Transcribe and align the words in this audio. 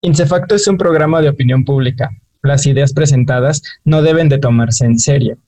Insefacto 0.00 0.54
es 0.54 0.68
un 0.68 0.78
programa 0.78 1.20
de 1.20 1.28
opinión 1.28 1.64
pública. 1.64 2.10
Las 2.42 2.66
ideas 2.66 2.92
presentadas 2.92 3.62
no 3.84 4.00
deben 4.00 4.28
de 4.28 4.38
tomarse 4.38 4.84
en 4.84 4.96
serio. 4.96 5.38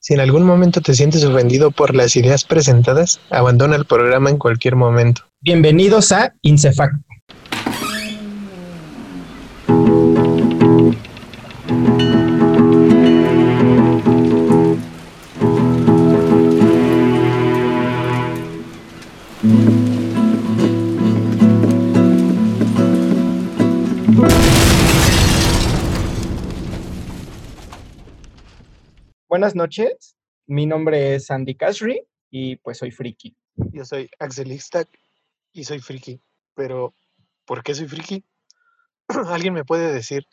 Si 0.00 0.14
en 0.14 0.20
algún 0.20 0.42
momento 0.42 0.80
te 0.80 0.94
sientes 0.94 1.22
ofendido 1.24 1.70
por 1.70 1.94
las 1.94 2.16
ideas 2.16 2.42
presentadas, 2.42 3.20
abandona 3.30 3.76
el 3.76 3.84
programa 3.84 4.28
en 4.28 4.38
cualquier 4.38 4.74
momento. 4.74 5.22
Bienvenidos 5.40 6.10
a 6.10 6.34
Insefacto. 6.42 6.98
Buenas 29.40 29.56
noches, 29.56 30.18
mi 30.46 30.66
nombre 30.66 31.14
es 31.14 31.30
Andy 31.30 31.54
Kashri 31.54 32.06
y 32.30 32.56
pues 32.56 32.76
soy 32.76 32.90
friki. 32.90 33.34
Yo 33.72 33.86
soy 33.86 34.10
Axel 34.18 34.52
Ixtac 34.52 34.86
y 35.54 35.64
soy 35.64 35.78
friki, 35.78 36.20
pero 36.54 36.92
¿por 37.46 37.62
qué 37.62 37.74
soy 37.74 37.88
friki? 37.88 38.22
¿Alguien 39.28 39.54
me 39.54 39.64
puede 39.64 39.94
decir 39.94 40.26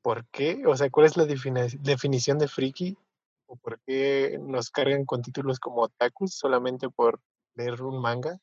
por 0.00 0.24
qué? 0.28 0.62
O 0.66 0.74
sea, 0.74 0.88
¿cuál 0.88 1.04
es 1.04 1.18
la 1.18 1.26
definición 1.26 2.38
de 2.38 2.48
friki? 2.48 2.96
¿O 3.44 3.56
por 3.56 3.78
qué 3.80 4.38
nos 4.40 4.70
cargan 4.70 5.04
con 5.04 5.20
títulos 5.20 5.60
como 5.60 5.82
otakus 5.82 6.34
solamente 6.34 6.88
por 6.88 7.20
leer 7.54 7.82
un 7.82 8.00
manga? 8.00 8.40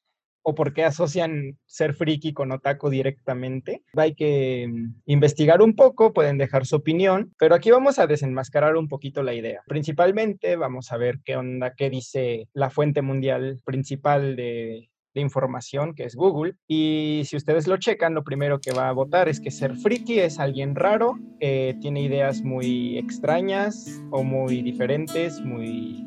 O 0.50 0.56
por 0.56 0.74
qué 0.74 0.84
asocian 0.84 1.58
ser 1.66 1.94
friki 1.94 2.34
con 2.34 2.52
otaku 2.52 2.90
directamente. 2.90 3.84
Hay 3.96 4.16
que 4.16 4.68
mm, 4.68 5.02
investigar 5.06 5.62
un 5.62 5.76
poco, 5.76 6.14
pueden 6.14 6.38
dejar 6.38 6.66
su 6.66 6.78
opinión, 6.78 7.34
pero 7.38 7.56
aquí 7.56 7.70
vamos 7.72 8.00
a 8.00 8.08
desenmascarar 8.08 8.76
un 8.76 8.88
poquito 8.88 9.22
la 9.24 9.34
idea. 9.34 9.62
Principalmente 9.68 10.56
vamos 10.56 10.92
a 10.92 10.98
ver 10.98 11.20
qué 11.24 11.36
onda, 11.36 11.74
qué 11.76 11.90
dice 11.90 12.48
la 12.54 12.70
fuente 12.70 13.02
mundial 13.02 13.62
principal 13.64 14.36
de, 14.36 14.90
información, 15.16 15.96
que 15.96 16.06
es 16.06 16.16
Google. 16.16 16.54
Y 16.66 17.24
si 17.26 17.36
ustedes 17.36 17.68
lo 17.68 17.76
checan, 17.76 18.14
lo 18.14 18.24
primero 18.24 18.62
que 18.62 18.72
va 18.72 18.88
a 18.88 18.94
votar 18.94 19.28
es 19.28 19.42
que 19.42 19.52
ser 19.52 19.76
friki 19.76 20.20
es 20.20 20.40
alguien 20.40 20.76
raro, 20.76 21.20
tiene 21.40 22.02
ideas 22.02 22.42
muy 22.42 22.98
extrañas 22.98 24.02
o 24.12 24.24
muy 24.24 24.62
diferentes, 24.62 25.42
muy 25.42 26.06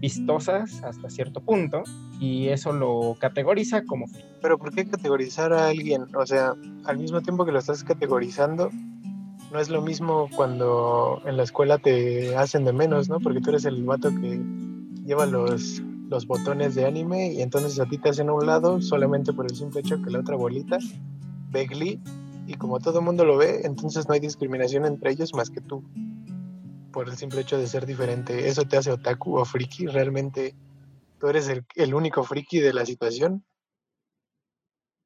vistosas 0.00 0.82
hasta 0.82 1.10
cierto 1.10 1.40
punto 1.40 1.82
y 2.18 2.48
eso 2.48 2.72
lo 2.72 3.16
categoriza 3.18 3.84
como 3.84 4.06
Pero 4.40 4.58
¿por 4.58 4.74
qué 4.74 4.86
categorizar 4.86 5.52
a 5.52 5.68
alguien? 5.68 6.04
O 6.16 6.26
sea, 6.26 6.54
al 6.84 6.98
mismo 6.98 7.20
tiempo 7.20 7.44
que 7.44 7.52
lo 7.52 7.58
estás 7.58 7.84
categorizando, 7.84 8.70
no 9.52 9.58
es 9.58 9.68
lo 9.68 9.82
mismo 9.82 10.28
cuando 10.34 11.20
en 11.26 11.36
la 11.36 11.42
escuela 11.42 11.78
te 11.78 12.36
hacen 12.36 12.64
de 12.64 12.72
menos, 12.72 13.08
¿no? 13.08 13.20
Porque 13.20 13.40
tú 13.40 13.50
eres 13.50 13.64
el 13.64 13.84
vato 13.84 14.10
que 14.10 14.40
lleva 15.04 15.26
los, 15.26 15.82
los 16.08 16.26
botones 16.26 16.74
de 16.74 16.86
anime 16.86 17.32
y 17.32 17.42
entonces 17.42 17.78
a 17.80 17.86
ti 17.86 17.98
te 17.98 18.10
hacen 18.10 18.28
a 18.28 18.32
un 18.32 18.46
lado 18.46 18.80
solamente 18.80 19.32
por 19.32 19.46
el 19.46 19.56
simple 19.56 19.80
hecho 19.80 20.00
que 20.02 20.10
la 20.10 20.20
otra 20.20 20.36
bolita 20.36 20.78
ve 21.50 21.66
Glee 21.66 22.00
y 22.46 22.54
como 22.54 22.80
todo 22.80 23.00
el 23.00 23.04
mundo 23.04 23.24
lo 23.24 23.36
ve, 23.36 23.60
entonces 23.64 24.08
no 24.08 24.14
hay 24.14 24.20
discriminación 24.20 24.86
entre 24.86 25.12
ellos 25.12 25.34
más 25.34 25.50
que 25.50 25.60
tú 25.60 25.84
por 26.92 27.08
el 27.08 27.16
simple 27.16 27.40
hecho 27.40 27.58
de 27.58 27.66
ser 27.66 27.86
diferente. 27.86 28.48
¿Eso 28.48 28.64
te 28.64 28.76
hace 28.76 28.90
otaku 28.90 29.38
o 29.38 29.44
friki? 29.44 29.86
¿Realmente 29.86 30.54
tú 31.18 31.28
eres 31.28 31.48
el, 31.48 31.94
único 31.94 32.24
friki 32.24 32.60
de 32.60 32.72
la 32.72 32.86
situación? 32.86 33.44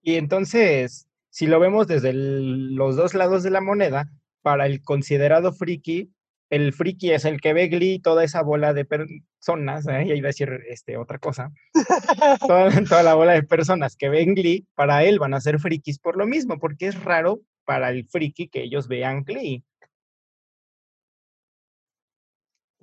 Y 0.03 0.17
entonces, 0.17 1.09
si 1.31 1.47
lo 1.47 1.61
vemos 1.61 1.87
desde 1.87 2.13
los 2.13 2.97
dos 2.97 3.15
lados 3.15 3.43
de 3.43 3.51
la 3.51 3.61
moneda, 3.61 4.11
para 4.43 4.67
el 4.67 4.83
considerado 4.83 5.53
friki, 5.53 6.13
el 6.51 6.73
friki 6.73 7.13
es 7.13 7.25
el 7.25 7.41
que 7.41 7.55
ve 7.55 7.69
Glee, 7.69 7.99
toda 7.99 8.23
esa 8.23 8.43
bola 8.43 8.75
de 8.75 8.85
personas, 8.85 9.87
¿eh? 9.89 10.05
iba 10.15 10.27
a 10.27 10.33
decir 10.33 10.51
este, 10.69 10.99
otra 10.99 11.19
cosa, 11.19 11.51
toda, 12.47 12.71
toda, 12.85 13.03
la 13.03 13.15
bola 13.15 13.33
de 13.33 13.43
personas 13.43 13.97
que 13.97 14.11
ven 14.11 14.35
Glee, 14.35 14.67
para 14.75 15.03
él 15.05 15.19
van 15.19 15.33
a 15.33 15.41
ser 15.41 15.59
frikis 15.59 15.99
por 15.99 16.17
lo 16.17 16.27
mismo, 16.27 16.59
porque 16.59 16.87
es 16.87 17.03
raro 17.03 17.41
para 17.65 17.91
el 17.91 18.07
friki 18.07 18.49
que 18.49 18.63
ellos 18.63 18.89
vean 18.89 19.25
Glee. 19.25 19.65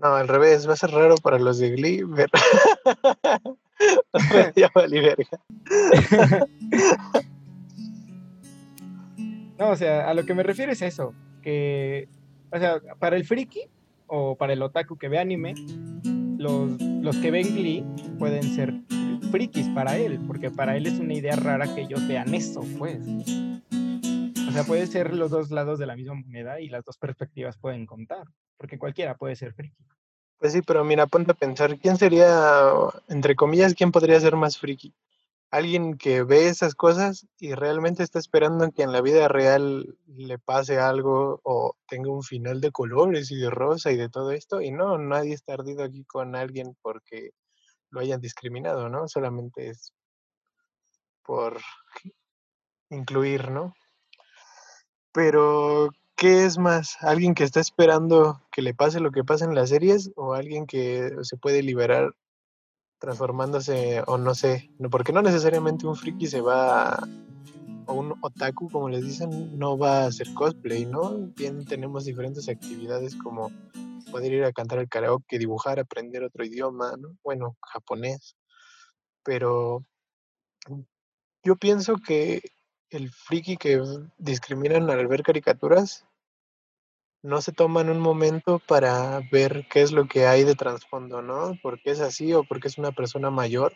No, 0.02 0.16
al 0.16 0.28
revés, 0.28 0.68
va 0.68 0.74
a 0.74 0.78
ser 0.78 0.92
raro 0.92 1.16
para 1.16 1.38
los 1.38 1.60
de 1.60 1.70
Glee 1.70 2.04
ya 4.56 4.72
verga. 4.76 5.16
no, 9.60 9.70
o 9.70 9.76
sea, 9.76 10.10
a 10.10 10.16
lo 10.16 10.26
que 10.26 10.34
me 10.34 10.42
refiero 10.42 10.72
es 10.72 10.82
eso, 10.82 11.14
que, 11.44 12.10
o 12.52 12.58
sea, 12.58 12.82
para 13.00 13.16
el 13.16 13.26
friki 13.26 13.62
o 14.08 14.36
para 14.36 14.54
el 14.54 14.64
otaku 14.64 14.98
que 14.98 15.08
ve 15.08 15.20
anime, 15.20 15.54
los, 16.38 16.82
los 16.82 17.16
que 17.18 17.30
ven 17.30 17.56
Glee 17.56 17.86
pueden 18.18 18.56
ser 18.56 18.74
frikis 19.32 19.68
para 19.70 19.98
él, 19.98 20.20
porque 20.26 20.50
para 20.50 20.76
él 20.78 20.88
es 20.88 21.00
una 21.00 21.14
idea 21.14 21.36
rara 21.36 21.76
que 21.76 21.82
ellos 21.82 22.08
vean 22.08 22.34
eso, 22.34 22.66
pues. 22.80 22.98
O 24.52 24.54
sea, 24.54 24.64
puede 24.66 24.86
ser 24.86 25.14
los 25.14 25.32
dos 25.32 25.50
lados 25.50 25.80
de 25.80 25.86
la 25.86 25.96
misma 25.96 26.16
moneda 26.16 26.60
y 26.60 26.68
las 26.68 26.84
dos 26.84 26.98
perspectivas 26.98 27.58
pueden 27.58 27.86
contar, 27.86 28.26
porque 28.58 28.78
cualquiera 28.78 29.16
puede 29.16 29.38
ser 29.38 29.54
friki. 29.54 29.86
Pues 30.40 30.52
sí, 30.52 30.62
pero 30.62 30.84
mira, 30.84 31.08
ponte 31.08 31.32
a 31.32 31.36
pensar, 31.36 31.80
¿quién 31.80 31.98
sería, 31.98 32.70
entre 33.08 33.36
comillas, 33.36 33.76
quién 33.76 33.94
podría 33.94 34.20
ser 34.20 34.36
más 34.36 34.58
friki? 34.58 34.94
Alguien 35.52 35.98
que 35.98 36.24
ve 36.24 36.48
esas 36.50 36.76
cosas 36.76 37.28
y 37.40 37.54
realmente 37.54 38.04
está 38.04 38.20
esperando 38.20 38.70
que 38.72 38.84
en 38.84 38.92
la 38.92 39.00
vida 39.00 39.30
real 39.30 39.98
le 40.08 40.38
pase 40.38 40.80
algo 40.80 41.40
o 41.44 41.78
tenga 41.88 42.12
un 42.12 42.24
final 42.24 42.60
de 42.60 42.72
colores 42.72 43.32
y 43.32 43.38
de 43.38 43.50
rosa 43.50 43.92
y 43.92 43.96
de 43.96 44.10
todo 44.10 44.32
esto. 44.32 44.62
Y 44.62 44.72
no, 44.72 44.98
nadie 44.98 45.34
está 45.34 45.54
ardido 45.54 45.84
aquí 45.84 46.04
con 46.04 46.36
alguien 46.36 46.76
porque 46.82 47.32
lo 47.90 48.02
hayan 48.02 48.20
discriminado, 48.20 48.90
¿no? 48.90 49.08
Solamente 49.08 49.70
es 49.70 49.94
por 51.24 51.62
incluir, 52.90 53.50
¿no? 53.50 53.74
Pero, 55.14 55.90
¿qué 56.16 56.46
es 56.46 56.58
más? 56.58 56.98
¿Alguien 57.02 57.34
que 57.34 57.44
está 57.44 57.60
esperando 57.60 58.42
que 58.52 58.62
le 58.62 58.74
pase 58.74 59.00
lo 59.00 59.12
que 59.12 59.24
pasa 59.24 59.46
en 59.46 59.56
las 59.56 59.70
series 59.70 60.12
o 60.16 60.34
alguien 60.34 60.66
que 60.66 61.12
se 61.24 61.38
puede 61.38 61.62
liberar 61.64 62.16
transformándose 63.00 64.04
o 64.08 64.18
no 64.18 64.36
sé? 64.36 64.72
Porque 64.90 65.12
no 65.12 65.22
necesariamente 65.22 65.88
un 65.88 65.96
friki 65.96 66.28
se 66.28 66.42
va 66.42 67.00
o 67.88 67.94
un 67.94 68.14
otaku, 68.22 68.70
como 68.70 68.90
les 68.90 69.04
dicen, 69.04 69.58
no 69.58 69.78
va 69.78 70.04
a 70.04 70.08
hacer 70.08 70.34
cosplay, 70.34 70.86
¿no? 70.86 71.18
Bien 71.36 71.66
tenemos 71.66 72.06
diferentes 72.06 72.48
actividades 72.48 73.16
como 73.16 73.52
poder 74.12 74.34
ir 74.34 74.44
a 74.44 74.54
cantar 74.54 74.80
al 74.80 74.90
karaoke, 74.90 75.40
dibujar, 75.40 75.80
aprender 75.80 76.24
otro 76.24 76.46
idioma, 76.46 76.96
¿no? 76.98 77.18
Bueno, 77.24 77.58
japonés. 77.62 78.36
Pero 79.24 79.84
yo 81.44 81.56
pienso 81.56 81.96
que 81.98 82.42
el 82.92 83.10
friki 83.10 83.56
que 83.58 83.82
discriminan 84.18 84.90
al 84.90 85.08
ver 85.08 85.24
caricaturas 85.24 86.06
no 87.24 87.42
se 87.42 87.52
toman 87.52 87.90
un 87.90 88.00
momento 88.00 88.60
para 88.68 89.22
ver 89.32 89.66
qué 89.72 89.82
es 89.82 89.92
lo 89.92 90.08
que 90.08 90.28
hay 90.28 90.44
de 90.44 90.56
trasfondo, 90.56 91.22
¿no? 91.22 91.58
¿Por 91.62 91.82
qué 91.82 91.92
es 91.92 92.02
así 92.02 92.34
o 92.34 92.44
por 92.44 92.60
qué 92.60 92.68
es 92.68 92.78
una 92.78 92.92
persona 92.92 93.30
mayor? 93.30 93.72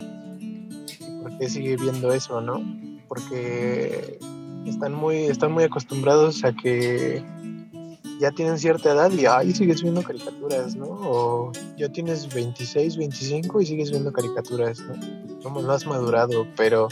¿Por 1.21 1.37
qué 1.37 1.47
sigue 1.47 1.77
viendo 1.77 2.11
eso, 2.11 2.41
no? 2.41 2.61
Porque 3.07 4.19
están 4.65 4.93
muy, 4.93 5.25
están 5.25 5.51
muy 5.51 5.63
acostumbrados 5.63 6.43
a 6.43 6.53
que 6.53 7.23
ya 8.19 8.31
tienen 8.31 8.57
cierta 8.57 8.93
edad 8.93 9.11
y 9.11 9.27
ahí 9.27 9.53
sigues 9.53 9.83
viendo 9.83 10.01
caricaturas, 10.01 10.75
¿no? 10.75 10.87
O 10.87 11.51
ya 11.77 11.87
tienes 11.89 12.33
26, 12.33 12.97
25 12.97 13.61
y 13.61 13.65
sigues 13.65 13.91
viendo 13.91 14.11
caricaturas, 14.11 14.79
¿no? 14.79 15.41
Somos 15.41 15.63
más 15.63 15.85
madurado, 15.85 16.47
pero 16.57 16.87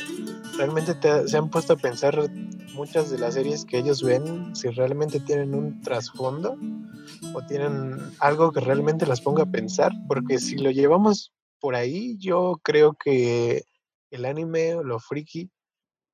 realmente 0.57 0.95
se 1.27 1.37
han 1.37 1.49
puesto 1.49 1.73
a 1.73 1.77
pensar 1.77 2.29
muchas 2.73 3.09
de 3.09 3.17
las 3.17 3.35
series 3.35 3.65
que 3.65 3.77
ellos 3.77 4.03
ven 4.03 4.55
si 4.55 4.69
realmente 4.69 5.19
tienen 5.19 5.53
un 5.53 5.81
trasfondo 5.81 6.57
o 7.33 7.41
tienen 7.47 7.97
algo 8.19 8.51
que 8.51 8.59
realmente 8.59 9.05
las 9.05 9.21
ponga 9.21 9.44
a 9.44 9.51
pensar, 9.51 9.91
porque 10.07 10.39
si 10.39 10.57
lo 10.57 10.71
llevamos 10.71 11.31
por 11.59 11.75
ahí, 11.75 12.17
yo 12.17 12.59
creo 12.63 12.94
que 12.94 13.63
el 14.11 14.25
anime 14.25 14.75
o 14.75 14.83
lo 14.83 15.00
friki 15.00 15.50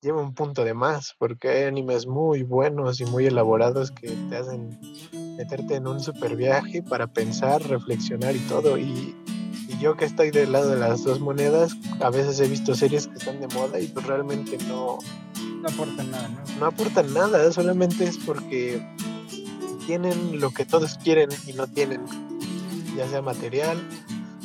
lleva 0.02 0.22
un 0.22 0.34
punto 0.34 0.64
de 0.64 0.74
más, 0.74 1.16
porque 1.18 1.50
hay 1.50 1.64
animes 1.64 2.08
muy 2.08 2.44
buenos 2.44 3.02
y 3.02 3.06
muy 3.06 3.26
elaborados 3.26 3.92
que 3.92 4.10
te 4.30 4.38
hacen 4.38 4.80
meterte 5.38 5.76
en 5.76 5.88
un 5.88 6.00
super 6.00 6.36
viaje 6.36 6.82
para 6.82 7.08
pensar, 7.08 7.62
reflexionar 7.64 8.36
y 8.36 8.40
todo. 8.40 8.78
Y, 8.78 9.16
yo 9.78 9.96
que 9.96 10.06
estoy 10.06 10.32
del 10.32 10.52
lado 10.52 10.72
de 10.72 10.78
las 10.78 11.04
dos 11.04 11.20
monedas, 11.20 11.76
a 12.00 12.10
veces 12.10 12.40
he 12.40 12.48
visto 12.48 12.74
series 12.74 13.08
que 13.08 13.18
están 13.18 13.40
de 13.40 13.48
moda 13.50 13.80
y 13.80 13.88
pues 13.88 14.06
realmente 14.06 14.58
no... 14.68 14.98
No 15.62 15.68
aportan 15.68 16.10
nada, 16.10 16.30
¿no? 16.30 16.60
No 16.60 16.66
aportan 16.68 17.14
nada, 17.14 17.52
solamente 17.52 18.06
es 18.06 18.18
porque 18.18 18.82
tienen 19.86 20.40
lo 20.40 20.52
que 20.52 20.66
todos 20.66 20.98
quieren 20.98 21.30
y 21.46 21.54
no 21.54 21.68
tienen, 21.68 22.02
ya 22.96 23.08
sea 23.10 23.22
material 23.22 23.78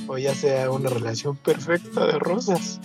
o 0.09 0.19
ya 0.19 0.35
sea 0.35 0.71
una 0.71 0.91
relación 0.91 1.37
perfecta 1.37 2.07
de 2.07 2.19
rosas. 2.19 2.81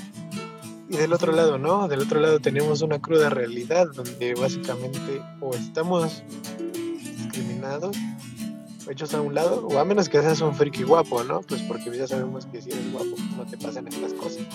Y 0.89 0.97
del 0.97 1.13
otro 1.13 1.31
lado, 1.31 1.57
¿no? 1.57 1.87
Del 1.87 2.01
otro 2.01 2.19
lado 2.19 2.39
tenemos 2.39 2.81
una 2.81 2.99
cruda 2.99 3.29
realidad 3.29 3.87
donde 3.93 4.33
básicamente 4.33 5.21
o 5.39 5.53
estamos 5.53 6.23
discriminados 7.17 7.95
hechos 8.89 9.13
a 9.13 9.21
un 9.21 9.35
lado, 9.35 9.67
o 9.67 9.77
a 9.77 9.85
menos 9.85 10.09
que 10.09 10.21
seas 10.21 10.41
un 10.41 10.53
friki 10.53 10.83
guapo, 10.83 11.23
¿no? 11.23 11.41
Pues 11.41 11.61
porque 11.63 11.95
ya 11.95 12.07
sabemos 12.07 12.45
que 12.47 12.61
si 12.61 12.71
eres 12.71 12.91
guapo 12.91 13.15
no 13.37 13.45
te 13.45 13.57
pasan 13.57 13.87
estas 13.87 14.13
cosas. 14.13 14.45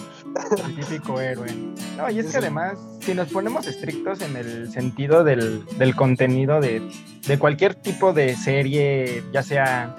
El 0.66 0.76
típico 0.76 1.20
héroe. 1.20 1.48
No, 1.96 2.10
y 2.10 2.19
es 2.19 2.31
que 2.31 2.38
además, 2.38 2.78
si 3.00 3.14
nos 3.14 3.32
ponemos 3.32 3.66
estrictos 3.66 4.20
en 4.22 4.36
el 4.36 4.70
sentido 4.70 5.25
del, 5.25 5.64
del 5.78 5.94
contenido 5.94 6.60
de, 6.60 6.82
de, 7.26 7.38
cualquier 7.38 7.75
tipo 7.75 8.12
de 8.12 8.34
serie, 8.36 9.22
ya 9.32 9.42
sea 9.42 9.96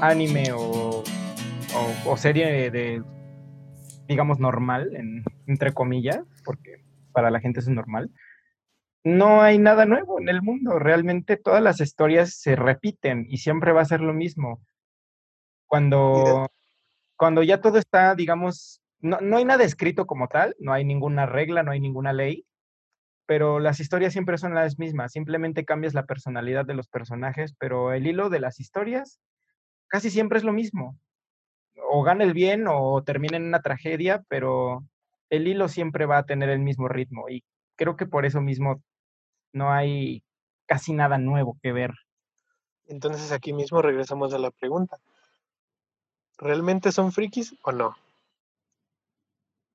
anime 0.00 0.52
o, 0.52 1.02
o, 1.02 2.10
o 2.10 2.16
serie 2.16 2.70
de, 2.70 3.02
digamos, 4.06 4.38
normal, 4.38 4.94
en, 4.94 5.24
entre 5.46 5.72
comillas, 5.72 6.20
porque 6.44 6.82
para 7.12 7.30
la 7.30 7.40
gente 7.40 7.60
es 7.60 7.68
normal, 7.68 8.10
no 9.04 9.42
hay 9.42 9.58
nada 9.58 9.86
nuevo 9.86 10.20
en 10.20 10.28
el 10.28 10.42
mundo. 10.42 10.78
Realmente 10.78 11.36
todas 11.36 11.62
las 11.62 11.80
historias 11.80 12.34
se 12.34 12.56
repiten 12.56 13.26
y 13.28 13.38
siempre 13.38 13.72
va 13.72 13.82
a 13.82 13.86
ser 13.86 14.00
lo 14.00 14.12
mismo. 14.12 14.60
Cuando, 15.66 16.48
cuando 17.16 17.42
ya 17.42 17.60
todo 17.60 17.78
está, 17.78 18.14
digamos, 18.14 18.80
no, 19.00 19.20
no 19.20 19.36
hay 19.36 19.44
nada 19.44 19.64
escrito 19.64 20.06
como 20.06 20.28
tal, 20.28 20.56
no 20.58 20.72
hay 20.72 20.84
ninguna 20.84 21.26
regla, 21.26 21.62
no 21.62 21.72
hay 21.72 21.80
ninguna 21.80 22.12
ley, 22.12 22.46
pero 23.26 23.60
las 23.60 23.80
historias 23.80 24.12
siempre 24.12 24.38
son 24.38 24.54
las 24.54 24.78
mismas. 24.78 25.12
Simplemente 25.12 25.64
cambias 25.64 25.94
la 25.94 26.06
personalidad 26.06 26.64
de 26.64 26.74
los 26.74 26.88
personajes, 26.88 27.54
pero 27.58 27.92
el 27.92 28.06
hilo 28.06 28.30
de 28.30 28.40
las 28.40 28.60
historias 28.60 29.20
casi 29.88 30.10
siempre 30.10 30.38
es 30.38 30.44
lo 30.44 30.52
mismo. 30.52 30.98
O 31.90 32.02
gana 32.02 32.24
el 32.24 32.32
bien 32.32 32.66
o 32.68 33.02
termina 33.04 33.36
en 33.36 33.44
una 33.44 33.62
tragedia, 33.62 34.24
pero 34.28 34.84
el 35.30 35.46
hilo 35.46 35.68
siempre 35.68 36.06
va 36.06 36.18
a 36.18 36.26
tener 36.26 36.48
el 36.48 36.60
mismo 36.60 36.88
ritmo 36.88 37.28
y 37.28 37.44
creo 37.76 37.96
que 37.96 38.06
por 38.06 38.26
eso 38.26 38.40
mismo 38.40 38.82
no 39.52 39.72
hay 39.72 40.22
casi 40.66 40.92
nada 40.92 41.18
nuevo 41.18 41.58
que 41.62 41.72
ver. 41.72 41.92
Entonces 42.86 43.32
aquí 43.32 43.52
mismo 43.52 43.82
regresamos 43.82 44.32
a 44.34 44.38
la 44.38 44.50
pregunta. 44.50 44.98
¿Realmente 46.38 46.92
son 46.92 47.12
frikis 47.12 47.54
o 47.62 47.72
no? 47.72 47.96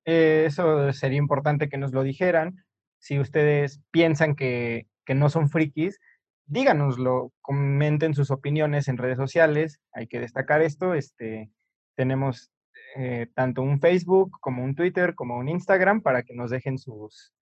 Eh, 0.06 0.46
eso 0.48 0.92
sería 0.94 1.18
importante 1.18 1.70
que 1.70 1.78
nos 1.78 1.92
lo 1.94 2.04
dijeran. 2.04 2.66
Si 3.00 3.20
ustedes 3.20 3.82
piensan 3.92 4.36
que, 4.36 4.88
que 5.06 5.14
no 5.14 5.30
son 5.30 5.50
frikis, 5.50 6.00
díganoslo, 6.46 7.32
comenten 7.42 8.14
sus 8.14 8.32
opiniones 8.32 8.88
en 8.88 8.98
redes 8.98 9.18
sociales. 9.18 9.80
Hay 9.94 10.08
que 10.08 10.20
destacar 10.20 10.62
esto. 10.62 10.94
Este, 10.94 11.52
tenemos 11.96 12.52
eh, 12.96 13.28
tanto 13.34 13.62
un 13.62 13.80
Facebook 13.80 14.38
como 14.40 14.64
un 14.64 14.76
Twitter 14.76 15.16
como 15.16 15.38
un 15.38 15.50
Instagram 15.50 16.02
para 16.02 16.24
que 16.24 16.36
nos 16.36 16.52
dejen 16.52 16.78
sus, 16.78 17.34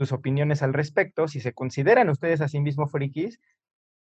sus 0.00 0.12
opiniones 0.12 0.62
al 0.62 0.72
respecto, 0.72 1.28
si 1.28 1.40
se 1.40 1.52
consideran 1.52 2.08
ustedes 2.08 2.40
a 2.40 2.48
sí 2.48 2.58
mismos 2.58 2.90
frikis 2.90 3.38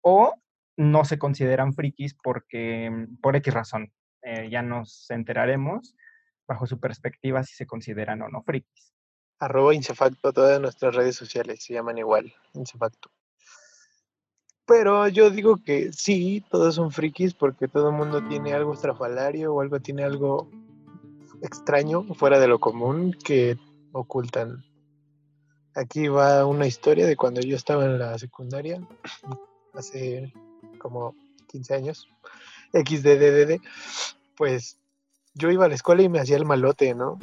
o 0.01 0.33
no 0.79 1.05
se 1.05 1.19
consideran 1.19 1.75
frikis 1.75 2.15
porque, 2.15 2.91
mm, 2.91 3.21
por 3.21 3.37
X 3.37 3.53
razón. 3.53 3.93
Eh, 4.23 4.49
ya 4.51 4.63
nos 4.63 5.11
enteraremos 5.11 5.95
bajo 6.49 6.67
su 6.67 6.81
perspectiva 6.81 7.45
si 7.45 7.55
se 7.55 7.67
consideran 7.67 8.23
o 8.23 8.31
no 8.31 8.43
frikis. 8.43 8.95
Arroba 9.39 9.75
Incefacto, 9.75 10.33
todas 10.33 10.59
nuestras 10.59 10.95
redes 10.95 11.17
sociales 11.17 11.63
se 11.63 11.75
llaman 11.75 11.99
igual, 11.99 12.33
Incefacto. 12.55 13.11
Pero 14.67 15.07
yo 15.09 15.29
digo 15.29 15.59
que 15.63 15.93
sí, 15.93 16.43
todos 16.51 16.77
son 16.77 16.93
frikis 16.93 17.35
porque 17.35 17.69
todo 17.69 17.91
el 17.91 17.97
mundo 17.97 18.27
tiene 18.27 18.55
algo 18.55 18.73
estrafalario 18.73 19.53
o 19.53 19.61
algo 19.61 19.81
tiene 19.81 20.03
algo 20.03 20.51
extraño, 21.43 22.05
fuera 22.15 22.39
de 22.39 22.49
lo 22.49 22.59
común, 22.59 23.15
que 23.23 23.59
ocultan 23.93 24.65
Aquí 25.75 26.09
va 26.09 26.47
una 26.47 26.67
historia 26.67 27.07
de 27.07 27.17
cuando 27.17 27.41
yo 27.41 27.57
estaba 27.57 27.85
en 27.85 27.99
la 27.99 28.17
secundaria, 28.19 28.81
hace 29.75 30.33
como 30.79 31.15
15 31.49 31.75
años, 31.75 32.09
XDDD, 32.73 33.61
pues 34.37 34.79
yo 35.35 35.51
iba 35.51 35.65
a 35.65 35.69
la 35.69 35.75
escuela 35.75 36.03
y 36.03 36.09
me 36.09 36.21
hacía 36.21 36.37
el 36.37 36.45
malote, 36.45 36.95
¿no? 36.95 37.19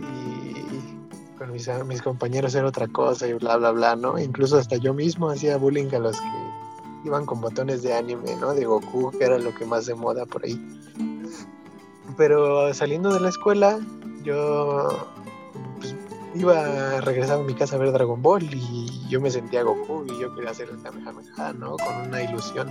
Y 0.00 1.36
con 1.36 1.52
mis, 1.52 1.68
mis 1.86 2.00
compañeros 2.00 2.54
era 2.54 2.66
otra 2.68 2.88
cosa 2.88 3.26
y 3.26 3.34
bla, 3.34 3.56
bla, 3.56 3.70
bla, 3.70 3.96
¿no? 3.96 4.18
Incluso 4.18 4.56
hasta 4.56 4.76
yo 4.76 4.94
mismo 4.94 5.28
hacía 5.28 5.58
bullying 5.58 5.94
a 5.94 5.98
los 5.98 6.18
que 6.18 6.50
iban 7.04 7.26
con 7.26 7.40
botones 7.40 7.82
de 7.82 7.92
anime, 7.92 8.34
¿no? 8.36 8.54
De 8.54 8.64
Goku, 8.64 9.10
que 9.10 9.24
era 9.24 9.38
lo 9.38 9.54
que 9.54 9.66
más 9.66 9.86
de 9.86 9.94
moda 9.94 10.24
por 10.24 10.44
ahí. 10.44 10.58
Pero 12.16 12.72
saliendo 12.72 13.12
de 13.12 13.20
la 13.20 13.28
escuela, 13.28 13.78
yo 14.22 14.88
iba 16.34 16.96
a 16.96 17.00
regresar 17.00 17.40
a 17.40 17.42
mi 17.42 17.54
casa 17.54 17.76
a 17.76 17.78
ver 17.78 17.92
Dragon 17.92 18.22
Ball 18.22 18.42
y 18.42 19.08
yo 19.08 19.20
me 19.20 19.30
sentía 19.30 19.62
Goku 19.62 20.04
y 20.06 20.20
yo 20.20 20.34
quería 20.34 20.50
hacer 20.50 20.68
el 20.68 20.80
Kamehameha, 20.82 21.52
¿no? 21.54 21.76
Con 21.76 22.08
una 22.08 22.22
ilusión, 22.22 22.70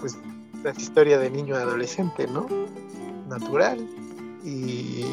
pues, 0.00 0.18
la 0.62 0.70
historia 0.70 1.18
de 1.18 1.30
niño 1.30 1.54
adolescente, 1.54 2.26
¿no? 2.26 2.46
Natural. 3.28 3.78
Y, 4.44 5.04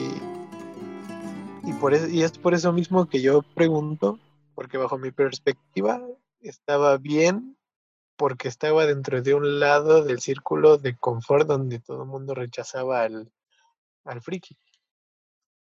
y, 1.63 1.73
por 1.79 1.93
eso, 1.93 2.07
y 2.07 2.23
es 2.23 2.37
por 2.37 2.53
eso 2.53 2.71
mismo 2.73 3.07
que 3.07 3.21
yo 3.21 3.41
pregunto, 3.41 4.19
porque 4.55 4.77
bajo 4.77 4.97
mi 4.97 5.11
perspectiva 5.11 6.01
estaba 6.41 6.97
bien 6.97 7.57
porque 8.15 8.47
estaba 8.47 8.85
dentro 8.85 9.21
de 9.21 9.33
un 9.33 9.59
lado 9.59 10.03
del 10.03 10.19
círculo 10.19 10.77
de 10.77 10.95
confort 10.95 11.47
donde 11.47 11.79
todo 11.79 12.03
el 12.03 12.09
mundo 12.09 12.35
rechazaba 12.35 13.01
al, 13.01 13.31
al 14.05 14.21
friki 14.21 14.55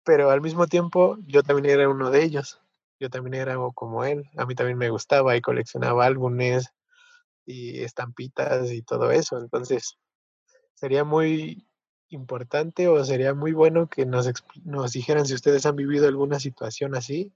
pero 0.03 0.31
al 0.31 0.41
mismo 0.41 0.67
tiempo 0.67 1.17
yo 1.25 1.43
también 1.43 1.79
era 1.79 1.89
uno 1.89 2.11
de 2.11 2.23
ellos. 2.23 2.59
Yo 2.99 3.09
también 3.09 3.35
era 3.35 3.55
como 3.73 4.05
él. 4.05 4.29
A 4.37 4.45
mí 4.45 4.55
también 4.55 4.77
me 4.77 4.89
gustaba 4.89 5.35
y 5.35 5.41
coleccionaba 5.41 6.05
álbumes 6.05 6.69
y 7.45 7.81
estampitas 7.81 8.71
y 8.71 8.81
todo 8.83 9.11
eso. 9.11 9.39
Entonces, 9.39 9.97
sería 10.75 11.03
muy 11.03 11.67
importante 12.09 12.87
o 12.87 13.03
sería 13.03 13.33
muy 13.33 13.53
bueno 13.53 13.87
que 13.87 14.05
nos, 14.05 14.31
nos 14.63 14.91
dijeran 14.91 15.25
si 15.25 15.33
ustedes 15.33 15.65
han 15.65 15.75
vivido 15.75 16.07
alguna 16.07 16.39
situación 16.39 16.95
así 16.95 17.33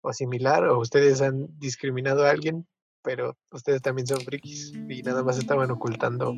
o 0.00 0.12
similar 0.12 0.64
o 0.64 0.78
ustedes 0.78 1.22
han 1.22 1.48
discriminado 1.58 2.26
a 2.26 2.30
alguien, 2.30 2.66
pero 3.02 3.36
ustedes 3.50 3.80
también 3.80 4.06
son 4.06 4.20
frikis 4.20 4.72
y 4.88 5.02
nada 5.02 5.22
más 5.22 5.38
estaban 5.38 5.70
ocultando 5.70 6.34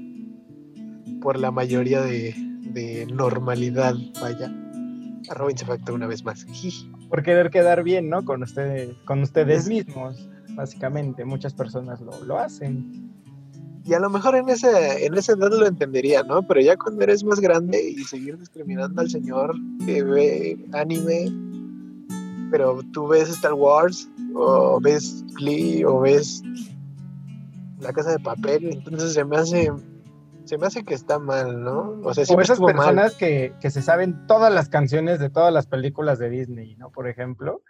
por 1.23 1.39
la 1.39 1.51
mayoría 1.51 2.03
de, 2.03 2.35
de 2.37 3.07
normalidad, 3.07 3.95
vaya 4.21 4.64
arroba 5.29 5.51
Insefacto 5.51 5.95
una 5.95 6.07
vez 6.07 6.25
más. 6.25 6.47
Por 7.09 7.23
querer 7.23 7.51
quedar 7.51 7.83
bien, 7.83 8.09
¿no? 8.09 8.25
Con 8.25 8.43
ustedes, 8.43 8.95
con 9.05 9.23
ustedes 9.23 9.69
mismos, 9.69 10.29
básicamente. 10.51 11.25
Muchas 11.25 11.55
personas 11.55 12.01
lo, 12.01 12.25
lo, 12.25 12.39
hacen. 12.39 13.11
Y 13.85 13.95
a 13.95 14.01
lo 14.01 14.09
mejor 14.11 14.35
en 14.35 14.49
ese, 14.49 15.07
en 15.07 15.15
esa 15.15 15.33
edad 15.33 15.51
lo 15.51 15.67
entendería, 15.67 16.23
¿no? 16.23 16.47
Pero 16.47 16.61
ya 16.61 16.77
cuando 16.77 17.03
eres 17.03 17.23
más 17.25 17.41
grande 17.41 17.83
y 17.83 18.03
seguir 18.05 18.39
discriminando 18.39 19.01
al 19.01 19.11
señor 19.11 19.55
que 19.85 20.03
ve 20.03 20.67
anime, 20.73 21.31
pero 22.51 22.81
tú 22.93 23.09
ves 23.09 23.29
Star 23.29 23.55
Wars, 23.55 24.09
o 24.35 24.81
ves 24.81 25.25
Glee, 25.37 25.85
o 25.85 26.01
ves 26.01 26.43
La 27.81 27.93
Casa 27.93 28.13
de 28.13 28.21
Papel, 28.21 28.73
entonces 28.73 29.13
se 29.13 29.25
me 29.25 29.37
hace 29.37 29.71
se 30.45 30.59
me 30.59 30.67
hace 30.67 30.85
que 30.85 30.95
está 30.95 31.19
mal, 31.19 31.63
¿no? 31.63 32.01
O 32.05 32.15
sea, 32.15 32.25
o 32.29 32.41
esas 32.41 32.61
personas 32.61 33.15
que, 33.15 33.55
que, 33.61 33.71
se 33.71 33.83
saben 33.83 34.27
todas 34.27 34.53
las 34.53 34.69
canciones 34.69 35.19
de 35.19 35.31
todas 35.31 35.53
las 35.53 35.67
películas 35.67 36.19
de 36.19 36.31
Disney, 36.31 36.77
¿no? 36.77 36.91
Por 36.91 37.09
ejemplo. 37.09 37.63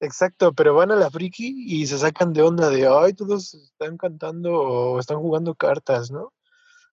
Exacto, 0.00 0.52
pero 0.52 0.74
van 0.74 0.92
a 0.92 0.96
la 0.96 1.10
friki 1.10 1.64
y 1.66 1.86
se 1.86 1.98
sacan 1.98 2.32
de 2.32 2.42
onda 2.42 2.70
de, 2.70 2.86
ay, 2.86 3.14
todos 3.14 3.54
están 3.54 3.96
cantando 3.96 4.52
o 4.52 4.98
están 5.00 5.18
jugando 5.18 5.54
cartas, 5.54 6.10
¿no? 6.10 6.32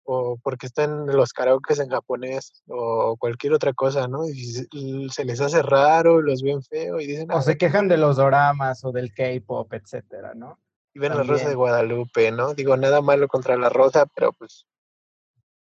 O 0.04 0.38
porque 0.42 0.66
están 0.66 1.06
los 1.06 1.32
karaokes 1.32 1.80
en 1.80 1.90
japonés 1.90 2.62
o 2.68 3.16
cualquier 3.18 3.52
otra 3.54 3.72
cosa, 3.74 4.08
¿no? 4.08 4.26
Y 4.28 5.08
se 5.10 5.24
les 5.24 5.40
hace 5.40 5.62
raro, 5.62 6.20
los 6.22 6.42
ven 6.42 6.62
feo 6.62 7.00
y 7.00 7.06
dicen... 7.06 7.30
O 7.30 7.42
se 7.42 7.58
quejan 7.58 7.88
de 7.88 7.98
los 7.98 8.16
doramas 8.16 8.84
o 8.84 8.92
del 8.92 9.12
K-pop, 9.12 9.72
etcétera, 9.72 10.34
¿no? 10.34 10.58
Y 10.94 10.98
ven 10.98 11.14
la 11.14 11.22
Rosa 11.22 11.48
de 11.48 11.54
Guadalupe, 11.54 12.30
¿no? 12.32 12.54
Digo, 12.54 12.76
nada 12.76 13.00
malo 13.02 13.28
contra 13.28 13.56
la 13.56 13.68
Rosa, 13.68 14.06
pero 14.06 14.32
pues 14.32 14.66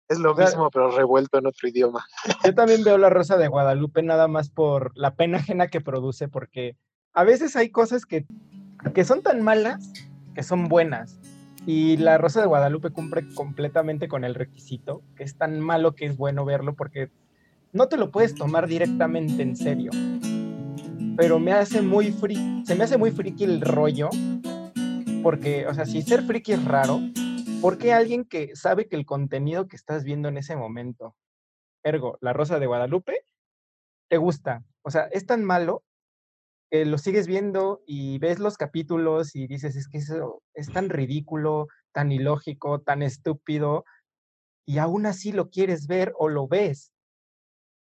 es 0.09 0.17
lo 0.17 0.35
mismo, 0.35 0.69
pero 0.71 0.91
revuelto 0.91 1.37
en 1.37 1.45
otro 1.45 1.69
idioma. 1.69 2.05
Yo 2.43 2.53
también 2.53 2.83
veo 2.83 2.97
La 2.97 3.09
Rosa 3.09 3.37
de 3.37 3.47
Guadalupe 3.47 4.01
nada 4.01 4.27
más 4.27 4.49
por 4.49 4.91
la 4.95 5.15
pena 5.15 5.37
ajena 5.37 5.67
que 5.67 5.81
produce, 5.81 6.27
porque 6.27 6.75
a 7.13 7.23
veces 7.23 7.55
hay 7.55 7.69
cosas 7.69 8.05
que, 8.05 8.25
que 8.93 9.05
son 9.05 9.21
tan 9.21 9.41
malas 9.43 9.91
que 10.33 10.43
son 10.43 10.67
buenas. 10.67 11.19
Y 11.65 11.97
La 11.97 12.17
Rosa 12.17 12.41
de 12.41 12.47
Guadalupe 12.47 12.89
cumple 12.89 13.23
completamente 13.35 14.07
con 14.07 14.23
el 14.23 14.33
requisito, 14.33 15.03
que 15.15 15.23
es 15.23 15.37
tan 15.37 15.59
malo 15.59 15.93
que 15.93 16.05
es 16.05 16.17
bueno 16.17 16.43
verlo 16.43 16.73
porque 16.73 17.11
no 17.71 17.87
te 17.87 17.97
lo 17.97 18.09
puedes 18.09 18.33
tomar 18.33 18.67
directamente 18.67 19.43
en 19.43 19.55
serio. 19.55 19.91
Pero 21.17 21.37
me 21.37 21.51
hace 21.51 21.81
muy 21.81 22.11
friki, 22.11 22.63
se 22.65 22.75
me 22.75 22.85
hace 22.85 22.97
muy 22.97 23.11
friki 23.11 23.43
el 23.43 23.61
rollo, 23.61 24.09
porque, 25.21 25.67
o 25.67 25.73
sea, 25.73 25.85
si 25.85 26.01
ser 26.01 26.23
friki 26.23 26.53
es 26.53 26.65
raro, 26.65 27.01
¿Por 27.61 27.77
qué 27.77 27.91
alguien 27.91 28.23
que 28.23 28.55
sabe 28.55 28.87
que 28.87 28.95
el 28.95 29.05
contenido 29.05 29.67
que 29.67 29.75
estás 29.75 30.05
viendo 30.05 30.29
en 30.29 30.37
ese 30.37 30.55
momento, 30.55 31.17
ergo, 31.83 32.17
La 32.21 32.31
Rosa 32.31 32.57
de 32.57 32.67
Guadalupe, 32.67 33.25
te 34.09 34.17
gusta? 34.17 34.63
O 34.81 34.91
sea, 34.91 35.09
es 35.11 35.25
tan 35.25 35.43
malo 35.43 35.83
que 36.71 36.85
lo 36.85 36.97
sigues 36.97 37.27
viendo 37.27 37.81
y 37.85 38.17
ves 38.19 38.39
los 38.39 38.55
capítulos 38.55 39.35
y 39.35 39.45
dices, 39.45 39.75
es 39.75 39.89
que 39.89 39.97
eso 39.97 40.41
es 40.53 40.71
tan 40.71 40.89
ridículo, 40.89 41.67
tan 41.91 42.13
ilógico, 42.13 42.79
tan 42.79 43.01
estúpido, 43.01 43.83
y 44.65 44.77
aún 44.77 45.05
así 45.05 45.33
lo 45.33 45.49
quieres 45.49 45.85
ver 45.87 46.13
o 46.17 46.29
lo 46.29 46.47
ves. 46.47 46.93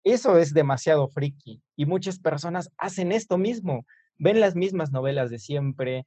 Eso 0.05 0.39
es 0.39 0.55
demasiado 0.55 1.09
friki. 1.09 1.63
Y 1.77 1.85
muchas 1.85 2.19
personas 2.19 2.71
hacen 2.79 3.13
esto 3.13 3.37
mismo. 3.37 3.85
Ven 4.17 4.41
las 4.41 4.57
mismas 4.57 4.91
novelas 4.91 5.29
de 5.29 5.39
siempre, 5.39 6.07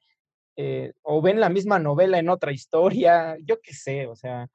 eh, 0.55 0.93
o 1.01 1.21
ven 1.21 1.39
la 1.39 1.49
misma 1.49 1.79
novela 1.79 2.19
en 2.19 2.29
otra 2.29 2.51
historia, 2.51 3.37
yo 3.43 3.59
qué 3.61 3.73
sé, 3.73 4.07
o 4.07 4.15
sea, 4.15 4.49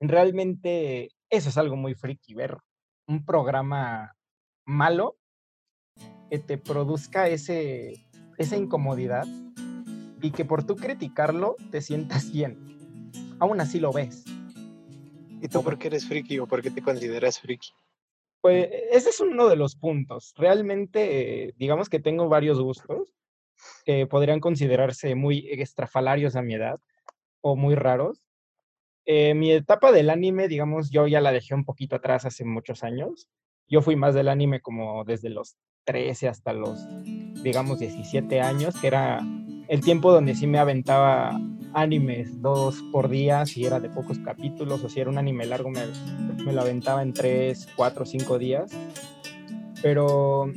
realmente 0.00 1.10
eso 1.30 1.48
es 1.48 1.58
algo 1.58 1.76
muy 1.76 1.94
friki, 1.94 2.34
ver 2.34 2.56
un 3.06 3.24
programa 3.24 4.14
malo 4.66 5.16
que 6.30 6.38
te 6.38 6.58
produzca 6.58 7.28
ese, 7.28 7.94
esa 8.36 8.56
incomodidad 8.56 9.26
y 10.20 10.30
que 10.30 10.44
por 10.44 10.64
tú 10.64 10.76
criticarlo 10.76 11.56
te 11.70 11.80
sientas 11.80 12.30
bien. 12.30 12.58
Aún 13.40 13.60
así 13.60 13.80
lo 13.80 13.92
ves. 13.92 14.24
¿Y 15.40 15.48
tú 15.48 15.62
por 15.62 15.78
qué 15.78 15.86
eres 15.86 16.06
friki 16.06 16.38
o 16.38 16.46
por 16.46 16.60
qué 16.60 16.70
te 16.70 16.82
consideras 16.82 17.40
friki? 17.40 17.70
Pues 18.40 18.68
ese 18.90 19.10
es 19.10 19.20
uno 19.20 19.48
de 19.48 19.56
los 19.56 19.76
puntos. 19.76 20.34
Realmente, 20.36 21.54
digamos 21.56 21.88
que 21.88 22.00
tengo 22.00 22.28
varios 22.28 22.60
gustos 22.60 23.14
podrían 24.10 24.40
considerarse 24.40 25.14
muy 25.14 25.48
extrafalarios 25.50 26.36
a 26.36 26.42
mi 26.42 26.54
edad 26.54 26.80
o 27.40 27.56
muy 27.56 27.74
raros. 27.74 28.22
Eh, 29.10 29.32
mi 29.34 29.52
etapa 29.52 29.90
del 29.90 30.10
anime, 30.10 30.48
digamos, 30.48 30.90
yo 30.90 31.06
ya 31.06 31.22
la 31.22 31.32
dejé 31.32 31.54
un 31.54 31.64
poquito 31.64 31.96
atrás 31.96 32.26
hace 32.26 32.44
muchos 32.44 32.84
años. 32.84 33.28
Yo 33.66 33.80
fui 33.80 33.96
más 33.96 34.14
del 34.14 34.28
anime 34.28 34.60
como 34.60 35.02
desde 35.04 35.30
los 35.30 35.56
13 35.84 36.28
hasta 36.28 36.52
los, 36.52 36.86
digamos, 37.42 37.78
17 37.78 38.42
años, 38.42 38.78
que 38.78 38.86
era 38.86 39.20
el 39.68 39.80
tiempo 39.80 40.12
donde 40.12 40.34
sí 40.34 40.46
me 40.46 40.58
aventaba 40.58 41.40
animes 41.72 42.42
dos 42.42 42.82
por 42.92 43.08
día, 43.08 43.46
si 43.46 43.64
era 43.64 43.80
de 43.80 43.88
pocos 43.88 44.18
capítulos, 44.18 44.84
o 44.84 44.90
si 44.90 45.00
era 45.00 45.08
un 45.08 45.16
anime 45.16 45.46
largo, 45.46 45.70
me, 45.70 45.80
me 46.44 46.52
lo 46.52 46.60
aventaba 46.60 47.02
en 47.02 47.14
tres, 47.14 47.66
cuatro, 47.76 48.04
cinco 48.04 48.38
días. 48.38 48.70
Pero, 49.80 50.52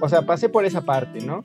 o 0.00 0.08
sea, 0.10 0.22
pasé 0.22 0.50
por 0.50 0.66
esa 0.66 0.82
parte, 0.82 1.20
¿no? 1.20 1.40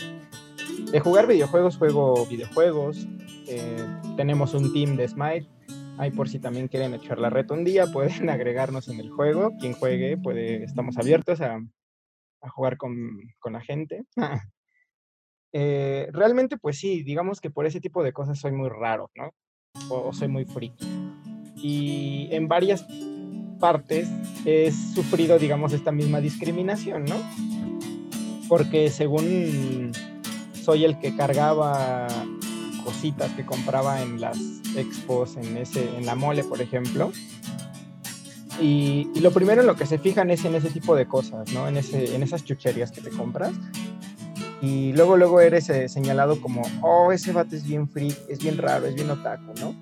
De 0.91 0.99
jugar 0.99 1.27
videojuegos, 1.27 1.77
juego 1.77 2.25
videojuegos. 2.25 3.07
Eh, 3.47 3.85
tenemos 4.17 4.53
un 4.53 4.73
team 4.73 4.95
de 4.97 5.07
Smite. 5.07 5.47
Ahí 5.97 6.11
por 6.11 6.29
si 6.29 6.39
también 6.39 6.67
quieren 6.67 6.93
echar 6.93 7.19
la 7.19 7.29
reta 7.29 7.53
un 7.53 7.63
día, 7.63 7.85
pueden 7.93 8.29
agregarnos 8.29 8.87
en 8.89 8.99
el 8.99 9.09
juego. 9.09 9.51
Quien 9.59 9.73
juegue, 9.73 10.17
puede, 10.17 10.63
estamos 10.63 10.97
abiertos 10.97 11.41
a, 11.41 11.59
a 12.41 12.49
jugar 12.49 12.77
con, 12.77 12.95
con 13.39 13.53
la 13.53 13.61
gente. 13.61 14.03
Eh, 15.53 16.07
realmente, 16.13 16.55
pues 16.57 16.79
sí, 16.79 17.03
digamos 17.03 17.41
que 17.41 17.49
por 17.49 17.65
ese 17.65 17.81
tipo 17.81 18.03
de 18.03 18.13
cosas 18.13 18.39
soy 18.39 18.53
muy 18.53 18.69
raro, 18.69 19.11
¿no? 19.15 19.31
O, 19.89 20.13
soy 20.13 20.29
muy 20.29 20.45
friki. 20.45 20.87
Y 21.57 22.29
en 22.31 22.47
varias 22.47 22.87
partes 23.59 24.09
he 24.45 24.71
sufrido, 24.71 25.37
digamos, 25.37 25.73
esta 25.73 25.91
misma 25.91 26.21
discriminación, 26.21 27.03
¿no? 27.03 27.15
Porque 28.47 28.89
según 28.89 29.91
soy 30.63 30.85
el 30.85 30.99
que 30.99 31.15
cargaba 31.15 32.07
cositas 32.83 33.31
que 33.31 33.45
compraba 33.45 34.01
en 34.01 34.19
las 34.19 34.37
expos, 34.75 35.37
en, 35.37 35.57
ese, 35.57 35.97
en 35.97 36.05
la 36.05 36.15
mole, 36.15 36.43
por 36.43 36.61
ejemplo. 36.61 37.11
Y, 38.59 39.07
lo 39.19 39.31
primero 39.31 39.61
en 39.61 39.67
lo 39.67 39.75
que 39.75 39.85
se 39.85 39.97
fijan 39.97 40.29
es 40.29 40.45
en 40.45 40.55
ese 40.55 40.69
tipo 40.69 40.95
de 40.95 41.07
cosas, 41.07 41.51
¿no? 41.53 41.67
En, 41.67 41.77
ese, 41.77 42.15
en 42.15 42.23
esas 42.23 42.43
chucherías 42.43 42.91
que 42.91 43.01
te 43.01 43.09
compras 43.09 43.53
y 44.61 44.93
luego 44.93 45.17
luego 45.17 45.41
eres 45.41 45.69
eh, 45.69 45.89
señalado 45.89 46.39
como, 46.39 46.61
oh, 46.81 47.11
ese 47.11 47.33
vato 47.33 47.55
es 47.55 47.63
bien 47.63 47.89
freak, 47.89 48.15
es 48.29 48.39
bien 48.39 48.57
raro, 48.59 48.85
es 48.85 48.93
bien 48.93 49.09
otaku, 49.09 49.53
¿no? 49.59 49.75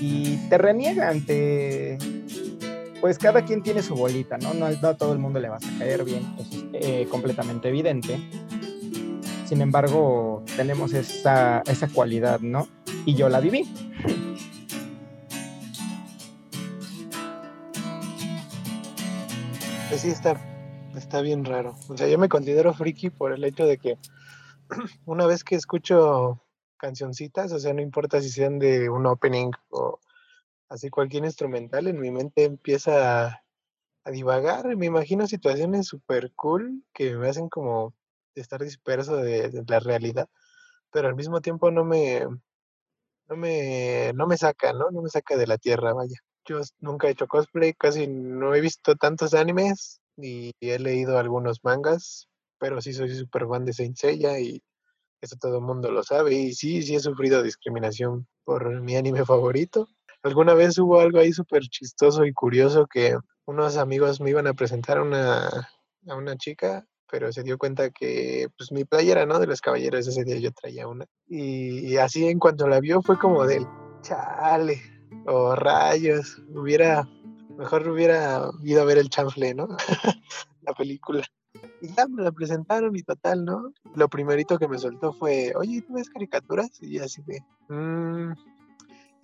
Y 0.00 0.36
te 0.48 0.58
reniegan, 0.58 1.24
te... 1.24 1.98
Pues 3.00 3.16
cada 3.16 3.44
quien 3.44 3.62
tiene 3.62 3.82
su 3.82 3.94
bolita, 3.94 4.36
¿no? 4.38 4.52
No, 4.54 4.66
a 4.66 4.94
todo 4.94 5.12
el 5.12 5.18
mundo 5.18 5.40
le 5.40 5.48
vas 5.48 5.64
a 5.64 5.78
caer 5.78 6.04
bien, 6.04 6.26
es 6.38 6.64
eh, 6.74 7.06
completamente 7.10 7.68
evidente. 7.68 8.20
Sin 9.48 9.62
embargo, 9.62 10.44
tenemos 10.56 10.92
esa, 10.92 11.62
esa 11.62 11.88
cualidad, 11.88 12.40
¿no? 12.40 12.68
Y 13.06 13.14
yo 13.14 13.28
la 13.30 13.40
viví. 13.40 13.64
Pues 19.88 20.02
sí, 20.02 20.10
está 20.10 20.38
está 20.98 21.22
bien 21.22 21.44
raro. 21.44 21.76
O 21.88 21.96
sea, 21.96 22.08
yo 22.08 22.18
me 22.18 22.28
considero 22.28 22.74
friki 22.74 23.10
por 23.10 23.32
el 23.32 23.44
hecho 23.44 23.64
de 23.64 23.78
que 23.78 23.98
una 25.06 25.26
vez 25.26 25.44
que 25.44 25.54
escucho 25.54 26.42
cancioncitas, 26.76 27.52
o 27.52 27.58
sea, 27.58 27.72
no 27.72 27.80
importa 27.80 28.20
si 28.20 28.28
sean 28.28 28.58
de 28.58 28.90
un 28.90 29.06
opening 29.06 29.50
o 29.70 29.98
así 30.68 30.90
cualquier 30.90 31.24
instrumental, 31.24 31.86
en 31.86 31.98
mi 31.98 32.10
mente 32.10 32.44
empieza 32.44 33.26
a, 33.26 33.42
divagar. 34.12 34.74
Me 34.76 34.86
imagino 34.86 35.26
situaciones 35.26 35.86
súper 35.86 36.32
cool 36.34 36.82
que 36.94 37.14
me 37.14 37.28
hacen 37.28 37.50
como 37.50 37.94
estar 38.40 38.62
disperso 38.62 39.16
de, 39.16 39.64
la 39.66 39.80
realidad, 39.80 40.28
pero 40.92 41.08
al 41.08 41.16
mismo 41.16 41.40
tiempo 41.40 41.70
no 41.70 41.84
me, 41.84 42.26
no 43.28 43.36
me, 43.36 44.12
no 44.14 44.26
me 44.26 44.36
saca, 44.36 44.72
¿no? 44.72 44.90
No 44.90 45.02
me 45.02 45.10
saca 45.10 45.36
de 45.36 45.46
la 45.46 45.58
tierra, 45.58 45.92
vaya. 45.92 46.16
Yo 46.46 46.60
nunca 46.80 47.08
he 47.08 47.12
hecho 47.12 47.26
cosplay, 47.26 47.74
casi 47.74 48.06
no 48.06 48.54
he 48.54 48.60
visto 48.60 48.96
tantos 48.96 49.34
animes, 49.34 50.00
y 50.20 50.52
he 50.60 50.78
leído 50.78 51.18
algunos 51.18 51.64
mangas, 51.64 52.28
pero 52.58 52.80
sí 52.80 52.92
soy 52.92 53.14
súper 53.14 53.46
fan 53.46 53.64
de 53.64 53.72
Saint 53.72 53.96
Seiya 53.96 54.38
y 54.40 54.62
eso 55.20 55.36
todo 55.40 55.56
el 55.56 55.62
mundo 55.62 55.90
lo 55.90 56.02
sabe. 56.02 56.34
Y 56.34 56.54
sí, 56.54 56.82
sí 56.82 56.96
he 56.96 57.00
sufrido 57.00 57.42
discriminación 57.42 58.26
por 58.44 58.80
mi 58.80 58.96
anime 58.96 59.24
favorito. 59.24 59.88
Alguna 60.22 60.54
vez 60.54 60.78
hubo 60.78 61.00
algo 61.00 61.18
ahí 61.18 61.32
súper 61.32 61.62
chistoso 61.62 62.24
y 62.24 62.32
curioso 62.32 62.86
que 62.86 63.16
unos 63.46 63.76
amigos 63.76 64.20
me 64.20 64.30
iban 64.30 64.46
a 64.46 64.54
presentar 64.54 64.98
a 64.98 65.02
una, 65.02 65.48
a 66.08 66.16
una 66.16 66.36
chica, 66.36 66.84
pero 67.10 67.32
se 67.32 67.42
dio 67.42 67.58
cuenta 67.58 67.90
que 67.90 68.48
pues 68.56 68.72
mi 68.72 68.84
playera, 68.84 69.26
¿no? 69.26 69.38
De 69.38 69.46
los 69.46 69.60
caballeros 69.60 70.06
ese 70.06 70.24
día 70.24 70.38
yo 70.38 70.52
traía 70.52 70.86
una. 70.86 71.06
Y, 71.26 71.96
así 71.96 72.26
en 72.26 72.38
cuanto 72.38 72.68
la 72.68 72.80
vio 72.80 73.02
fue 73.02 73.18
como 73.18 73.46
del 73.46 73.66
chale 74.02 74.80
o 75.26 75.54
rayos, 75.54 76.42
hubiera 76.54 77.06
Mejor 77.58 77.88
hubiera 77.88 78.50
ido 78.62 78.82
a 78.82 78.84
ver 78.84 78.98
el 78.98 79.10
chanfle, 79.10 79.52
¿no? 79.52 79.66
la 80.62 80.72
película. 80.74 81.24
Y 81.82 81.92
ya 81.92 82.06
me 82.06 82.22
la 82.22 82.30
presentaron 82.30 82.94
y 82.94 83.02
total, 83.02 83.44
¿no? 83.44 83.72
Lo 83.96 84.08
primerito 84.08 84.60
que 84.60 84.68
me 84.68 84.78
soltó 84.78 85.12
fue, 85.12 85.52
oye, 85.56 85.82
¿tú 85.82 85.94
ves 85.94 86.08
caricaturas? 86.08 86.70
Y 86.80 87.00
así 87.00 87.20
de, 87.22 87.42
mmm, 87.68 88.32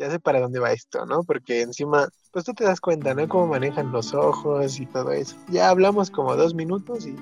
ya 0.01 0.11
sé 0.11 0.19
para 0.19 0.41
dónde 0.41 0.59
va 0.59 0.73
esto, 0.73 1.07
¿no? 1.07 1.23
Porque 1.23 1.61
encima, 1.61 2.09
pues 2.33 2.45
tú 2.45 2.55
te 2.55 2.65
das 2.65 2.81
cuenta, 2.81 3.15
¿no? 3.15 3.29
Cómo 3.29 3.47
manejan 3.47 3.93
los 3.93 4.13
ojos 4.15 4.81
y 4.81 4.87
todo 4.87 5.13
eso. 5.13 5.37
Ya 5.49 5.69
hablamos 5.69 6.11
como 6.11 6.35
dos 6.35 6.55
minutos 6.55 7.07
y 7.07 7.15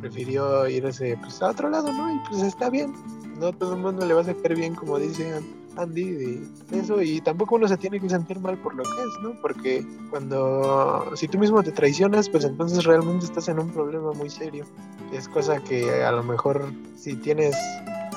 prefirió 0.00 0.68
irse 0.68 1.16
pues, 1.20 1.42
a 1.42 1.50
otro 1.50 1.70
lado, 1.70 1.92
¿no? 1.92 2.14
Y 2.14 2.18
pues 2.28 2.42
está 2.42 2.70
bien. 2.70 2.94
No 3.38 3.52
todo 3.52 3.74
el 3.74 3.80
mundo 3.80 4.06
le 4.06 4.14
va 4.14 4.20
a 4.20 4.24
sacar 4.24 4.54
bien, 4.54 4.74
como 4.74 4.98
dice 4.98 5.40
Andy, 5.76 6.04
de 6.04 6.48
eso. 6.72 7.02
Y 7.02 7.20
tampoco 7.20 7.56
uno 7.56 7.66
se 7.68 7.76
tiene 7.76 8.00
que 8.00 8.08
sentir 8.08 8.38
mal 8.38 8.56
por 8.58 8.74
lo 8.74 8.82
que 8.84 8.90
es, 8.90 9.22
¿no? 9.22 9.40
Porque 9.40 9.84
cuando, 10.10 11.10
si 11.16 11.28
tú 11.28 11.38
mismo 11.38 11.62
te 11.62 11.72
traicionas, 11.72 12.28
pues 12.28 12.44
entonces 12.44 12.84
realmente 12.84 13.24
estás 13.24 13.48
en 13.48 13.58
un 13.58 13.70
problema 13.70 14.12
muy 14.12 14.30
serio. 14.30 14.66
Es 15.12 15.28
cosa 15.28 15.60
que 15.60 16.04
a 16.04 16.12
lo 16.12 16.22
mejor 16.22 16.72
si 16.96 17.16
tienes 17.16 17.56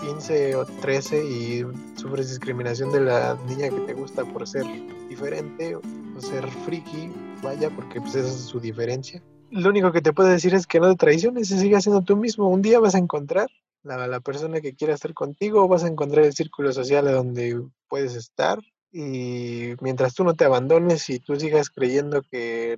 15 0.02 0.56
o 0.56 0.66
13 0.66 1.26
y 1.26 1.66
sufres 1.96 2.30
discriminación 2.30 2.92
de 2.92 3.02
la 3.02 3.38
niña 3.48 3.70
que 3.70 3.80
te 3.82 3.94
gusta 3.94 4.24
por 4.26 4.48
ser 4.48 4.66
diferente 5.10 5.76
o 5.76 5.82
ser 6.20 6.48
friki, 6.66 7.12
vaya, 7.42 7.70
porque 7.70 8.00
pues 8.00 8.16
esa 8.16 8.28
es 8.28 8.36
su 8.36 8.60
diferencia. 8.60 9.22
Lo 9.50 9.70
único 9.70 9.92
que 9.92 10.02
te 10.02 10.14
puedo 10.14 10.30
decir 10.30 10.54
es 10.54 10.68
que 10.68 10.80
no 10.80 10.90
te 10.90 10.98
traiciones 10.98 11.52
y 11.52 11.60
sigas 11.60 11.84
siendo 11.84 12.02
tú 12.02 12.18
mismo. 12.18 12.50
Un 12.50 12.62
día 12.62 12.80
vas 12.80 12.96
a 12.96 13.00
encontrar 13.00 13.50
la, 13.84 14.08
la 14.08 14.20
persona 14.20 14.62
que 14.62 14.76
quiera 14.76 14.94
estar 14.94 15.14
contigo, 15.14 15.68
vas 15.68 15.84
a 15.84 15.88
encontrar 15.88 16.26
el 16.26 16.34
círculo 16.34 16.72
social 16.74 17.06
donde 17.06 17.62
puedes 17.88 18.16
estar 18.16 18.60
y 18.92 19.74
mientras 19.82 20.14
tú 20.14 20.24
no 20.24 20.34
te 20.34 20.46
abandones 20.46 21.10
y 21.10 21.20
tú 21.20 21.36
sigas 21.36 21.70
creyendo 21.70 22.22
que 22.24 22.78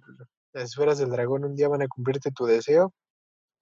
las 0.53 0.71
esferas 0.71 0.97
del 0.97 1.11
dragón 1.11 1.45
un 1.45 1.55
día 1.55 1.67
van 1.67 1.81
a 1.81 1.87
cumplirte 1.87 2.31
tu 2.31 2.45
deseo, 2.45 2.93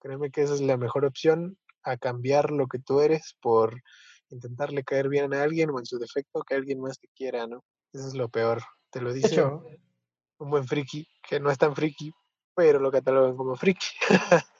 créeme 0.00 0.30
que 0.30 0.42
esa 0.42 0.54
es 0.54 0.60
la 0.60 0.76
mejor 0.76 1.04
opción 1.04 1.58
a 1.82 1.96
cambiar 1.96 2.50
lo 2.50 2.66
que 2.66 2.78
tú 2.78 3.00
eres 3.00 3.36
por 3.40 3.82
intentarle 4.30 4.84
caer 4.84 5.08
bien 5.08 5.32
a 5.34 5.42
alguien 5.42 5.70
o 5.70 5.78
en 5.78 5.86
su 5.86 5.98
defecto 5.98 6.42
que 6.42 6.54
alguien 6.54 6.80
más 6.80 6.98
te 6.98 7.08
quiera, 7.14 7.46
¿no? 7.46 7.64
Eso 7.92 8.08
es 8.08 8.14
lo 8.14 8.28
peor. 8.28 8.62
Te 8.90 9.00
lo 9.00 9.12
dice 9.12 9.42
un 9.42 10.50
buen 10.50 10.66
friki, 10.66 11.06
que 11.28 11.40
no 11.40 11.50
es 11.50 11.58
tan 11.58 11.74
friki, 11.74 12.12
pero 12.58 12.80
lo 12.80 12.90
catalogan 12.90 13.36
como 13.36 13.54
friki. 13.54 13.86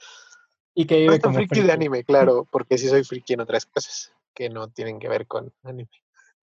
Y 0.73 0.87
que 0.87 1.01
vive 1.01 1.19
como 1.19 1.35
friki, 1.35 1.63
de 1.63 1.73
anime, 1.73 2.05
claro, 2.05 2.47
porque 2.53 2.79
sí 2.79 2.87
soy 2.87 3.03
friki 3.03 3.33
en 3.33 3.41
otras 3.41 3.67
cosas 3.67 4.13
que 4.33 4.49
no 4.49 4.69
tienen 4.69 5.01
que 5.01 5.09
ver 5.09 5.27
con 5.27 5.53
anime. 5.65 5.91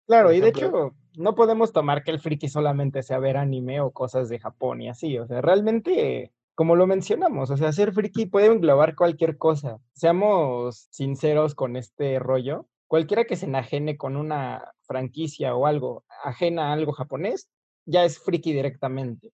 Claro, 0.05 0.33
y 0.33 0.41
de 0.41 0.49
hecho, 0.49 0.93
no 1.15 1.35
podemos 1.35 1.71
tomar 1.71 2.03
que 2.03 2.11
el 2.11 2.19
friki 2.19 2.49
solamente 2.49 3.01
sea 3.01 3.17
ver 3.19 3.37
anime 3.37 3.79
o 3.79 3.91
cosas 3.91 4.27
de 4.27 4.39
Japón 4.39 4.81
y 4.81 4.89
así. 4.89 5.17
O 5.17 5.25
sea, 5.25 5.39
realmente 5.39 6.33
como 6.53 6.75
lo 6.75 6.85
mencionamos, 6.85 7.49
o 7.49 7.55
sea, 7.55 7.71
ser 7.71 7.93
friki 7.93 8.25
puede 8.25 8.47
englobar 8.47 8.95
cualquier 8.95 9.37
cosa. 9.37 9.79
Seamos 9.93 10.89
sinceros 10.89 11.55
con 11.55 11.77
este 11.77 12.19
rollo. 12.19 12.67
Cualquiera 12.87 13.23
que 13.23 13.37
se 13.37 13.45
enajene 13.45 13.95
con 13.95 14.17
una 14.17 14.73
franquicia 14.81 15.55
o 15.55 15.65
algo 15.65 16.03
ajena 16.25 16.71
a 16.71 16.73
algo 16.73 16.91
japonés, 16.91 17.49
ya 17.85 18.03
es 18.03 18.19
friki 18.19 18.51
directamente. 18.51 19.31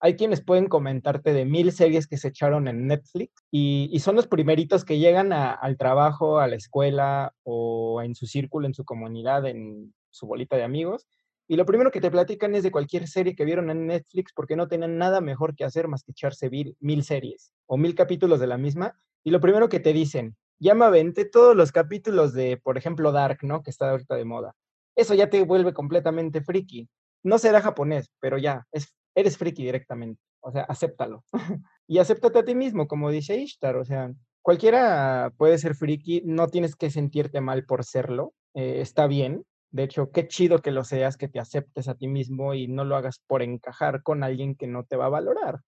Hay 0.00 0.16
quienes 0.16 0.42
pueden 0.42 0.66
comentarte 0.66 1.32
de 1.32 1.44
mil 1.44 1.72
series 1.72 2.06
que 2.06 2.16
se 2.16 2.28
echaron 2.28 2.68
en 2.68 2.86
Netflix 2.86 3.32
y, 3.50 3.98
son 4.00 4.16
los 4.16 4.26
primeritos 4.26 4.84
que 4.84 4.98
llegan 4.98 5.32
al 5.32 5.76
trabajo, 5.76 6.38
a 6.38 6.46
la 6.46 6.56
escuela 6.56 7.34
o 7.42 8.00
en 8.02 8.14
su 8.14 8.26
círculo, 8.26 8.66
en 8.66 8.74
su 8.74 8.84
comunidad, 8.84 9.46
en 9.46 9.92
su 10.10 10.26
bolita 10.26 10.56
de 10.56 10.64
amigos 10.64 11.06
y 11.50 11.56
lo 11.56 11.66
primero 11.66 11.90
que 11.90 12.00
te 12.00 12.12
platican 12.12 12.54
es 12.54 12.62
de 12.62 12.70
cualquier 12.70 13.08
serie 13.08 13.34
que 13.34 13.44
vieron 13.44 13.70
en 13.70 13.88
Netflix 13.88 14.32
porque 14.32 14.54
no 14.54 14.68
tienen 14.68 14.98
nada 14.98 15.20
mejor 15.20 15.56
que 15.56 15.64
hacer 15.64 15.88
más 15.88 16.04
que 16.04 16.12
echarse 16.12 16.48
mil, 16.78 17.02
series 17.02 17.52
o 17.66 17.76
mil 17.76 17.96
capítulos 17.96 18.38
de 18.38 18.46
la 18.46 18.56
misma. 18.56 18.96
Y 19.24 19.32
lo 19.32 19.40
primero 19.40 19.68
que 19.68 19.80
te 19.80 19.92
dicen, 19.92 20.36
ya 20.60 20.76
me 20.76 20.84
aventé 20.84 21.24
todos 21.24 21.56
los 21.56 21.72
capítulos 21.72 22.34
de, 22.34 22.56
por 22.56 22.78
ejemplo, 22.78 23.10
Dark, 23.10 23.38
¿no? 23.42 23.64
Que 23.64 23.70
está 23.70 23.90
ahorita 23.90 24.14
de 24.14 24.24
moda. 24.24 24.54
Eso 24.94 25.14
ya 25.14 25.28
te 25.28 25.42
vuelve 25.42 25.74
completamente 25.74 26.40
friki. 26.40 26.88
No 27.24 27.36
será 27.36 27.60
japonés, 27.60 28.12
pero 28.20 28.38
ya, 28.38 28.68
es, 28.70 28.94
eres 29.20 29.38
friki 29.38 29.64
directamente. 29.64 30.20
O 30.40 30.50
sea, 30.50 30.62
acéptalo. 30.62 31.24
y 31.86 31.98
acéptate 31.98 32.38
a 32.38 32.44
ti 32.44 32.54
mismo, 32.54 32.86
como 32.86 33.10
dice 33.10 33.36
Ishtar. 33.36 33.76
O 33.76 33.84
sea, 33.84 34.12
cualquiera 34.42 35.32
puede 35.36 35.58
ser 35.58 35.74
friki, 35.74 36.22
no 36.24 36.48
tienes 36.48 36.76
que 36.76 36.90
sentirte 36.90 37.40
mal 37.40 37.64
por 37.64 37.84
serlo. 37.84 38.34
Eh, 38.54 38.80
está 38.80 39.06
bien, 39.06 39.44
de 39.72 39.84
hecho, 39.84 40.10
qué 40.10 40.26
chido 40.26 40.58
que 40.58 40.72
lo 40.72 40.82
seas, 40.82 41.16
que 41.16 41.28
te 41.28 41.38
aceptes 41.38 41.86
a 41.86 41.94
ti 41.94 42.08
mismo 42.08 42.54
y 42.54 42.66
no 42.66 42.84
lo 42.84 42.96
hagas 42.96 43.20
por 43.26 43.40
encajar 43.42 44.02
con 44.02 44.24
alguien 44.24 44.56
que 44.56 44.66
no 44.66 44.84
te 44.84 44.96
va 44.96 45.06
a 45.06 45.10
valorar. 45.10 45.60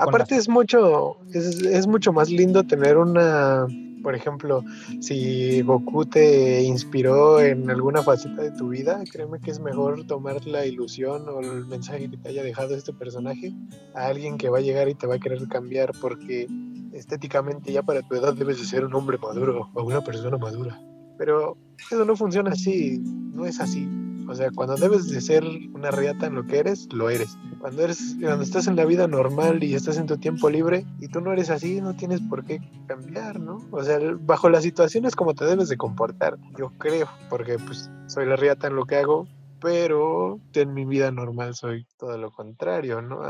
Aparte 0.00 0.36
es 0.36 0.48
mucho, 0.48 1.18
es, 1.34 1.86
mucho 1.86 2.12
más 2.12 2.30
lindo 2.30 2.64
tener 2.64 2.96
una, 2.96 3.66
por 4.02 4.14
ejemplo, 4.14 4.64
si 5.00 5.60
Goku 5.60 6.06
te 6.06 6.62
inspiró 6.62 7.40
en 7.40 7.68
alguna 7.68 8.02
faceta 8.02 8.42
de 8.42 8.52
tu 8.52 8.70
vida, 8.70 9.02
créeme 9.12 9.40
que 9.40 9.50
es 9.50 9.60
mejor 9.60 10.06
tomar 10.06 10.46
la 10.46 10.64
ilusión 10.64 11.28
o 11.28 11.40
el 11.40 11.66
mensaje 11.66 12.08
que 12.10 12.16
te 12.16 12.30
haya 12.30 12.42
dejado 12.42 12.74
este 12.74 12.94
personaje 12.94 13.52
a 13.94 14.06
alguien 14.06 14.38
que 14.38 14.48
va 14.48 14.58
a 14.58 14.62
llegar 14.62 14.88
y 14.88 14.94
te 14.94 15.06
va 15.06 15.16
a 15.16 15.20
querer 15.20 15.46
cambiar 15.48 15.92
porque 16.00 16.46
estéticamente 16.94 17.72
ya 17.72 17.82
para 17.82 18.00
tu 18.00 18.14
edad 18.14 18.32
debes 18.32 18.58
de 18.58 18.64
ser 18.64 18.86
un 18.86 18.94
hombre 18.94 19.18
maduro 19.18 19.68
o 19.74 19.82
una 19.82 20.00
persona 20.00 20.38
madura. 20.38 20.80
Pero 21.20 21.58
eso 21.90 22.02
no 22.06 22.16
funciona 22.16 22.52
así, 22.52 22.98
no 22.98 23.44
es 23.44 23.60
así. 23.60 23.86
O 24.26 24.34
sea, 24.34 24.50
cuando 24.52 24.76
debes 24.76 25.10
de 25.10 25.20
ser 25.20 25.44
una 25.74 25.90
riata 25.90 26.24
en 26.24 26.34
lo 26.34 26.46
que 26.46 26.60
eres, 26.60 26.90
lo 26.94 27.10
eres. 27.10 27.36
Cuando 27.58 27.82
eres, 27.82 28.16
cuando 28.18 28.42
estás 28.42 28.68
en 28.68 28.76
la 28.76 28.86
vida 28.86 29.06
normal 29.06 29.62
y 29.62 29.74
estás 29.74 29.98
en 29.98 30.06
tu 30.06 30.16
tiempo 30.16 30.48
libre 30.48 30.86
y 30.98 31.08
tú 31.08 31.20
no 31.20 31.30
eres 31.30 31.50
así, 31.50 31.82
no 31.82 31.94
tienes 31.94 32.22
por 32.22 32.42
qué 32.46 32.58
cambiar, 32.86 33.38
¿no? 33.38 33.60
O 33.70 33.84
sea, 33.84 33.98
bajo 34.20 34.48
las 34.48 34.62
situaciones 34.62 35.14
como 35.14 35.34
te 35.34 35.44
debes 35.44 35.68
de 35.68 35.76
comportar, 35.76 36.38
yo 36.56 36.72
creo, 36.78 37.06
porque 37.28 37.58
pues 37.58 37.90
soy 38.06 38.24
la 38.24 38.36
riata 38.36 38.68
en 38.68 38.76
lo 38.76 38.86
que 38.86 38.96
hago, 38.96 39.28
pero 39.60 40.40
en 40.54 40.72
mi 40.72 40.86
vida 40.86 41.10
normal 41.10 41.54
soy 41.54 41.86
todo 41.98 42.16
lo 42.16 42.30
contrario, 42.30 43.02
¿no? 43.02 43.20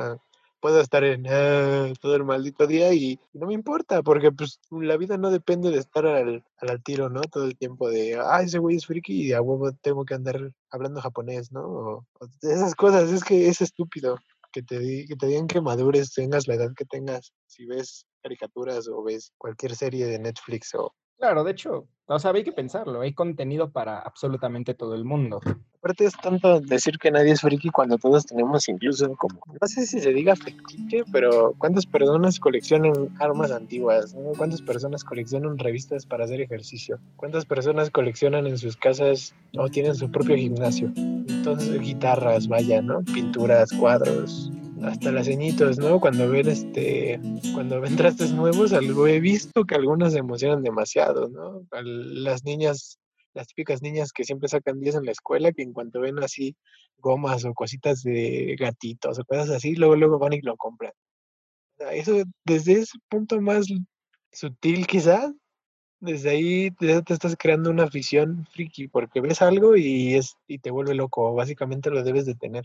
Puedo 0.60 0.80
estar 0.80 1.04
en 1.04 1.26
ah, 1.28 1.92
todo 2.00 2.14
el 2.16 2.24
maldito 2.24 2.66
día 2.66 2.92
y, 2.92 3.18
no 3.32 3.46
me 3.46 3.54
importa, 3.54 4.02
porque 4.02 4.30
pues 4.32 4.60
la 4.70 4.96
vida 4.96 5.16
no 5.16 5.30
depende 5.30 5.70
de 5.70 5.78
estar 5.78 6.06
al, 6.06 6.44
al, 6.58 6.82
tiro, 6.82 7.08
¿no? 7.08 7.22
Todo 7.22 7.44
el 7.44 7.56
tiempo 7.56 7.88
de, 7.90 8.18
ah, 8.20 8.42
ese 8.42 8.58
güey 8.58 8.76
es 8.76 8.86
friki 8.86 9.28
y 9.28 9.32
a 9.32 9.42
huevo 9.42 9.72
tengo 9.82 10.04
que 10.04 10.14
andar 10.14 10.52
hablando 10.70 11.00
japonés, 11.00 11.50
¿no? 11.52 11.62
O, 11.62 12.06
esas 12.42 12.74
cosas, 12.74 13.10
es 13.10 13.24
que 13.24 13.48
es 13.48 13.60
estúpido 13.60 14.18
que 14.52 14.62
te, 14.62 15.06
que 15.06 15.16
te 15.16 15.26
digan 15.26 15.46
que 15.46 15.60
madures, 15.60 16.12
tengas 16.12 16.48
la 16.48 16.54
edad 16.54 16.72
que 16.76 16.84
tengas, 16.84 17.32
si 17.46 17.66
ves 17.66 18.06
caricaturas 18.22 18.88
o 18.88 19.02
ves 19.02 19.32
cualquier 19.38 19.74
serie 19.74 20.06
de 20.06 20.18
Netflix 20.18 20.74
o... 20.74 20.94
Claro, 21.20 21.44
de 21.44 21.50
hecho, 21.50 21.86
o 22.06 22.18
sea, 22.18 22.30
hay 22.30 22.42
que 22.42 22.50
pensarlo, 22.50 23.02
hay 23.02 23.12
contenido 23.12 23.70
para 23.70 23.98
absolutamente 23.98 24.72
todo 24.72 24.94
el 24.94 25.04
mundo. 25.04 25.38
Aparte 25.78 26.06
es 26.06 26.14
tanto 26.16 26.60
decir 26.60 26.96
que 26.98 27.10
nadie 27.10 27.32
es 27.32 27.42
friki 27.42 27.68
cuando 27.68 27.98
todos 27.98 28.24
tenemos 28.24 28.66
incluso 28.70 29.14
como, 29.16 29.38
no 29.46 29.68
sé 29.68 29.84
si 29.84 30.00
se 30.00 30.14
diga 30.14 30.34
fetiche, 30.34 31.04
pero 31.12 31.54
¿cuántas 31.58 31.84
personas 31.84 32.40
coleccionan 32.40 33.14
armas 33.18 33.50
antiguas? 33.52 34.16
¿Cuántas 34.38 34.62
personas 34.62 35.04
coleccionan 35.04 35.58
revistas 35.58 36.06
para 36.06 36.24
hacer 36.24 36.40
ejercicio? 36.40 36.98
¿Cuántas 37.16 37.44
personas 37.44 37.90
coleccionan 37.90 38.46
en 38.46 38.56
sus 38.56 38.78
casas 38.78 39.34
o 39.58 39.68
tienen 39.68 39.94
su 39.94 40.10
propio 40.10 40.36
gimnasio? 40.36 40.90
Entonces, 40.96 41.78
guitarras, 41.80 42.48
vaya, 42.48 42.80
¿no? 42.80 43.02
Pinturas, 43.02 43.70
cuadros, 43.78 44.50
hasta 44.82 45.12
las 45.12 45.26
ceñitos, 45.26 45.78
¿no? 45.78 46.00
Cuando 46.00 46.28
ven 46.28 46.48
este, 46.48 47.20
cuando 47.54 47.80
ven 47.80 47.96
trastes 47.96 48.32
nuevos, 48.32 48.72
algo 48.72 49.06
he 49.06 49.20
visto 49.20 49.64
que 49.64 49.74
algunas 49.74 50.12
se 50.12 50.18
emocionan 50.18 50.62
demasiado, 50.62 51.28
¿no? 51.28 51.62
Las 51.82 52.44
niñas 52.44 52.98
las 53.34 53.46
típicas 53.48 53.82
niñas 53.82 54.12
que 54.12 54.24
siempre 54.24 54.48
sacan 54.48 54.80
10 54.80 54.96
en 54.96 55.04
la 55.04 55.12
escuela, 55.12 55.52
que 55.52 55.62
en 55.62 55.72
cuanto 55.72 56.00
ven 56.00 56.18
así 56.22 56.56
gomas 56.98 57.44
o 57.44 57.54
cositas 57.54 58.02
de 58.02 58.56
gatitos 58.58 59.18
o 59.18 59.24
cosas 59.24 59.50
así, 59.50 59.74
luego, 59.74 59.96
luego 59.96 60.18
van 60.18 60.32
y 60.32 60.40
lo 60.40 60.56
compran. 60.56 60.92
eso 61.92 62.22
desde 62.44 62.72
ese 62.80 62.98
punto 63.08 63.40
más 63.40 63.66
sutil 64.32 64.86
quizás, 64.86 65.32
desde 66.00 66.30
ahí 66.30 66.70
ya 66.80 67.02
te 67.02 67.14
estás 67.14 67.36
creando 67.38 67.70
una 67.70 67.84
afición 67.84 68.46
friki, 68.52 68.88
porque 68.88 69.20
ves 69.20 69.42
algo 69.42 69.76
y, 69.76 70.14
es, 70.14 70.36
y 70.46 70.58
te 70.58 70.70
vuelve 70.70 70.94
loco, 70.94 71.34
básicamente 71.34 71.90
lo 71.90 72.02
debes 72.02 72.26
de 72.26 72.34
tener. 72.34 72.64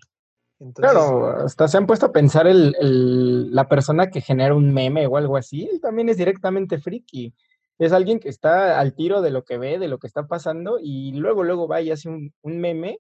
Claro, 0.74 1.28
hasta 1.46 1.68
se 1.68 1.78
han 1.78 1.88
puesto 1.88 2.08
a 2.08 2.12
pensar 2.12 2.48
el, 2.48 3.54
la 3.54 3.68
persona 3.68 4.08
que 4.08 4.22
genera 4.22 4.56
un 4.56 4.74
meme 4.74 5.08
o 5.08 5.18
algo 5.18 5.38
así, 5.38 5.68
él 5.72 5.82
también 5.82 6.10
es 6.10 6.18
directamente 6.18 6.80
friki 6.80 7.34
es 7.78 7.92
alguien 7.92 8.20
que 8.20 8.30
está 8.30 8.80
al 8.80 8.94
tiro 8.94 9.22
de 9.22 9.32
lo 9.32 9.44
que 9.44 9.58
ve, 9.58 9.80
de 9.80 9.88
lo 9.88 10.00
que 10.00 10.08
está 10.08 10.28
pasando, 10.28 10.78
y 10.82 11.12
luego, 11.14 11.44
luego 11.44 11.68
va 11.68 11.82
y 11.82 11.92
hace 11.92 12.10
un, 12.10 12.32
meme, 12.44 13.00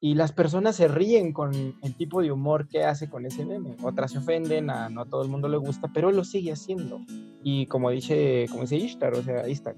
y 0.00 0.14
las 0.14 0.32
personas 0.32 0.76
se 0.76 0.88
ríen 0.88 1.32
con 1.32 1.52
el 1.54 1.96
tipo 1.96 2.22
de 2.22 2.32
humor 2.32 2.66
que 2.68 2.84
hace 2.84 3.10
con 3.10 3.26
ese 3.26 3.44
meme. 3.44 3.76
Otras 3.82 4.12
se 4.12 4.18
ofenden, 4.18 4.70
a 4.70 4.88
no 4.88 5.04
todo 5.04 5.22
el 5.22 5.28
mundo 5.28 5.48
le 5.48 5.58
gusta, 5.58 5.90
pero 5.92 6.10
lo 6.10 6.24
sigue 6.24 6.52
haciendo. 6.52 7.00
Y 7.42 7.66
como 7.66 7.90
dice, 7.90 8.46
como 8.50 8.62
dice 8.62 8.76
Ishtar, 8.76 9.12
o 9.12 9.22
sea, 9.22 9.46
Ishtar, 9.46 9.74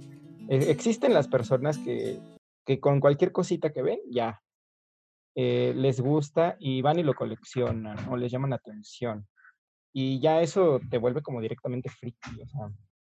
e, 0.48 0.70
existen 0.70 1.12
las 1.12 1.26
personas 1.26 1.78
que, 1.78 2.20
que 2.64 2.78
con 2.78 3.00
cualquier 3.00 3.32
cosita 3.32 3.70
que 3.70 3.82
ven, 3.82 3.98
ya, 4.08 4.41
eh, 5.34 5.72
les 5.76 6.00
gusta 6.00 6.56
y 6.58 6.82
van 6.82 6.98
y 6.98 7.02
lo 7.02 7.14
coleccionan 7.14 8.08
o 8.08 8.16
les 8.16 8.30
llaman 8.30 8.52
atención. 8.52 9.26
Y 9.92 10.20
ya 10.20 10.40
eso 10.40 10.80
te 10.90 10.98
vuelve 10.98 11.22
como 11.22 11.40
directamente 11.40 11.90
friki, 11.90 12.40
o 12.42 12.48
sea, 12.48 12.70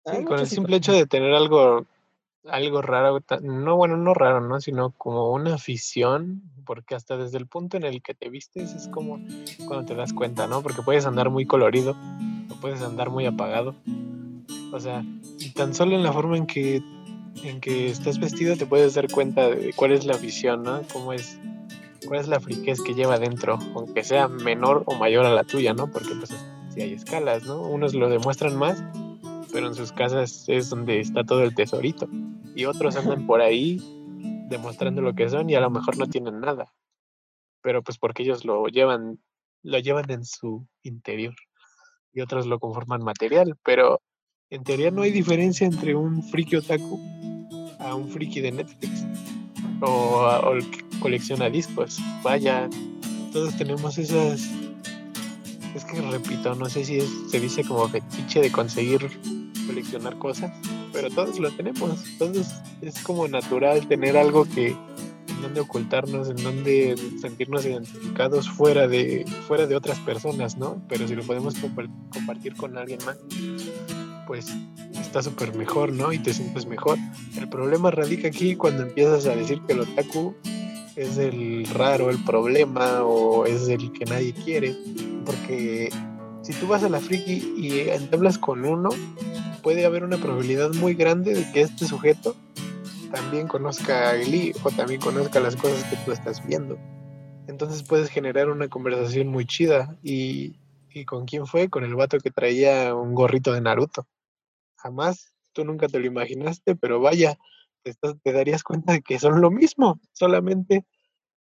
Sí, 0.07 0.25
con 0.25 0.39
el 0.39 0.47
simple 0.47 0.77
hecho 0.77 0.93
de 0.93 1.07
tener 1.07 1.35
algo, 1.35 1.85
algo 2.45 2.81
raro, 2.81 3.19
no 3.43 3.77
bueno, 3.77 3.97
no 3.97 4.15
raro, 4.15 4.41
¿no? 4.41 4.61
Sino 4.61 4.93
como 4.93 5.33
una 5.33 5.55
afición, 5.55 6.43
porque 6.65 6.95
hasta 6.95 7.17
desde 7.17 7.39
el 7.39 7.49
punto 7.49 7.77
en 7.77 7.83
el 7.83 8.03
que 8.03 8.15
te 8.15 8.29
vistes 8.29 8.73
es 8.73 8.87
como 8.89 9.19
cuando 9.67 9.85
te 9.85 9.97
das 9.97 10.13
cuenta, 10.13 10.47
¿no? 10.47 10.63
Porque 10.63 10.83
puedes 10.83 11.07
andar 11.07 11.31
muy 11.31 11.45
colorido 11.45 11.97
o 12.51 12.55
puedes 12.61 12.83
andar 12.83 13.11
muy 13.11 13.27
apagado. 13.27 13.75
O 14.73 14.79
sea, 14.79 15.05
tan 15.57 15.75
solo 15.75 15.97
en 15.97 16.05
la 16.05 16.13
forma 16.13 16.37
en 16.37 16.47
que, 16.47 16.81
en 17.43 17.61
que 17.61 17.89
estás 17.89 18.21
vestido 18.21 18.57
te 18.57 18.67
puedes 18.67 18.95
dar 18.95 19.11
cuenta 19.11 19.49
de 19.49 19.73
cuál 19.75 19.91
es 19.91 20.07
la 20.07 20.15
afición, 20.15 20.63
¿no? 20.63 20.83
Cómo 20.93 21.13
es, 21.13 21.41
cuál 22.07 22.21
es 22.21 22.29
la 22.29 22.41
friquez 22.41 22.81
que 22.81 22.95
lleva 22.95 23.19
dentro, 23.19 23.59
aunque 23.75 24.05
sea 24.05 24.29
menor 24.29 24.85
o 24.87 24.95
mayor 24.95 25.27
a 25.27 25.31
la 25.31 25.45
tuya, 25.45 25.75
¿no? 25.75 25.91
Porque 25.91 26.15
pues 26.15 26.35
si 26.73 26.81
hay 26.81 26.93
escalas, 26.93 27.45
¿no? 27.45 27.61
Unos 27.63 27.95
lo 27.95 28.09
demuestran 28.09 28.57
más 28.57 28.83
pero 29.57 29.69
en 29.69 29.75
sus 29.75 29.91
casas 29.91 30.45
es 30.49 30.69
donde 30.69 31.01
está 31.01 31.25
todo 31.25 31.43
el 31.43 31.55
tesorito. 31.55 32.07
Y 32.55 32.67
otros 32.67 32.95
andan 32.97 33.27
por 33.27 33.41
ahí 33.41 33.81
demostrando 34.51 35.01
lo 35.01 35.15
que 35.15 35.31
son 35.31 35.49
y 35.49 35.55
a 35.55 35.61
lo 35.61 35.71
mejor 35.71 35.97
no 35.97 36.07
tienen 36.07 36.41
nada. 36.41 36.75
Pero 37.63 37.83
pues 37.83 37.97
porque 37.97 38.23
ellos 38.23 38.45
lo 38.45 38.67
llevan, 38.67 39.19
lo 39.63 39.79
llevan 39.79 40.11
en 40.11 40.27
su 40.27 40.67
interior. 40.83 41.35
Y 42.13 42.21
otros 42.21 42.47
lo 42.47 42.59
conforman 42.59 43.03
material. 43.03 43.57
Pero 43.65 44.03
en 44.51 44.63
teoría 44.63 44.91
no 44.91 45.01
hay 45.01 45.11
diferencia 45.11 45.67
entre 45.67 45.95
un 45.95 46.23
friki 46.23 46.57
otaku 46.57 47.01
a 47.79 47.95
un 47.95 48.11
friki 48.11 48.43
de 48.43 48.53
Netflix. 48.53 49.07
O, 49.81 50.53
el 50.53 50.71
que 50.71 50.85
colecciona 51.01 51.51
discos. 51.51 51.99
Vaya, 52.23 52.69
todos 53.33 53.57
tenemos 53.57 53.99
esas 53.99 54.49
es 55.77 55.85
que 55.85 56.01
repito, 56.01 56.55
no 56.55 56.71
sé 56.71 56.87
si 56.87 57.01
se 57.03 57.39
dice 57.39 57.63
como 57.63 57.87
fetiche 57.89 58.41
de 58.41 58.51
conseguir 58.51 59.11
coleccionar 59.67 60.19
cosas, 60.19 60.51
pero 60.93 61.11
todos 61.11 61.39
lo 61.39 61.51
tenemos. 61.51 62.03
Entonces 62.13 62.55
es 62.81 62.99
como 63.03 63.29
natural 63.29 63.87
tener 63.87 64.17
algo 64.17 64.47
que 64.47 64.69
en 64.69 65.43
donde 65.43 65.61
ocultarnos, 65.61 66.31
en 66.31 66.37
donde 66.37 66.97
sentirnos 67.21 67.67
identificados 67.67 68.49
fuera 68.49 68.89
de 68.89 69.27
fuera 69.47 69.67
de 69.67 69.77
otras 69.77 69.99
personas, 70.01 70.57
¿no? 70.57 70.83
Pero 70.89 71.07
si 71.07 71.15
lo 71.15 71.23
podemos 71.25 71.55
compartir 72.11 72.57
con 72.57 72.79
alguien 72.79 73.01
más, 73.05 73.19
pues 74.27 74.47
está 75.19 75.31
súper 75.31 75.55
mejor, 75.55 75.93
¿no? 75.93 76.13
Y 76.13 76.19
te 76.19 76.35
sientes 76.35 76.67
mejor. 76.67 76.99
El 77.39 77.49
problema 77.49 77.91
radica 77.91 78.29
aquí 78.29 78.55
cuando 78.55 78.83
empiezas 78.83 79.27
a 79.27 79.35
decir 79.35 79.63
que 79.67 79.73
el 79.73 79.81
otaku 79.81 80.35
es 80.95 81.17
el 81.17 81.67
raro, 81.73 82.11
el 82.11 82.23
problema 82.23 83.03
o 83.03 83.47
es 83.47 83.67
el 83.69 83.93
que 83.93 84.05
nadie 84.05 84.35
quiere, 84.35 84.77
porque 85.25 85.89
si 86.43 86.53
tú 86.55 86.67
vas 86.67 86.83
a 86.83 86.91
la 86.91 87.01
friki 87.01 87.55
y 87.57 87.89
entablas 87.89 88.37
con 88.37 88.67
uno, 88.67 88.91
puede 89.63 89.87
haber 89.87 90.05
una 90.05 90.19
probabilidad 90.19 90.75
muy 90.75 90.93
grande 90.93 91.33
de 91.33 91.51
que 91.51 91.63
este 91.63 91.87
sujeto 91.87 92.37
también 93.11 93.49
conozca 93.49 94.11
a 94.11 94.17
Glee 94.17 94.53
o 94.65 94.71
también 94.71 95.01
conozca 95.01 95.41
las 95.41 95.57
cosas 95.57 95.83
que 95.85 95.97
tú 96.05 96.13
estás 96.13 96.47
viendo. 96.47 96.79
Entonces 97.49 97.83
puedes 97.83 98.11
generar 98.11 98.51
una 98.51 98.69
conversación 98.69 99.29
muy 99.29 99.47
chida. 99.47 99.97
¿Y, 100.03 100.57
y 100.93 101.07
con 101.07 101.25
quién 101.25 101.47
fue? 101.47 101.71
Con 101.71 101.85
el 101.85 101.95
vato 101.95 102.19
que 102.19 102.31
traía 102.31 102.95
un 102.95 103.15
gorrito 103.15 103.55
de 103.55 103.63
Naruto. 103.63 104.07
Jamás, 104.87 105.35
tú 105.53 105.65
nunca 105.65 105.89
te 105.89 105.99
lo 105.99 106.07
imaginaste, 106.07 106.77
pero 106.77 107.01
vaya, 107.01 107.37
te, 107.83 107.93
te 108.23 108.33
darías 108.33 108.63
cuenta 108.63 108.93
de 108.93 109.03
que 109.03 109.19
son 109.19 109.41
lo 109.41 109.51
mismo, 109.51 110.01
solamente 110.13 110.87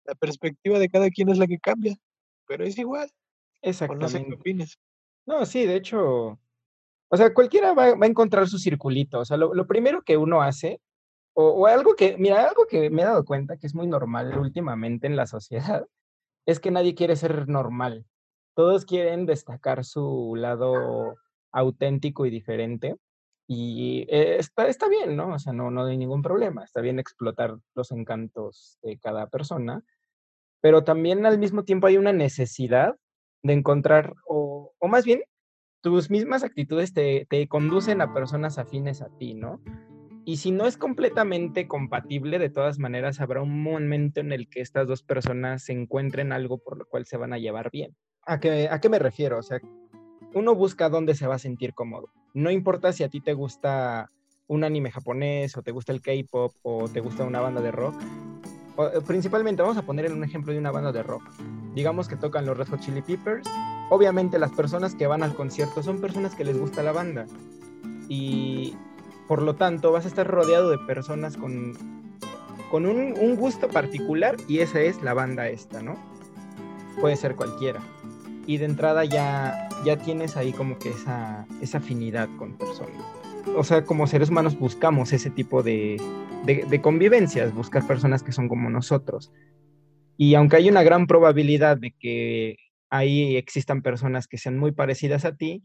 la 0.06 0.15
perspectiva 0.15 0.80
de 0.80 0.89
cada 0.89 1.12
quien 1.12 1.30
es 1.30 1.38
la 1.38 1.45
que 1.45 1.60
cambia, 1.60 1.95
pero 2.47 2.63
es 2.63 2.80
igual. 2.80 3.12
Exactamente. 3.62 4.30
no 4.30 4.36
sé 4.36 4.41
qué 4.43 4.65
No, 5.28 5.45
sí, 5.45 5.67
de 5.67 5.76
hecho, 5.76 6.39
o 7.10 7.17
sea, 7.17 7.32
cualquiera 7.32 7.73
va, 7.73 7.86
a 7.86 8.06
encontrar 8.08 8.47
su 8.47 8.58
circulito. 8.58 9.19
O 9.19 9.26
sea, 9.26 9.38
lo, 9.38 9.67
primero 9.67 10.02
que 10.02 10.17
uno 10.17 10.41
hace, 10.41 10.82
o, 11.34 11.67
algo 11.67 11.95
que, 11.95 12.17
mira, 12.17 12.47
algo 12.47 12.65
que 12.65 12.89
me 12.89 13.04
he 13.04 13.06
dado 13.06 13.23
cuenta 13.23 13.58
que 13.58 13.67
es 13.67 13.76
muy 13.76 13.86
normal 13.86 14.36
últimamente 14.39 15.06
en 15.06 15.15
la 15.15 15.28
sociedad, 15.28 15.86
es 16.47 16.60
que 16.60 16.71
nadie 16.71 16.95
quiere 16.95 17.15
ser 17.15 17.47
normal. 17.47 18.04
Todos 18.56 18.86
quieren 18.86 19.28
destacar 19.28 19.86
su 19.86 20.34
lado 20.36 21.15
auténtico 21.52 22.26
y 22.26 22.32
diferente. 22.32 22.95
Y 23.47 24.05
eh, 24.10 24.38
está, 24.39 24.67
está 24.67 24.89
bien, 24.89 25.15
¿no? 25.15 25.33
O 25.33 25.39
sea, 25.39 25.53
no, 25.53 25.71
no 25.71 25.86
hay 25.86 25.97
ningún 25.97 26.21
problema. 26.21 26.63
Está 26.63 26.81
bien 26.81 26.99
explotar 26.99 27.55
los 27.75 27.91
encantos 27.91 28.77
de 28.81 28.97
cada 28.99 29.27
persona. 29.27 29.83
Pero 30.62 30.83
también 30.83 31.25
al 31.25 31.39
mismo 31.39 31.63
tiempo 31.63 31.88
hay 31.88 31.97
una 31.97 32.13
necesidad 32.13 32.95
de 33.43 33.53
encontrar, 33.53 34.15
o, 34.27 34.73
o 34.79 34.88
más 34.88 35.05
bien, 35.05 35.21
tus 35.81 36.10
mismas 36.10 36.43
actitudes 36.43 36.93
te, 36.93 37.47
conducen 37.47 38.01
a 38.01 38.13
personas 38.13 38.57
afines 38.57 39.01
a 39.01 39.10
ti, 39.17 39.33
¿no? 39.33 39.62
Y 40.25 40.38
si 40.38 40.51
no 40.51 40.65
es 40.65 40.75
completamente 40.77 41.67
compatible, 41.67 42.39
de 42.39 42.49
todas 42.49 42.79
maneras 42.79 43.21
habrá 43.21 43.41
un 43.41 43.63
momento 43.63 44.19
en 44.19 44.33
el 44.33 44.49
que 44.49 44.60
estas 44.60 44.88
dos 44.88 45.03
personas 45.03 45.63
se 45.63 45.71
encuentren 45.71 46.33
algo 46.33 46.57
por 46.57 46.77
lo 46.77 46.86
cual 46.86 47.05
se 47.05 47.15
van 47.15 47.31
a 47.31 47.38
llevar 47.38 47.71
bien. 47.71 47.95
¿A 48.25 48.39
qué, 48.41 48.67
a 48.69 48.81
qué 48.81 48.89
me 48.89 48.99
refiero? 48.99 49.38
O 49.38 49.41
sea, 49.41 49.62
uno 50.33 50.53
busca 50.53 50.89
dónde 50.89 51.15
se 51.15 51.27
va 51.27 51.36
a 51.36 51.39
sentir 51.39 51.73
cómodo. 51.73 52.12
No 52.38 52.52
importa 52.52 52.93
si 52.93 53.04
a 53.04 53.10
ti 53.10 53.19
te 53.19 53.34
gusta 53.34 54.10
un 54.47 54.63
anime 54.63 54.91
japonés 54.91 55.58
o 55.58 55.62
te 55.62 55.71
gusta 55.71 55.91
el 55.91 56.02
K-pop 56.02 56.54
o 56.62 56.88
te 56.88 57.00
gusta 57.00 57.23
una 57.23 57.41
banda 57.41 57.62
de 57.62 57.71
rock. 57.71 57.95
Eh, 58.78 59.02
principalmente 59.06 59.62
vamos 59.62 59.78
a 59.78 59.82
poner 59.82 60.12
un 60.12 60.23
ejemplo 60.23 60.54
de 60.54 60.60
una 60.60 60.71
banda 60.71 60.91
de 60.91 61.04
rock. 61.04 61.23
Digamos 61.73 62.08
que 62.08 62.15
tocan 62.15 62.45
los 62.45 62.58
Red 62.58 62.67
Hot 62.67 62.80
Chili 62.80 63.02
Peppers 63.02 63.47
obviamente 63.89 64.39
las 64.39 64.52
personas 64.52 64.95
que 64.95 65.08
van 65.08 65.23
al 65.23 65.36
concierto 65.36 65.84
son 65.84 66.02
personas 66.02 66.36
que 66.36 66.43
les 66.43 66.58
gusta 66.58 66.84
la 66.84 66.91
banda 66.91 67.26
y 68.10 68.76
por 69.28 69.41
lo 69.41 69.56
tanto 69.56 69.91
vas 69.91 70.06
a 70.06 70.08
estar 70.08 70.28
rodeado 70.28 70.69
de 70.69 70.78
personas 70.80 71.38
con, 71.38 71.73
con 72.71 72.86
un, 72.86 73.36
gusto 73.36 73.67
particular 73.67 74.36
y 74.47 74.60
esa 74.60 74.82
es 74.82 75.02
la 75.02 75.13
banda 75.13 75.50
esta, 75.50 75.82
¿no? 75.82 75.95
Puede 77.00 77.15
ser 77.15 77.36
cualquiera. 77.36 77.82
Y 78.47 78.57
de 78.57 78.65
entrada 78.65 79.05
ya, 79.05 79.69
ya 79.86 79.97
tienes 79.97 80.36
ahí 80.38 80.53
como 80.53 80.79
que 80.79 80.89
esa, 80.89 81.45
esa 81.62 81.77
afinidad 81.77 82.27
con 82.38 82.57
personas. 82.57 83.03
O 83.55 83.63
sea, 83.63 83.83
como 83.83 84.07
seres 84.07 84.29
humanos 84.29 84.57
buscamos 84.57 85.13
ese 85.13 85.29
tipo 85.29 85.62
de, 85.62 86.01
de, 86.45 86.65
de 86.65 86.81
convivencias, 86.81 87.53
buscar 87.53 87.86
personas 87.86 88.23
que 88.23 88.31
son 88.31 88.49
como 88.49 88.69
nosotros. 88.69 89.31
Y 90.17 90.33
aunque 90.33 90.55
hay 90.55 90.69
una 90.69 90.81
gran 90.81 91.05
probabilidad 91.05 91.77
de 91.77 91.91
que 91.91 92.57
ahí 92.89 93.36
existan 93.36 93.81
personas 93.81 94.27
que 94.27 94.38
sean 94.38 94.57
muy 94.57 94.71
parecidas 94.71 95.25
a 95.25 95.36
ti, 95.36 95.62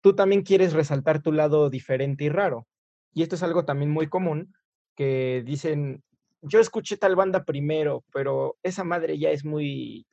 tú 0.00 0.14
también 0.14 0.42
quieres 0.42 0.72
resaltar 0.72 1.22
tu 1.22 1.32
lado 1.32 1.70
diferente 1.70 2.24
y 2.24 2.28
raro. 2.28 2.66
Y 3.12 3.22
esto 3.22 3.36
es 3.36 3.42
algo 3.42 3.64
también 3.64 3.90
muy 3.90 4.08
común, 4.08 4.52
que 4.96 5.42
dicen, 5.46 6.02
yo 6.42 6.60
escuché 6.60 6.96
tal 6.96 7.16
banda 7.16 7.44
primero, 7.44 8.04
pero 8.12 8.56
esa 8.62 8.84
madre 8.84 9.18
ya 9.18 9.30
es 9.30 9.44
muy, 9.44 10.06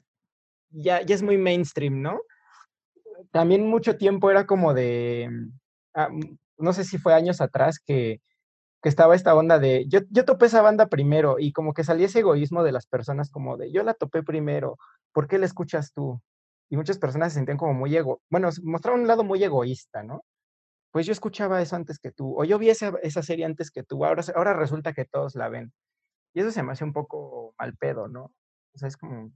ya, 0.72 1.02
ya 1.02 1.16
es 1.16 1.24
muy 1.24 1.38
mainstream, 1.38 2.02
¿no? 2.02 2.22
También 3.32 3.68
mucho 3.68 3.98
tiempo 3.98 4.32
era 4.32 4.46
como 4.46 4.74
de, 4.74 5.30
ah, 5.94 6.10
mm, 6.10 6.38
no 6.58 6.74
sé 6.74 6.84
si 6.84 6.98
fue 6.98 7.14
años 7.14 7.42
atrás 7.42 7.80
que, 7.86 8.22
que 8.84 8.90
estaba 8.90 9.16
esta 9.16 9.36
onda 9.36 9.60
de, 9.60 9.86
yo, 9.88 10.02
yo 10.10 10.26
topé 10.26 10.48
esa 10.48 10.62
banda 10.62 10.88
primero 10.88 11.38
y 11.40 11.54
como 11.54 11.74
que 11.74 11.84
salía 11.84 12.08
ese 12.08 12.20
egoísmo 12.20 12.64
de 12.64 12.72
las 12.74 12.88
personas 12.88 13.32
como 13.32 13.58
de, 13.58 13.72
yo 13.72 13.84
la 13.84 13.94
topé 13.94 14.24
primero, 14.24 14.78
¿por 15.14 15.28
qué 15.28 15.40
la 15.40 15.46
escuchas 15.46 15.94
tú? 15.94 16.22
y 16.72 16.78
muchas 16.78 16.98
personas 16.98 17.34
se 17.34 17.40
sentían 17.40 17.58
como 17.58 17.74
muy 17.74 17.96
ego, 17.96 18.22
bueno, 18.30 18.50
mostraron 18.64 19.02
un 19.02 19.08
lado 19.08 19.26
muy 19.26 19.44
egoísta, 19.44 20.04
¿no? 20.04 20.24
Pues 20.92 21.06
yo 21.06 21.12
escuchaba 21.14 21.62
eso 21.62 21.76
antes 21.76 22.00
que 22.00 22.12
tú, 22.12 22.40
o 22.40 22.46
yo 22.46 22.58
vi 22.60 22.70
esa, 22.70 22.94
esa 23.04 23.22
serie 23.24 23.46
antes 23.46 23.72
que 23.72 23.84
tú, 23.84 24.06
ahora, 24.06 24.24
ahora 24.36 24.54
resulta 24.54 24.94
que 24.94 25.06
todos 25.06 25.36
la 25.36 25.50
ven. 25.50 25.74
Y 26.34 26.42
eso 26.42 26.52
se 26.52 26.64
me 26.64 26.72
hace 26.72 26.86
un 26.86 26.94
poco 26.94 27.54
mal 27.60 27.76
pedo, 27.78 28.08
¿no? 28.08 28.32
O 28.74 28.78
sea, 28.78 28.88
es 28.88 28.98
como, 28.98 29.32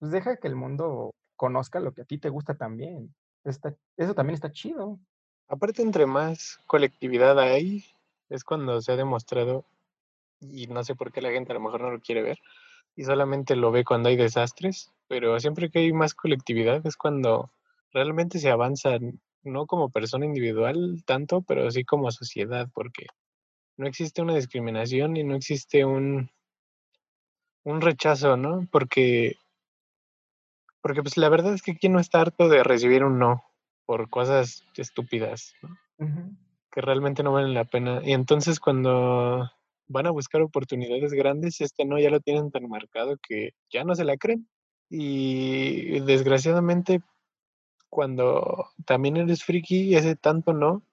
pues 0.00 0.10
deja 0.10 0.36
que 0.38 0.48
el 0.48 0.56
mundo 0.56 1.14
conozca 1.36 1.78
lo 1.78 1.92
que 1.92 2.02
a 2.02 2.04
ti 2.04 2.18
te 2.18 2.30
gusta 2.30 2.54
también. 2.56 3.14
Está, 3.44 3.74
eso 3.96 4.14
también 4.14 4.34
está 4.34 4.50
chido. 4.50 4.98
Aparte, 5.46 5.82
entre 5.82 6.06
más 6.06 6.58
colectividad 6.66 7.38
hay, 7.38 7.84
es 8.28 8.44
cuando 8.44 8.80
se 8.80 8.92
ha 8.92 8.96
demostrado, 8.96 9.64
y 10.40 10.66
no 10.66 10.82
sé 10.82 10.94
por 10.94 11.12
qué 11.12 11.20
la 11.20 11.30
gente 11.30 11.52
a 11.52 11.54
lo 11.54 11.60
mejor 11.60 11.82
no 11.82 11.90
lo 11.90 12.00
quiere 12.00 12.22
ver, 12.22 12.38
y 12.96 13.04
solamente 13.04 13.56
lo 13.56 13.70
ve 13.70 13.84
cuando 13.84 14.08
hay 14.08 14.16
desastres, 14.16 14.90
pero 15.06 15.38
siempre 15.38 15.70
que 15.70 15.80
hay 15.80 15.92
más 15.92 16.14
colectividad 16.14 16.86
es 16.86 16.96
cuando 16.96 17.50
realmente 17.92 18.38
se 18.38 18.50
avanza, 18.50 18.98
no 19.42 19.66
como 19.66 19.90
persona 19.90 20.24
individual 20.24 21.02
tanto, 21.04 21.42
pero 21.42 21.70
sí 21.70 21.84
como 21.84 22.10
sociedad, 22.10 22.68
porque 22.72 23.06
no 23.76 23.86
existe 23.86 24.22
una 24.22 24.34
discriminación 24.34 25.16
y 25.16 25.24
no 25.24 25.34
existe 25.34 25.84
un, 25.84 26.30
un 27.64 27.80
rechazo, 27.80 28.36
¿no? 28.36 28.68
Porque, 28.70 29.36
porque 30.80 31.02
pues 31.02 31.16
la 31.16 31.28
verdad 31.28 31.54
es 31.54 31.62
que 31.62 31.72
aquí 31.72 31.88
no 31.88 32.00
está 32.00 32.20
harto 32.20 32.48
de 32.48 32.62
recibir 32.62 33.04
un 33.04 33.18
no 33.18 33.44
por 33.86 34.08
cosas 34.08 34.64
estúpidas, 34.76 35.54
¿no? 35.62 35.76
que 36.70 36.80
realmente 36.80 37.22
no 37.22 37.32
valen 37.32 37.54
la 37.54 37.64
pena. 37.64 38.00
Y 38.04 38.12
entonces 38.12 38.60
cuando 38.60 39.50
van 39.88 40.06
a 40.06 40.10
buscar 40.10 40.40
oportunidades 40.42 41.12
grandes, 41.12 41.60
este 41.60 41.84
no 41.84 41.98
ya 41.98 42.10
lo 42.10 42.20
tienen 42.20 42.50
tan 42.50 42.68
marcado 42.68 43.16
que 43.20 43.54
ya 43.70 43.84
no 43.84 43.94
se 43.94 44.04
la 44.04 44.16
creen. 44.16 44.48
Y 44.88 46.00
desgraciadamente, 46.00 47.00
cuando 47.88 48.70
también 48.86 49.16
eres 49.16 49.44
friki, 49.44 49.94
ese 49.94 50.16
tanto 50.16 50.52
no, 50.52 50.84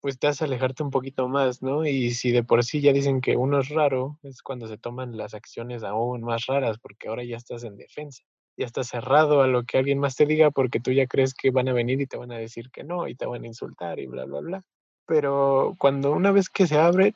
pues 0.00 0.18
te 0.18 0.28
hace 0.28 0.44
alejarte 0.44 0.82
un 0.82 0.90
poquito 0.90 1.28
más, 1.28 1.62
¿no? 1.62 1.84
Y 1.84 2.12
si 2.12 2.30
de 2.30 2.42
por 2.42 2.64
sí 2.64 2.80
ya 2.80 2.92
dicen 2.92 3.20
que 3.20 3.36
uno 3.36 3.60
es 3.60 3.68
raro, 3.68 4.18
es 4.22 4.42
cuando 4.42 4.66
se 4.66 4.78
toman 4.78 5.16
las 5.16 5.34
acciones 5.34 5.82
aún 5.82 6.22
más 6.22 6.46
raras, 6.46 6.78
porque 6.78 7.08
ahora 7.08 7.24
ya 7.24 7.36
estás 7.36 7.64
en 7.64 7.76
defensa. 7.76 8.22
Ya 8.60 8.66
estás 8.66 8.88
cerrado 8.88 9.40
a 9.40 9.46
lo 9.46 9.64
que 9.64 9.78
alguien 9.78 9.98
más 9.98 10.16
te 10.16 10.26
diga 10.26 10.50
porque 10.50 10.80
tú 10.80 10.92
ya 10.92 11.06
crees 11.06 11.32
que 11.32 11.50
van 11.50 11.70
a 11.70 11.72
venir 11.72 11.98
y 12.02 12.06
te 12.06 12.18
van 12.18 12.30
a 12.30 12.36
decir 12.36 12.70
que 12.70 12.84
no 12.84 13.08
y 13.08 13.14
te 13.14 13.24
van 13.24 13.44
a 13.44 13.46
insultar 13.46 13.98
y 13.98 14.04
bla, 14.04 14.26
bla, 14.26 14.40
bla. 14.40 14.62
Pero 15.06 15.74
cuando 15.78 16.12
una 16.12 16.30
vez 16.30 16.50
que 16.50 16.66
se 16.66 16.76
abre, 16.76 17.14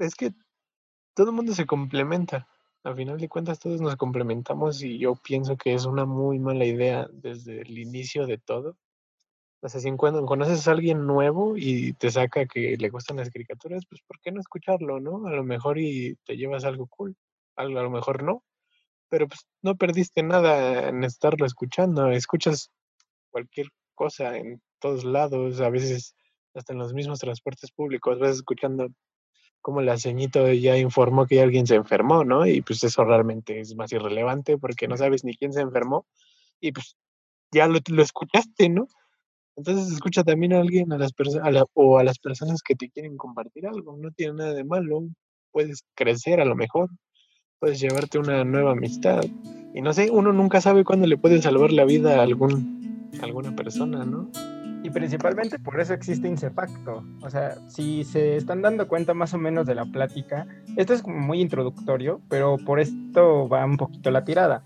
es 0.00 0.16
que 0.16 0.32
todo 1.14 1.30
el 1.30 1.36
mundo 1.36 1.54
se 1.54 1.64
complementa. 1.64 2.48
A 2.82 2.92
final 2.92 3.18
de 3.18 3.28
cuentas, 3.28 3.60
todos 3.60 3.80
nos 3.80 3.94
complementamos 3.94 4.82
y 4.82 4.98
yo 4.98 5.14
pienso 5.14 5.56
que 5.56 5.74
es 5.74 5.84
una 5.84 6.06
muy 6.06 6.40
mala 6.40 6.64
idea 6.64 7.06
desde 7.12 7.60
el 7.60 7.78
inicio 7.78 8.26
de 8.26 8.38
todo. 8.38 8.76
O 9.62 9.68
sea, 9.68 9.80
si 9.80 9.96
conoces 9.96 10.66
a 10.66 10.72
alguien 10.72 11.06
nuevo 11.06 11.56
y 11.56 11.92
te 11.92 12.10
saca 12.10 12.46
que 12.46 12.76
le 12.76 12.88
gustan 12.88 13.18
las 13.18 13.30
caricaturas, 13.30 13.84
pues 13.88 14.00
¿por 14.02 14.18
qué 14.18 14.32
no 14.32 14.40
escucharlo, 14.40 14.98
no? 14.98 15.24
A 15.28 15.30
lo 15.30 15.44
mejor 15.44 15.78
y 15.78 16.16
te 16.24 16.36
llevas 16.36 16.64
algo 16.64 16.88
cool, 16.88 17.14
a 17.54 17.62
lo 17.64 17.90
mejor 17.90 18.24
no, 18.24 18.42
pero 19.08 19.28
pues 19.28 19.40
no 19.62 19.76
perdiste 19.76 20.22
nada 20.22 20.88
en 20.88 21.04
estarlo 21.04 21.46
escuchando. 21.46 22.10
Escuchas 22.10 22.70
cualquier 23.30 23.68
cosa 23.94 24.36
en 24.36 24.60
todos 24.80 25.04
lados, 25.04 25.60
a 25.60 25.70
veces 25.70 26.14
hasta 26.54 26.72
en 26.72 26.78
los 26.78 26.94
mismos 26.94 27.20
transportes 27.20 27.70
públicos, 27.70 28.18
vas 28.18 28.36
escuchando 28.36 28.88
como 29.60 29.82
la 29.82 29.98
ceñito 29.98 30.50
ya 30.52 30.78
informó 30.78 31.26
que 31.26 31.40
alguien 31.40 31.66
se 31.66 31.74
enfermó, 31.74 32.24
¿no? 32.24 32.46
Y 32.46 32.62
pues 32.62 32.82
eso 32.84 33.04
realmente 33.04 33.60
es 33.60 33.74
más 33.74 33.92
irrelevante 33.92 34.56
porque 34.56 34.88
no 34.88 34.96
sabes 34.96 35.24
ni 35.24 35.36
quién 35.36 35.52
se 35.52 35.60
enfermó 35.60 36.06
y 36.60 36.72
pues 36.72 36.96
ya 37.52 37.66
lo, 37.66 37.78
lo 37.88 38.02
escuchaste, 38.02 38.68
¿no? 38.68 38.88
Entonces 39.56 39.92
escucha 39.92 40.22
también 40.22 40.52
a 40.52 40.60
alguien, 40.60 40.92
a 40.92 40.98
las 40.98 41.12
personas, 41.12 41.64
o 41.74 41.98
a 41.98 42.04
las 42.04 42.18
personas 42.18 42.62
que 42.62 42.76
te 42.76 42.90
quieren 42.90 43.16
compartir 43.16 43.66
algo, 43.66 43.96
no 43.96 44.12
tiene 44.12 44.34
nada 44.34 44.54
de 44.54 44.64
malo, 44.64 45.08
puedes 45.50 45.82
crecer 45.94 46.40
a 46.40 46.44
lo 46.44 46.54
mejor, 46.54 46.90
puedes 47.58 47.80
llevarte 47.80 48.18
una 48.18 48.44
nueva 48.44 48.72
amistad. 48.72 49.24
Y 49.74 49.82
no 49.82 49.92
sé, 49.92 50.10
uno 50.10 50.32
nunca 50.32 50.60
sabe 50.60 50.84
cuándo 50.84 51.06
le 51.06 51.16
puede 51.16 51.42
salvar 51.42 51.72
la 51.72 51.84
vida 51.84 52.18
a 52.18 52.22
algún, 52.22 53.10
a 53.20 53.24
alguna 53.24 53.54
persona, 53.54 54.04
¿no? 54.04 54.30
Y 54.82 54.90
principalmente 54.90 55.58
por 55.58 55.80
eso 55.80 55.92
existe 55.92 56.28
Incefacto. 56.28 57.04
O 57.20 57.30
sea, 57.30 57.56
si 57.68 58.04
se 58.04 58.36
están 58.36 58.62
dando 58.62 58.86
cuenta 58.86 59.12
más 59.12 59.34
o 59.34 59.38
menos 59.38 59.66
de 59.66 59.74
la 59.74 59.84
plática, 59.86 60.46
esto 60.76 60.94
es 60.94 61.02
como 61.02 61.18
muy 61.18 61.40
introductorio, 61.40 62.20
pero 62.28 62.56
por 62.58 62.78
esto 62.78 63.48
va 63.48 63.64
un 63.64 63.76
poquito 63.76 64.10
la 64.10 64.24
tirada. 64.24 64.62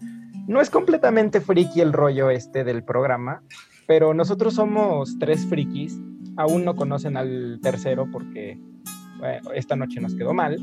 No 0.47 0.61
es 0.61 0.71
completamente 0.71 1.41
friki 1.41 1.81
el 1.81 1.93
rollo 1.93 2.31
este 2.31 2.63
del 2.63 2.85
programa, 2.85 3.43
pero 3.87 4.13
nosotros 4.13 4.55
somos 4.55 5.19
tres 5.19 5.47
frikis, 5.47 5.99
aún 6.37 6.65
no 6.65 6.77
conocen 6.77 7.17
al 7.17 7.59
tercero 7.63 8.09
porque 8.11 8.59
esta 9.55 9.77
noche 9.77 10.01
nos 10.01 10.15
quedó 10.15 10.35
mal, 10.35 10.59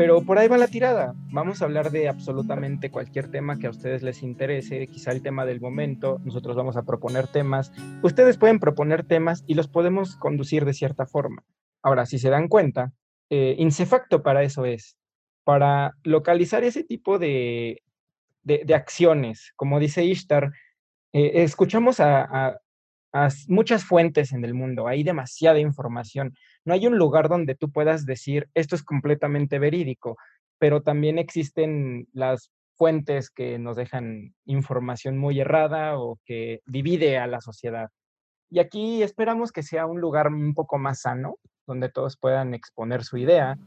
pero 0.00 0.22
por 0.22 0.38
ahí 0.38 0.48
va 0.48 0.56
la 0.56 0.66
tirada. 0.66 1.12
Vamos 1.30 1.60
a 1.60 1.66
hablar 1.66 1.90
de 1.90 2.08
absolutamente 2.08 2.90
cualquier 2.90 3.30
tema 3.30 3.58
que 3.58 3.66
a 3.66 3.70
ustedes 3.70 4.02
les 4.02 4.22
interese, 4.22 4.86
quizá 4.86 5.12
el 5.12 5.20
tema 5.20 5.44
del 5.44 5.60
momento. 5.60 6.22
Nosotros 6.24 6.56
vamos 6.56 6.78
a 6.78 6.84
proponer 6.84 7.26
temas. 7.26 7.70
Ustedes 8.02 8.38
pueden 8.38 8.60
proponer 8.60 9.04
temas 9.04 9.44
y 9.46 9.52
los 9.52 9.68
podemos 9.68 10.16
conducir 10.16 10.64
de 10.64 10.72
cierta 10.72 11.04
forma. 11.04 11.44
Ahora, 11.82 12.06
si 12.06 12.18
se 12.18 12.30
dan 12.30 12.48
cuenta, 12.48 12.94
eh, 13.28 13.56
Incefacto 13.58 14.22
para 14.22 14.42
eso 14.42 14.64
es, 14.64 14.96
para 15.44 15.92
localizar 16.02 16.64
ese 16.64 16.82
tipo 16.82 17.18
de, 17.18 17.82
de, 18.42 18.74
acciones. 18.74 19.52
Como 19.54 19.78
dice 19.80 20.02
Ishtar, 20.02 20.50
eh, 21.12 21.42
escuchamos 21.42 22.00
a, 22.00 22.58
muchas 23.48 23.84
fuentes 23.84 24.32
en 24.32 24.44
el 24.44 24.54
mundo, 24.54 24.86
hay 24.86 25.02
demasiada 25.02 25.58
información. 25.58 26.34
No 26.64 26.74
hay 26.74 26.86
un 26.86 26.96
lugar 26.96 27.28
donde 27.28 27.54
tú 27.54 27.70
puedas 27.70 28.06
decir 28.06 28.48
esto 28.54 28.76
es 28.76 28.82
completamente 28.82 29.58
verídico, 29.58 30.16
pero 30.58 30.82
también 30.82 31.18
existen 31.18 32.06
las 32.12 32.50
fuentes 32.76 33.30
que 33.30 33.58
nos 33.58 33.76
dejan 33.76 34.34
información 34.46 35.18
muy 35.18 35.40
errada 35.40 35.98
o 35.98 36.18
que 36.24 36.60
divide 36.66 37.18
a 37.18 37.26
la 37.26 37.40
sociedad. 37.40 37.90
Y 38.50 38.58
aquí 38.58 39.02
esperamos 39.02 39.52
que 39.52 39.62
sea 39.62 39.86
un 39.86 40.00
lugar 40.00 40.28
un 40.28 40.54
poco 40.54 40.78
más 40.78 41.02
sano, 41.02 41.36
donde 41.66 41.88
todos 41.88 42.16
puedan 42.16 42.54
exponer 42.54 43.04
su 43.04 43.16
idea, 43.16 43.58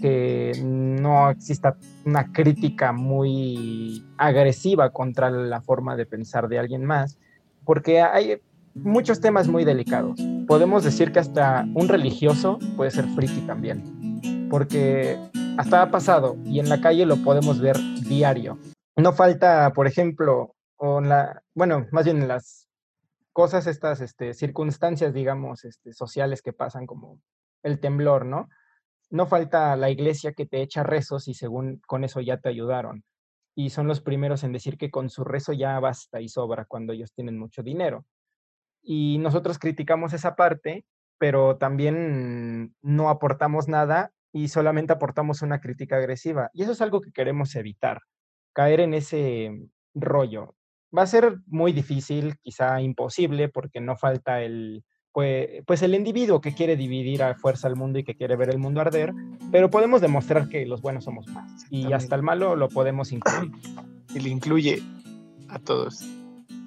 que 0.00 0.52
no 0.62 1.30
exista 1.30 1.76
una 2.04 2.32
crítica 2.32 2.92
muy 2.92 4.04
agresiva 4.16 4.90
contra 4.90 5.30
la 5.30 5.60
forma 5.60 5.96
de 5.96 6.06
pensar 6.06 6.48
de 6.48 6.58
alguien 6.58 6.84
más, 6.84 7.18
porque 7.64 8.00
hay 8.00 8.40
muchos 8.74 9.20
temas 9.20 9.48
muy 9.48 9.64
delicados. 9.64 10.20
Podemos 10.46 10.84
decir 10.84 11.12
que 11.12 11.20
hasta 11.20 11.66
un 11.74 11.88
religioso 11.88 12.58
puede 12.76 12.90
ser 12.90 13.06
friki 13.14 13.40
también, 13.46 14.48
porque 14.50 15.18
hasta 15.58 15.82
ha 15.82 15.90
pasado 15.90 16.36
y 16.44 16.58
en 16.58 16.68
la 16.68 16.80
calle 16.80 17.06
lo 17.06 17.16
podemos 17.16 17.60
ver 17.60 17.76
diario. 18.06 18.58
No 18.96 19.12
falta, 19.12 19.72
por 19.74 19.86
ejemplo, 19.86 20.54
con 20.76 21.08
la, 21.08 21.42
bueno, 21.54 21.86
más 21.92 22.04
bien 22.04 22.26
las 22.28 22.68
cosas, 23.32 23.66
estas 23.66 24.00
este, 24.00 24.34
circunstancias, 24.34 25.14
digamos, 25.14 25.64
este, 25.64 25.92
sociales 25.92 26.42
que 26.42 26.52
pasan 26.52 26.86
como 26.86 27.18
el 27.62 27.80
temblor, 27.80 28.26
¿no? 28.26 28.48
No 29.10 29.26
falta 29.26 29.76
la 29.76 29.90
iglesia 29.90 30.32
que 30.32 30.46
te 30.46 30.62
echa 30.62 30.82
rezos 30.82 31.28
y 31.28 31.34
según 31.34 31.80
con 31.86 32.04
eso 32.04 32.20
ya 32.20 32.38
te 32.38 32.48
ayudaron. 32.48 33.04
Y 33.54 33.70
son 33.70 33.86
los 33.86 34.00
primeros 34.00 34.44
en 34.44 34.52
decir 34.52 34.78
que 34.78 34.90
con 34.90 35.10
su 35.10 35.24
rezo 35.24 35.52
ya 35.52 35.78
basta 35.78 36.20
y 36.20 36.28
sobra 36.28 36.64
cuando 36.64 36.94
ellos 36.94 37.12
tienen 37.12 37.38
mucho 37.38 37.62
dinero 37.62 38.06
y 38.82 39.18
nosotros 39.18 39.58
criticamos 39.58 40.12
esa 40.12 40.34
parte, 40.34 40.84
pero 41.18 41.56
también 41.56 42.74
no 42.82 43.08
aportamos 43.08 43.68
nada 43.68 44.12
y 44.32 44.48
solamente 44.48 44.92
aportamos 44.92 45.42
una 45.42 45.60
crítica 45.60 45.96
agresiva. 45.96 46.50
Y 46.52 46.62
eso 46.62 46.72
es 46.72 46.80
algo 46.80 47.00
que 47.00 47.12
queremos 47.12 47.54
evitar, 47.54 48.00
caer 48.52 48.80
en 48.80 48.94
ese 48.94 49.52
rollo. 49.94 50.56
Va 50.96 51.02
a 51.02 51.06
ser 51.06 51.38
muy 51.46 51.72
difícil, 51.72 52.36
quizá 52.42 52.80
imposible, 52.80 53.48
porque 53.48 53.80
no 53.80 53.96
falta 53.96 54.42
el, 54.42 54.84
pues, 55.12 55.62
pues 55.66 55.82
el 55.82 55.94
individuo 55.94 56.40
que 56.40 56.54
quiere 56.54 56.76
dividir 56.76 57.22
a 57.22 57.34
fuerza 57.34 57.68
al 57.68 57.76
mundo 57.76 57.98
y 57.98 58.04
que 58.04 58.16
quiere 58.16 58.36
ver 58.36 58.50
el 58.50 58.58
mundo 58.58 58.80
arder, 58.80 59.12
pero 59.50 59.70
podemos 59.70 60.00
demostrar 60.00 60.48
que 60.48 60.66
los 60.66 60.82
buenos 60.82 61.04
somos 61.04 61.26
más 61.28 61.66
y 61.70 61.92
hasta 61.92 62.16
el 62.16 62.22
malo 62.22 62.56
lo 62.56 62.68
podemos 62.68 63.12
incluir. 63.12 63.52
Y 64.14 64.20
le 64.20 64.28
incluye 64.28 64.82
a 65.48 65.58
todos. 65.58 66.02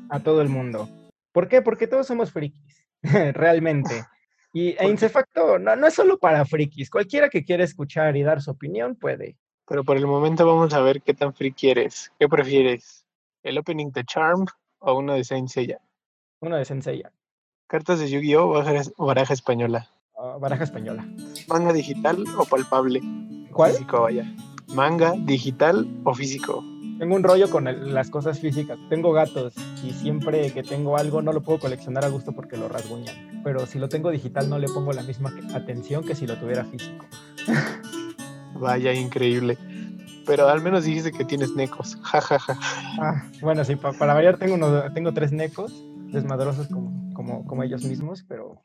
A 0.10 0.20
todo 0.20 0.42
el 0.42 0.50
mundo. 0.50 0.90
¿Por 1.36 1.50
qué? 1.50 1.62
Porque 1.62 1.86
todos 1.86 2.08
somos 2.08 2.32
frikis, 2.32 2.88
realmente. 3.34 4.06
Y 4.54 4.70
e 4.80 4.88
Incefacto 4.88 5.60
no, 5.60 5.76
no 5.76 5.86
es 5.86 5.94
solo 5.94 6.18
para 6.18 6.46
frikis, 6.46 6.90
cualquiera 6.90 7.28
que 7.28 7.44
quiera 7.44 7.66
escuchar 7.66 8.16
y 8.16 8.24
dar 8.24 8.42
su 8.42 8.52
opinión 8.52 8.96
puede. 8.96 9.36
Pero 9.68 9.84
por 9.84 9.98
el 9.98 10.08
momento 10.08 10.48
vamos 10.48 10.74
a 10.74 10.80
ver 10.80 11.02
qué 11.02 11.14
tan 11.14 11.34
friki 11.34 11.72
eres. 11.72 12.10
¿Qué 12.18 12.30
prefieres? 12.30 13.06
¿El 13.44 13.58
opening 13.58 13.92
de 13.92 14.06
Charm 14.06 14.46
o 14.80 14.98
uno 14.98 15.16
de 15.16 15.26
Saint 15.26 15.50
Seiya? 15.50 15.82
Uno 16.40 16.56
de 16.56 16.64
Saint 16.64 16.84
Seiya. 16.84 17.12
¿Cartas 17.68 18.00
de 18.00 18.10
Yu-Gi-Oh 18.10 18.64
o 18.96 19.06
baraja 19.06 19.34
española? 19.34 19.90
Ah, 20.18 20.38
baraja 20.40 20.64
española. 20.64 21.06
¿Manga 21.50 21.74
digital 21.74 22.24
o 22.38 22.46
palpable? 22.46 23.02
¿Cuál? 23.52 23.72
Físico, 23.72 24.04
vaya. 24.04 24.24
¿Manga 24.74 25.16
digital 25.18 25.86
o 26.06 26.14
físico? 26.14 26.64
Tengo 26.98 27.16
un 27.16 27.24
rollo 27.24 27.50
con 27.50 27.94
las 27.94 28.10
cosas 28.10 28.40
físicas. 28.40 28.78
Tengo 28.90 29.12
gatos 29.12 29.54
y 29.84 29.92
siempre 29.92 30.52
que 30.52 30.64
tengo 30.64 30.98
algo 30.98 31.22
no 31.22 31.34
lo 31.34 31.42
puedo 31.42 31.60
coleccionar 31.60 32.06
a 32.06 32.10
gusto 32.10 32.32
porque 32.32 32.58
lo 32.58 32.70
rasguñan. 32.70 33.42
Pero 33.44 33.66
si 33.66 33.80
lo 33.80 33.90
tengo 33.90 34.12
digital 34.12 34.50
no 34.50 34.60
le 34.60 34.68
pongo 34.68 34.94
la 34.94 35.04
misma 35.04 35.34
atención 35.54 36.04
que 36.04 36.16
si 36.16 36.26
lo 36.26 36.38
tuviera 36.38 36.64
físico. 36.66 37.06
Vaya, 38.56 38.94
increíble. 38.94 39.58
Pero 40.26 40.48
al 40.48 40.62
menos 40.62 40.86
dijiste 40.86 41.12
que 41.12 41.26
tienes 41.26 41.56
necos. 41.56 41.98
Ja, 42.04 42.22
ja, 42.22 42.40
ja. 42.40 42.58
Ah, 43.00 43.30
bueno, 43.42 43.66
sí, 43.66 43.76
para 43.76 44.14
variar 44.14 44.38
tengo, 44.38 44.56
uno, 44.56 44.92
tengo 44.94 45.14
tres 45.14 45.32
necos, 45.32 45.84
desmadrosos 46.12 46.68
como, 46.68 47.14
como, 47.14 47.46
como 47.46 47.64
ellos 47.64 47.84
mismos, 47.84 48.24
pero 48.28 48.62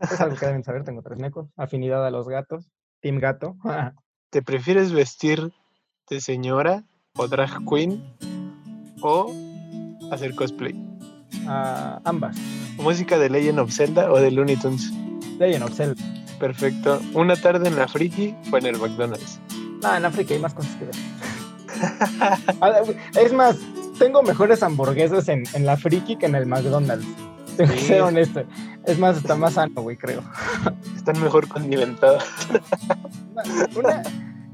es 0.00 0.20
algo 0.20 0.36
que 0.36 0.46
deben 0.46 0.62
saber. 0.62 0.84
Tengo 0.84 1.02
tres 1.02 1.18
necos. 1.18 1.48
Afinidad 1.56 2.06
a 2.06 2.10
los 2.10 2.28
gatos. 2.28 2.70
Team 3.00 3.18
gato. 3.18 3.56
¿Te 4.30 4.42
prefieres 4.42 4.92
vestir 4.92 5.52
de 6.10 6.20
señora 6.20 6.84
o 7.16 7.28
drag 7.28 7.50
queen 7.68 8.02
o 9.00 9.32
hacer 10.10 10.34
cosplay? 10.34 10.74
Uh, 11.44 12.00
ambas. 12.04 12.36
¿Música 12.76 13.18
de 13.18 13.30
Legend 13.30 13.58
of 13.60 13.72
Zelda 13.72 14.10
o 14.12 14.18
de 14.18 14.30
Looney 14.30 14.56
Tunes? 14.56 14.92
Legend 15.38 15.64
of 15.64 15.74
Zelda. 15.74 16.02
Perfecto. 16.38 17.00
¿Una 17.14 17.36
tarde 17.36 17.68
en 17.68 17.76
la 17.76 17.88
Friki 17.88 18.34
o 18.52 18.58
en 18.58 18.66
el 18.66 18.78
McDonald's? 18.78 19.40
No, 19.82 19.94
en 19.94 20.02
la 20.02 20.10
Friki 20.10 20.34
hay 20.34 20.40
más 20.40 20.54
cosas 20.54 20.74
que 20.76 20.84
ver. 20.86 20.94
Ah, 22.60 22.80
es 23.20 23.32
más, 23.32 23.56
tengo 23.98 24.22
mejores 24.22 24.62
hamburguesas 24.62 25.28
en, 25.28 25.44
en 25.52 25.66
la 25.66 25.76
Friki 25.76 26.16
que 26.16 26.26
en 26.26 26.34
el 26.34 26.46
McDonald's. 26.46 27.06
Tengo 27.56 27.72
que 27.72 27.80
ser 27.80 28.02
honesto. 28.02 28.44
Es 28.84 28.98
más, 28.98 29.16
está 29.16 29.34
más 29.34 29.54
sano, 29.54 29.80
güey, 29.80 29.96
creo. 29.96 30.22
Están 30.94 31.20
mejor 31.22 31.48
condimentadas. 31.48 32.24
Una, 33.74 34.02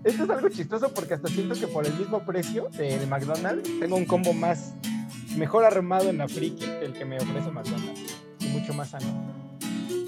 esto 0.04 0.24
es 0.24 0.30
algo 0.30 0.48
chistoso 0.48 0.92
porque 0.92 1.14
hasta 1.14 1.28
siento 1.28 1.54
que 1.54 1.66
por 1.66 1.86
el 1.86 1.94
mismo 1.94 2.20
precio 2.24 2.68
del 2.76 3.06
McDonald's 3.06 3.68
tengo 3.80 3.96
un 3.96 4.04
combo 4.04 4.32
más 4.32 4.74
mejor 5.36 5.64
armado 5.64 6.10
en 6.10 6.18
la 6.18 6.28
friki 6.28 6.64
que 6.64 6.84
el 6.86 6.92
que 6.92 7.04
me 7.04 7.16
ofrece 7.16 7.50
McDonald's 7.50 8.16
y 8.40 8.46
mucho 8.48 8.74
más 8.74 8.90
sano. 8.90 9.06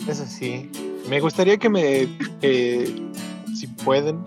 Eso 0.09 0.27
sí. 0.27 0.71
Me 1.09 1.21
gustaría 1.21 1.59
que 1.59 1.69
me, 1.69 2.09
si 3.55 3.67
pueden, 3.85 4.25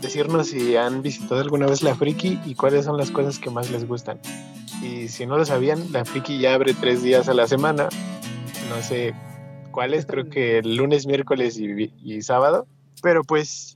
decirnos 0.00 0.48
si 0.48 0.76
han 0.76 1.02
visitado 1.02 1.40
alguna 1.40 1.66
vez 1.66 1.82
la 1.82 1.94
friki 1.94 2.40
y 2.44 2.54
cuáles 2.54 2.84
son 2.84 2.96
las 2.96 3.10
cosas 3.10 3.38
que 3.38 3.50
más 3.50 3.70
les 3.70 3.86
gustan. 3.86 4.18
Y 4.82 5.08
si 5.08 5.26
no 5.26 5.36
lo 5.36 5.44
sabían, 5.44 5.92
la 5.92 6.04
friki 6.04 6.38
ya 6.38 6.54
abre 6.54 6.74
tres 6.74 7.02
días 7.02 7.28
a 7.28 7.34
la 7.34 7.46
semana. 7.46 7.88
No 8.68 8.82
sé 8.82 9.14
cuáles, 9.72 10.06
creo 10.06 10.28
que 10.28 10.62
lunes, 10.62 11.06
miércoles 11.06 11.58
y, 11.58 11.92
y 12.02 12.22
sábado. 12.22 12.66
Pero 13.02 13.24
pues 13.24 13.75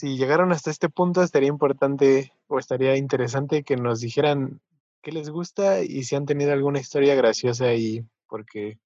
si 0.00 0.16
llegaron 0.16 0.50
hasta 0.50 0.70
este 0.70 0.88
punto, 0.88 1.22
estaría 1.22 1.50
importante 1.50 2.32
o 2.46 2.58
estaría 2.58 2.96
interesante 2.96 3.62
que 3.62 3.76
nos 3.76 4.00
dijeran 4.00 4.62
qué 5.02 5.12
les 5.12 5.28
gusta 5.28 5.82
y 5.82 6.04
si 6.04 6.16
han 6.16 6.24
tenido 6.24 6.52
alguna 6.52 6.80
historia 6.80 7.14
graciosa 7.14 7.66
ahí, 7.66 8.02
porque 8.26 8.78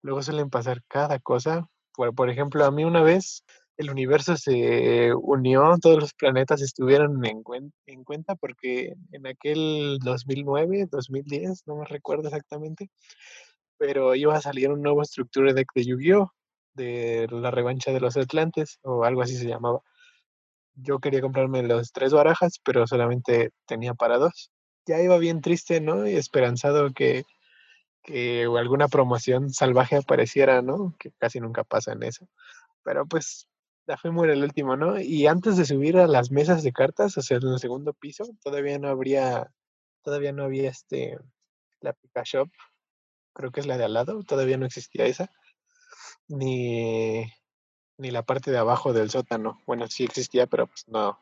luego 0.00 0.22
suelen 0.22 0.48
pasar 0.48 0.82
cada 0.88 1.18
cosa. 1.18 1.68
Por, 1.92 2.30
ejemplo, 2.30 2.64
a 2.64 2.70
mí 2.70 2.84
una 2.84 3.02
vez 3.02 3.44
el 3.76 3.90
universo 3.90 4.38
se 4.38 5.12
unió, 5.14 5.76
todos 5.78 6.00
los 6.00 6.14
planetas 6.14 6.62
estuvieron 6.62 7.22
en, 7.26 7.42
en 7.84 8.04
cuenta 8.04 8.34
porque 8.34 8.94
en 9.12 9.26
aquel 9.26 9.98
2009, 10.02 10.88
2010, 10.90 11.64
no 11.66 11.76
me 11.76 11.84
recuerdo 11.84 12.28
exactamente, 12.28 12.88
pero 13.76 14.14
iba 14.14 14.34
a 14.36 14.40
salir 14.40 14.70
un 14.70 14.80
nuevo 14.80 15.04
Structure 15.04 15.52
Deck 15.52 15.68
de 15.74 15.84
Yu-Gi-Oh! 15.84 16.32
de 16.72 17.26
la 17.30 17.50
revancha 17.50 17.92
de 17.92 18.00
los 18.00 18.16
Atlantes 18.16 18.78
o 18.82 19.04
algo 19.04 19.20
así 19.20 19.36
se 19.36 19.46
llamaba 19.46 19.82
yo 20.74 20.98
quería 21.00 21.20
comprarme 21.20 21.62
los 21.62 21.92
tres 21.92 22.12
barajas, 22.12 22.60
pero 22.64 22.86
solamente 22.86 23.50
tenía 23.66 23.94
para 23.94 24.18
dos. 24.18 24.50
Ya 24.86 25.00
iba 25.00 25.18
bien 25.18 25.40
triste, 25.40 25.80
¿no? 25.80 26.06
Y 26.08 26.16
esperanzado 26.16 26.90
que, 26.92 27.24
que 28.02 28.44
alguna 28.44 28.88
promoción 28.88 29.50
salvaje 29.50 29.96
apareciera, 29.96 30.62
¿no? 30.62 30.94
Que 30.98 31.12
casi 31.18 31.40
nunca 31.40 31.64
pasa 31.64 31.92
en 31.92 32.02
eso. 32.02 32.28
Pero 32.82 33.06
pues 33.06 33.48
la 33.86 33.96
fe 33.96 34.10
muere 34.10 34.34
el 34.34 34.44
último, 34.44 34.76
¿no? 34.76 35.00
Y 35.00 35.26
antes 35.26 35.56
de 35.56 35.64
subir 35.64 35.98
a 35.98 36.06
las 36.06 36.30
mesas 36.30 36.62
de 36.62 36.72
cartas, 36.72 37.16
o 37.18 37.22
sea, 37.22 37.38
en 37.38 37.48
el 37.48 37.58
segundo 37.58 37.92
piso, 37.92 38.24
todavía 38.42 38.78
no 38.78 38.88
habría, 38.88 39.52
todavía 40.02 40.32
no 40.32 40.44
había 40.44 40.70
este, 40.70 41.18
la 41.80 41.92
Pika 41.92 42.22
Shop, 42.24 42.48
creo 43.34 43.50
que 43.50 43.60
es 43.60 43.66
la 43.66 43.78
de 43.78 43.84
al 43.84 43.94
lado, 43.94 44.22
todavía 44.24 44.58
no 44.58 44.66
existía 44.66 45.06
esa, 45.06 45.30
ni, 46.28 47.24
ni 48.00 48.10
la 48.10 48.22
parte 48.22 48.50
de 48.50 48.58
abajo 48.58 48.92
del 48.92 49.10
sótano. 49.10 49.60
Bueno, 49.66 49.86
sí 49.86 50.04
existía, 50.04 50.46
pero 50.46 50.66
pues 50.66 50.88
no, 50.88 51.18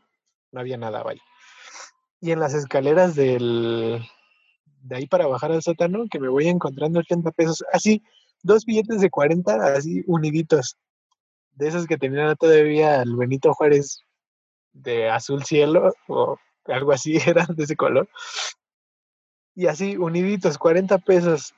no 0.53 0.61
había 0.61 0.77
nada, 0.77 1.03
vaya. 1.03 1.23
Y 2.21 2.31
en 2.31 2.41
las 2.41 2.55
escaleras 2.55 3.17
del, 3.17 4.01
de 4.83 4.97
ahí 4.97 5.07
para 5.07 5.27
bajar 5.27 5.53
al 5.53 5.62
sótano 5.62 6.05
que 6.11 6.21
me 6.21 6.29
voy 6.29 6.49
encontrando 6.49 7.01
80 7.01 7.33
pesos. 7.33 7.64
Así, 7.73 8.03
dos 8.43 8.64
billetes 8.64 9.01
de 9.01 9.11
40, 9.11 9.55
así 9.77 10.03
uniditos. 10.07 10.77
De 11.53 11.69
esos 11.69 11.87
que 11.87 11.99
tenían 11.99 12.37
todavía 12.37 13.03
el 13.03 13.17
Benito 13.17 13.53
Juárez 13.55 14.05
de 14.73 15.11
azul 15.11 15.43
cielo 15.45 15.93
o 16.07 16.37
algo 16.67 16.93
así 16.93 17.17
era 17.27 17.45
de 17.47 17.64
ese 17.64 17.77
color. 17.77 18.09
Y 19.57 19.67
así, 19.67 19.97
uniditos, 19.97 20.57
40 20.59 20.99
pesos. 20.99 21.53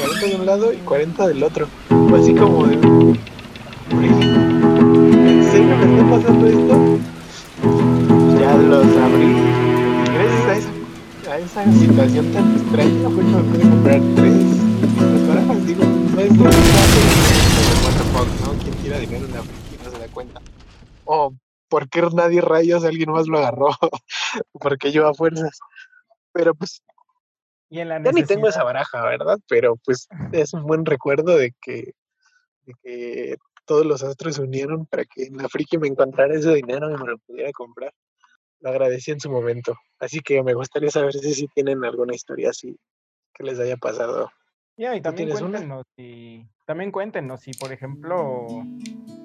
40 0.00 0.26
de 0.26 0.34
un 0.34 0.46
lado 0.46 0.72
y 0.72 0.78
40 0.78 1.28
del 1.28 1.44
otro. 1.44 1.68
así 2.12 2.34
como 2.34 2.66
de... 2.66 4.47
¿En 5.68 5.78
serio 5.80 5.86
me 5.86 6.00
está 6.00 6.10
pasando 6.10 6.46
esto? 6.46 6.98
Ya 8.40 8.54
los 8.56 8.96
abrí. 8.96 9.26
Y 9.26 10.10
gracias 10.14 10.66
a, 11.28 11.38
esa 11.38 11.72
situación 11.72 12.32
tan 12.32 12.56
extraña 12.56 13.10
fue 13.10 13.22
que 13.22 13.30
me 13.30 13.42
pude 13.42 13.62
comprar 13.68 14.00
tres. 14.16 14.46
Pues 14.98 15.28
ahora 15.28 15.42
digo, 15.66 15.84
no 15.84 16.20
es 16.20 16.32
de 16.32 16.44
¿no? 18.44 18.62
Quien 18.62 18.74
quiera 18.76 18.98
dinero 18.98 19.26
en 19.26 19.32
la 19.32 19.40
no 19.40 19.90
se 19.90 19.98
da 19.98 20.08
cuenta. 20.08 20.40
O 21.04 21.34
¿por 21.68 21.88
qué 21.90 22.00
nadie 22.14 22.40
rayos 22.40 22.84
alguien 22.84 23.12
más 23.12 23.28
lo 23.28 23.36
agarró? 23.38 23.68
porque 24.52 24.90
yo 24.90 25.06
a 25.06 25.12
fuerzas. 25.12 25.58
Pero 26.32 26.54
pues 26.54 26.82
y 27.68 27.80
en 27.80 27.90
la 27.90 28.02
ya 28.02 28.12
ni 28.12 28.22
tengo 28.24 28.48
esa 28.48 28.64
baraja, 28.64 29.02
¿verdad? 29.02 29.38
Pero 29.48 29.76
pues 29.84 30.08
es 30.32 30.54
un 30.54 30.62
buen 30.62 30.86
recuerdo 30.86 31.36
de 31.36 31.52
que, 31.60 31.92
de 32.64 32.74
que 32.82 33.36
todos 33.68 33.86
los 33.86 34.02
astros 34.02 34.36
se 34.36 34.42
unieron 34.42 34.86
para 34.86 35.04
que 35.04 35.24
en 35.24 35.36
la 35.36 35.48
friki 35.48 35.76
me 35.78 35.86
encontrara 35.86 36.34
ese 36.34 36.54
dinero 36.54 36.90
y 36.90 36.96
me 36.96 37.06
lo 37.06 37.18
pudiera 37.18 37.52
comprar. 37.52 37.92
Lo 38.60 38.70
agradecí 38.70 39.12
en 39.12 39.20
su 39.20 39.30
momento. 39.30 39.76
Así 40.00 40.20
que 40.20 40.42
me 40.42 40.54
gustaría 40.54 40.90
saber 40.90 41.12
si, 41.12 41.34
si 41.34 41.46
tienen 41.48 41.84
alguna 41.84 42.14
historia 42.14 42.50
así 42.50 42.76
que 43.34 43.44
les 43.44 43.60
haya 43.60 43.76
pasado. 43.76 44.30
Ya, 44.76 44.96
y 44.96 45.02
también 45.02 45.30
cuéntenos 45.30 45.86
si, 45.96 46.48
también 46.64 46.90
cuéntenos 46.90 47.40
si, 47.40 47.50
por 47.52 47.72
ejemplo, 47.72 48.46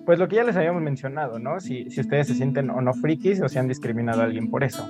pues 0.06 0.20
lo 0.20 0.28
que 0.28 0.36
ya 0.36 0.44
les 0.44 0.56
habíamos 0.56 0.82
mencionado, 0.82 1.40
¿no? 1.40 1.60
Si, 1.60 1.90
si 1.90 2.02
ustedes 2.02 2.28
se 2.28 2.36
sienten 2.36 2.70
o 2.70 2.82
no 2.82 2.94
frikis 2.94 3.42
o 3.42 3.48
si 3.48 3.60
han 3.60 3.68
discriminado 3.68 4.22
a 4.22 4.26
alguien 4.26 4.52
por 4.52 4.64
eso. 4.64 4.86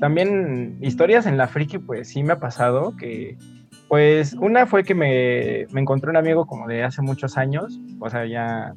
También 0.00 0.78
historias 0.80 1.26
en 1.26 1.36
la 1.36 1.48
friki, 1.48 1.78
pues 1.78 2.08
sí 2.08 2.22
me 2.22 2.32
ha 2.32 2.40
pasado 2.40 2.96
que, 2.96 3.36
pues 3.90 4.34
una 4.34 4.66
fue 4.66 4.84
que 4.84 4.94
me, 4.94 5.66
me 5.72 5.80
encontré 5.80 6.10
un 6.10 6.16
amigo 6.16 6.46
como 6.46 6.68
de 6.68 6.84
hace 6.84 7.02
muchos 7.02 7.36
años, 7.36 7.80
o 7.98 8.08
sea, 8.08 8.24
ya 8.24 8.72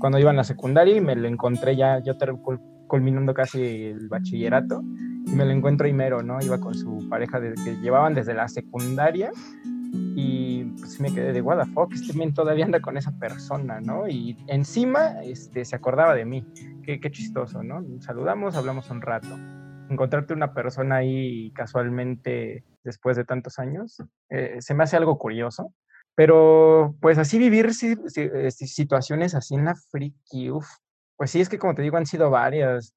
cuando 0.00 0.18
iba 0.18 0.30
en 0.30 0.36
la 0.36 0.42
secundaria 0.42 0.96
y 0.96 1.00
me 1.00 1.14
lo 1.14 1.28
encontré 1.28 1.76
ya, 1.76 2.00
yo 2.00 2.16
culminando 2.88 3.34
casi 3.34 3.62
el 3.62 4.08
bachillerato, 4.08 4.82
y 5.26 5.30
me 5.30 5.44
lo 5.44 5.52
encuentro 5.52 5.86
mero, 5.92 6.24
¿no? 6.24 6.42
Iba 6.42 6.58
con 6.58 6.74
su 6.74 7.08
pareja 7.08 7.40
que 7.40 7.76
llevaban 7.76 8.14
desde 8.14 8.34
la 8.34 8.48
secundaria 8.48 9.30
y 10.16 10.64
pues 10.80 10.98
me 10.98 11.14
quedé 11.14 11.32
de 11.32 11.40
what 11.40 11.64
the 11.64 11.70
fuck, 11.70 11.92
este 11.92 12.32
todavía 12.32 12.64
anda 12.64 12.80
con 12.80 12.96
esa 12.96 13.12
persona, 13.12 13.80
¿no? 13.80 14.08
Y 14.08 14.36
encima 14.48 15.22
este, 15.22 15.64
se 15.64 15.76
acordaba 15.76 16.16
de 16.16 16.24
mí, 16.24 16.44
qué, 16.82 16.98
qué 16.98 17.12
chistoso, 17.12 17.62
¿no? 17.62 17.84
Saludamos, 18.00 18.56
hablamos 18.56 18.90
un 18.90 19.02
rato 19.02 19.38
encontrarte 19.92 20.34
una 20.34 20.54
persona 20.54 20.96
ahí 20.96 21.52
casualmente 21.52 22.64
después 22.84 23.16
de 23.16 23.24
tantos 23.24 23.58
años, 23.58 24.02
eh, 24.30 24.56
se 24.60 24.74
me 24.74 24.84
hace 24.84 24.96
algo 24.96 25.18
curioso. 25.18 25.72
Pero 26.14 26.94
pues 27.00 27.18
así 27.18 27.38
vivir 27.38 27.70
eh, 27.70 28.50
situaciones 28.50 29.34
así 29.34 29.54
en 29.54 29.64
la 29.64 29.74
friki, 29.74 30.50
uf, 30.50 30.66
pues 31.16 31.30
sí, 31.30 31.40
es 31.40 31.48
que 31.48 31.58
como 31.58 31.74
te 31.74 31.82
digo, 31.82 31.96
han 31.96 32.06
sido 32.06 32.30
varias. 32.30 32.94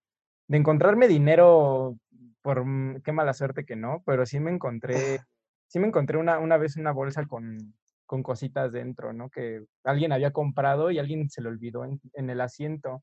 De 0.48 0.58
encontrarme 0.58 1.08
dinero, 1.08 1.98
por 2.42 2.66
qué 3.04 3.12
mala 3.12 3.34
suerte 3.34 3.66
que 3.66 3.76
no, 3.76 4.04
pero 4.06 4.26
sí 4.26 4.40
me 4.40 4.52
encontré, 4.52 4.94
sí 5.68 5.80
me 5.80 5.88
encontré 5.88 6.18
una, 6.18 6.40
una 6.40 6.58
vez 6.58 6.76
una 6.78 6.92
bolsa 6.92 7.26
con, 7.26 7.58
con 8.06 8.22
cositas 8.22 8.72
dentro, 8.74 9.14
¿no? 9.14 9.30
Que 9.30 9.66
alguien 9.84 10.12
había 10.12 10.32
comprado 10.32 10.92
y 10.92 11.00
alguien 11.00 11.30
se 11.30 11.42
lo 11.42 11.50
olvidó 11.50 11.86
en, 11.86 12.02
en 12.14 12.30
el 12.30 12.42
asiento. 12.42 13.02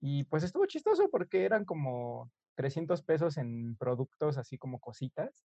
Y 0.00 0.24
pues 0.24 0.42
estuvo 0.44 0.66
chistoso 0.66 1.08
porque 1.10 1.44
eran 1.44 1.64
como 1.64 2.30
300 2.54 3.02
pesos 3.02 3.36
en 3.36 3.76
productos 3.76 4.38
así 4.38 4.58
como 4.58 4.80
cositas. 4.80 5.46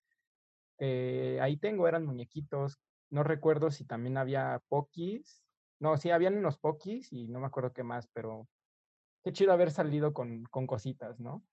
Eh, 0.79 1.39
ahí 1.41 1.57
tengo, 1.57 1.87
eran 1.89 2.07
muñequitos. 2.07 2.81
No 3.11 3.23
recuerdo 3.23 3.71
si 3.71 3.85
también 3.85 4.17
había 4.17 4.63
pokis. 4.69 5.43
No, 5.79 5.97
sí, 5.97 6.11
habían 6.11 6.37
unos 6.37 6.59
pokis 6.59 7.13
y 7.13 7.29
no 7.29 7.41
me 7.41 7.47
acuerdo 7.47 7.73
qué 7.73 7.83
más, 7.83 8.09
pero 8.13 8.49
qué 9.23 9.33
chido 9.33 9.53
haber 9.53 9.71
salido 9.71 10.13
con, 10.13 10.45
con 10.45 10.67
cositas, 10.67 11.21
¿no? 11.21 11.45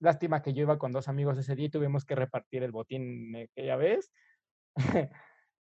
Lástima 0.00 0.42
que 0.42 0.52
yo 0.52 0.62
iba 0.62 0.78
con 0.78 0.92
dos 0.92 1.08
amigos 1.08 1.38
ese 1.38 1.54
día 1.54 1.66
y 1.66 1.70
tuvimos 1.70 2.04
que 2.04 2.16
repartir 2.16 2.62
el 2.62 2.72
botín 2.72 3.36
aquella 3.36 3.76
vez. 3.76 4.12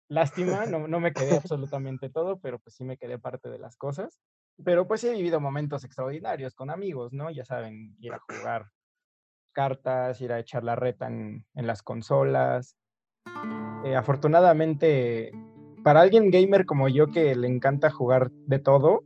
Lástima, 0.09 0.67
no, 0.67 0.87
no 0.87 1.01
me 1.01 1.13
quedé 1.13 1.37
absolutamente 1.37 2.11
todo, 2.11 2.39
pero 2.39 2.59
pues 2.59 2.77
sí 2.77 2.85
me 2.85 2.99
quedé 2.99 3.19
parte 3.19 3.49
de 3.49 3.59
las 3.59 3.77
cosas. 3.77 4.21
Pero 4.65 4.87
pues 4.87 5.03
he 5.05 5.13
vivido 5.13 5.41
momentos 5.41 5.85
extraordinarios 5.85 6.55
con 6.55 6.71
amigos, 6.71 7.13
¿no? 7.13 7.31
Ya 7.31 7.45
saben, 7.45 7.97
ir 7.99 8.13
a 8.13 8.21
jugar 8.21 8.71
cartas, 9.53 10.21
ir 10.21 10.33
a 10.33 10.39
echar 10.39 10.65
la 10.65 10.77
reta 10.77 11.07
en, 11.07 11.45
las 11.55 11.83
consolas. 11.83 12.77
Eh, 13.85 13.95
afortunadamente, 13.95 15.33
para 15.83 16.01
alguien 16.01 16.31
gamer 16.31 16.67
como 16.67 16.89
yo 16.89 17.09
que 17.09 17.35
le 17.35 17.49
encanta 17.49 17.91
jugar 17.91 18.31
de 18.31 18.59
todo, 18.59 19.05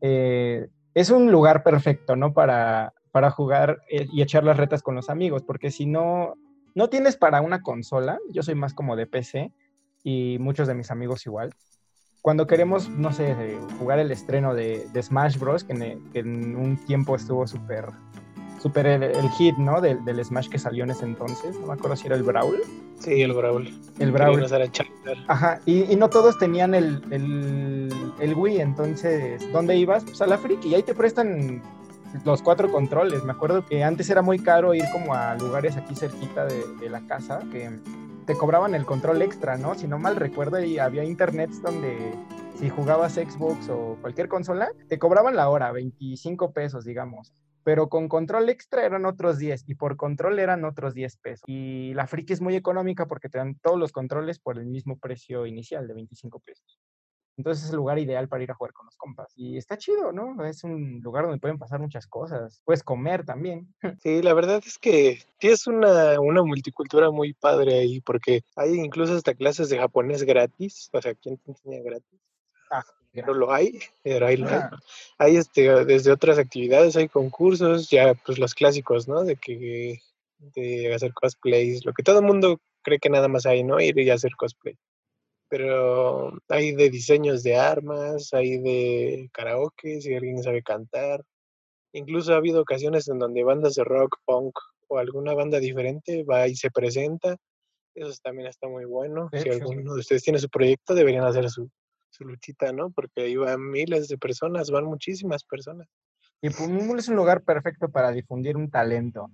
eh, 0.00 0.68
es 0.94 1.10
un 1.10 1.32
lugar 1.32 1.62
perfecto, 1.62 2.16
¿no? 2.16 2.32
Para, 2.32 2.92
para 3.10 3.30
jugar 3.30 3.80
eh, 3.88 4.06
y 4.12 4.22
echar 4.22 4.44
las 4.44 4.56
retas 4.56 4.82
con 4.82 4.94
los 4.94 5.08
amigos, 5.08 5.42
porque 5.42 5.70
si 5.70 5.86
no, 5.86 6.34
no 6.74 6.88
tienes 6.88 7.16
para 7.16 7.40
una 7.40 7.62
consola, 7.62 8.18
yo 8.30 8.42
soy 8.42 8.54
más 8.54 8.74
como 8.74 8.96
de 8.96 9.06
PC 9.06 9.52
y 10.02 10.36
muchos 10.40 10.68
de 10.68 10.74
mis 10.74 10.90
amigos 10.90 11.24
igual. 11.26 11.54
Cuando 12.22 12.46
queremos, 12.46 12.88
no 12.88 13.12
sé, 13.12 13.36
jugar 13.78 13.98
el 13.98 14.10
estreno 14.10 14.54
de, 14.54 14.88
Smash 15.00 15.38
Bros., 15.38 15.62
que 15.62 15.98
en 16.14 16.56
un 16.56 16.76
tiempo 16.86 17.16
estuvo 17.16 17.46
súper 17.46 17.86
super 18.64 18.86
el, 18.86 19.28
hit, 19.32 19.58
¿no? 19.58 19.82
Del, 19.82 20.02
del, 20.06 20.24
Smash 20.24 20.48
que 20.48 20.58
salió 20.58 20.84
en 20.84 20.90
ese 20.90 21.04
entonces. 21.04 21.54
No 21.60 21.66
me 21.66 21.74
acuerdo 21.74 21.96
si 21.96 22.06
era 22.06 22.16
el 22.16 22.22
Brawl. 22.22 22.62
Sí, 22.98 23.20
el 23.20 23.34
Brawl. 23.34 23.68
El 23.98 24.10
Brawl. 24.10 24.42
Ajá, 25.28 25.60
y, 25.66 25.92
y, 25.92 25.96
no 25.96 26.08
todos 26.08 26.38
tenían 26.38 26.74
el, 26.74 27.02
el, 27.10 27.90
el, 28.18 28.34
Wii, 28.34 28.62
entonces, 28.62 29.46
¿dónde 29.52 29.76
ibas? 29.76 30.04
Pues 30.04 30.22
a 30.22 30.26
la 30.26 30.38
Friki, 30.38 30.68
y 30.70 30.76
ahí 30.76 30.82
te 30.82 30.94
prestan 30.94 31.62
los 32.24 32.40
cuatro 32.40 32.72
controles. 32.72 33.22
Me 33.22 33.32
acuerdo 33.32 33.66
que 33.66 33.84
antes 33.84 34.08
era 34.08 34.22
muy 34.22 34.38
caro 34.38 34.72
ir 34.72 34.86
como 34.92 35.12
a 35.12 35.34
lugares 35.34 35.76
aquí 35.76 35.94
cerquita 35.94 36.46
de, 36.46 36.64
de 36.80 36.88
la 36.88 37.06
casa, 37.06 37.40
que 37.52 37.70
te 38.24 38.34
cobraban 38.34 38.74
el 38.74 38.86
control 38.86 39.20
extra, 39.20 39.58
¿no? 39.58 39.74
Si 39.74 39.86
no 39.86 39.98
mal 39.98 40.16
recuerdo, 40.16 40.64
y 40.64 40.78
había 40.78 41.04
internets 41.04 41.60
donde 41.60 42.14
si 42.58 42.70
jugabas 42.70 43.12
Xbox 43.12 43.68
o 43.68 43.98
cualquier 44.00 44.28
consola, 44.28 44.70
te 44.88 44.98
cobraban 44.98 45.36
la 45.36 45.50
hora, 45.50 45.70
25 45.70 46.52
pesos, 46.52 46.86
digamos 46.86 47.34
pero 47.64 47.88
con 47.88 48.08
control 48.08 48.48
extra 48.50 48.84
eran 48.84 49.06
otros 49.06 49.38
10 49.38 49.64
y 49.66 49.74
por 49.74 49.96
control 49.96 50.38
eran 50.38 50.64
otros 50.64 50.94
10 50.94 51.16
pesos. 51.16 51.44
Y 51.48 51.94
la 51.94 52.06
Friki 52.06 52.32
es 52.34 52.40
muy 52.40 52.54
económica 52.54 53.06
porque 53.06 53.28
te 53.28 53.38
dan 53.38 53.58
todos 53.60 53.78
los 53.78 53.90
controles 53.90 54.38
por 54.38 54.58
el 54.58 54.66
mismo 54.66 54.98
precio 54.98 55.46
inicial 55.46 55.88
de 55.88 55.94
25 55.94 56.40
pesos. 56.40 56.78
Entonces 57.36 57.64
es 57.64 57.70
el 57.70 57.76
lugar 57.76 57.98
ideal 57.98 58.28
para 58.28 58.44
ir 58.44 58.50
a 58.50 58.54
jugar 58.54 58.72
con 58.72 58.86
los 58.86 58.96
compas. 58.96 59.32
Y 59.34 59.56
está 59.56 59.76
chido, 59.76 60.12
¿no? 60.12 60.44
Es 60.44 60.62
un 60.62 61.00
lugar 61.00 61.24
donde 61.24 61.40
pueden 61.40 61.58
pasar 61.58 61.80
muchas 61.80 62.06
cosas. 62.06 62.62
Puedes 62.64 62.82
comer 62.82 63.24
también. 63.24 63.74
Sí, 64.02 64.22
la 64.22 64.34
verdad 64.34 64.62
es 64.64 64.78
que 64.78 65.18
sí 65.40 65.48
es 65.48 65.66
una, 65.66 66.20
una 66.20 66.42
multicultura 66.42 67.10
muy 67.10 67.32
padre 67.32 67.78
ahí, 67.78 68.00
porque 68.00 68.42
hay 68.54 68.74
incluso 68.74 69.14
hasta 69.14 69.34
clases 69.34 69.68
de 69.68 69.78
japonés 69.78 70.22
gratis. 70.22 70.90
O 70.92 71.00
sea, 71.00 71.14
¿quién 71.14 71.38
te 71.38 71.52
enseña 71.52 71.82
gratis? 71.82 72.20
Ah, 72.70 72.84
pero 73.14 73.34
lo 73.34 73.52
hay, 73.52 73.80
pero 74.02 74.26
ahí 74.26 74.36
lo 74.36 74.48
hay. 74.48 74.60
Hay 75.18 75.36
este, 75.36 75.84
desde 75.84 76.10
otras 76.10 76.38
actividades, 76.38 76.96
hay 76.96 77.08
concursos, 77.08 77.88
ya 77.88 78.14
pues 78.14 78.38
los 78.38 78.54
clásicos, 78.54 79.06
¿no? 79.08 79.22
De 79.22 79.36
que 79.36 80.00
de 80.38 80.92
hacer 80.92 81.12
cosplays, 81.14 81.84
lo 81.84 81.92
que 81.92 82.02
todo 82.02 82.18
el 82.18 82.26
mundo 82.26 82.60
cree 82.82 82.98
que 82.98 83.08
nada 83.08 83.28
más 83.28 83.46
hay, 83.46 83.62
¿no? 83.62 83.80
Ir 83.80 83.98
y 83.98 84.10
hacer 84.10 84.32
cosplay. 84.36 84.76
Pero 85.48 86.32
hay 86.48 86.72
de 86.72 86.90
diseños 86.90 87.42
de 87.42 87.56
armas, 87.56 88.34
hay 88.34 88.58
de 88.58 89.30
karaoke, 89.32 90.00
si 90.00 90.14
alguien 90.14 90.42
sabe 90.42 90.62
cantar. 90.62 91.22
Incluso 91.92 92.34
ha 92.34 92.38
habido 92.38 92.60
ocasiones 92.60 93.08
en 93.08 93.18
donde 93.18 93.44
bandas 93.44 93.76
de 93.76 93.84
rock, 93.84 94.18
punk 94.24 94.58
o 94.88 94.98
alguna 94.98 95.34
banda 95.34 95.60
diferente 95.60 96.24
va 96.24 96.48
y 96.48 96.56
se 96.56 96.70
presenta. 96.70 97.36
Eso 97.94 98.12
también 98.22 98.48
está 98.48 98.68
muy 98.68 98.84
bueno. 98.84 99.30
si 99.32 99.48
alguno 99.48 99.94
de 99.94 100.00
ustedes 100.00 100.24
tiene 100.24 100.40
su 100.40 100.48
proyecto, 100.48 100.94
deberían 100.94 101.24
hacer 101.24 101.48
su, 101.48 101.70
su 102.14 102.24
luchita, 102.24 102.72
¿no? 102.72 102.90
Porque 102.90 103.22
ahí 103.22 103.36
van 103.36 103.70
miles 103.70 104.08
de 104.08 104.16
personas, 104.16 104.70
van 104.70 104.84
muchísimas 104.84 105.44
personas. 105.44 105.88
Y 106.40 106.50
Pumul 106.50 106.98
es 106.98 107.08
un 107.08 107.16
lugar 107.16 107.42
perfecto 107.42 107.88
para 107.88 108.10
difundir 108.10 108.56
un 108.56 108.70
talento. 108.70 109.30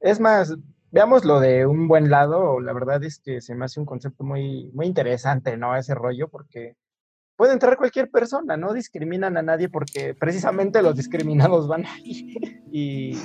Es 0.00 0.20
más, 0.20 0.54
veámoslo 0.90 1.40
de 1.40 1.66
un 1.66 1.88
buen 1.88 2.10
lado, 2.10 2.60
la 2.60 2.72
verdad 2.72 3.02
es 3.04 3.18
que 3.20 3.40
se 3.40 3.54
me 3.54 3.64
hace 3.64 3.80
un 3.80 3.86
concepto 3.86 4.24
muy, 4.24 4.70
muy 4.72 4.86
interesante, 4.86 5.56
¿no? 5.56 5.76
Ese 5.76 5.94
rollo, 5.94 6.28
porque 6.28 6.76
puede 7.40 7.54
entrar 7.54 7.78
cualquier 7.78 8.10
persona, 8.10 8.58
no 8.58 8.74
discriminan 8.74 9.38
a 9.38 9.40
nadie 9.40 9.70
porque 9.70 10.12
precisamente 10.12 10.82
los 10.82 10.94
discriminados 10.94 11.66
van 11.68 11.86
ahí. 11.86 12.36
Y, 12.72 13.16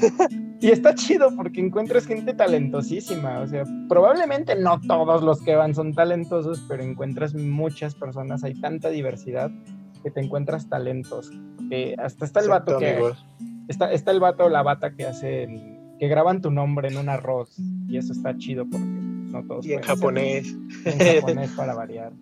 y, 0.59 0.71
está 0.71 0.95
chido 0.95 1.29
porque 1.35 1.59
encuentras 1.59 2.07
gente 2.07 2.33
talentosísima, 2.33 3.41
o 3.41 3.47
sea, 3.47 3.63
probablemente 3.87 4.55
no 4.55 4.81
todos 4.81 5.21
los 5.21 5.39
que 5.43 5.53
van 5.53 5.75
son 5.75 5.93
talentosos, 5.93 6.65
pero 6.67 6.81
encuentras 6.81 7.35
muchas 7.35 7.93
personas, 7.93 8.43
hay 8.43 8.59
tanta 8.59 8.89
diversidad 8.89 9.51
que 10.01 10.09
te 10.09 10.19
encuentras 10.19 10.67
talentos. 10.67 11.31
hasta 11.99 12.25
está 12.25 12.39
el 12.39 12.49
vato 12.49 12.79
que... 12.79 13.13
Está, 13.67 13.91
está 13.91 14.09
el 14.09 14.19
vato 14.19 14.45
o 14.45 14.49
la 14.49 14.63
bata 14.63 14.95
que 14.95 15.05
hace 15.05 15.47
que 15.99 16.07
graban 16.07 16.41
tu 16.41 16.49
nombre 16.49 16.87
en 16.87 16.97
un 16.97 17.09
arroz 17.09 17.55
y 17.87 17.97
eso 17.97 18.13
está 18.13 18.35
chido 18.35 18.65
porque 18.67 18.87
no 18.87 19.45
todos. 19.45 19.63
Y 19.63 19.73
en 19.73 19.81
japonés. 19.83 20.57
En 20.85 21.21
japonés 21.21 21.51
para 21.51 21.75
variar. 21.75 22.13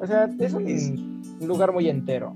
O 0.00 0.06
sea, 0.06 0.28
es 0.38 0.52
un, 0.52 1.22
lugar 1.40 1.72
muy 1.72 1.88
entero. 1.88 2.34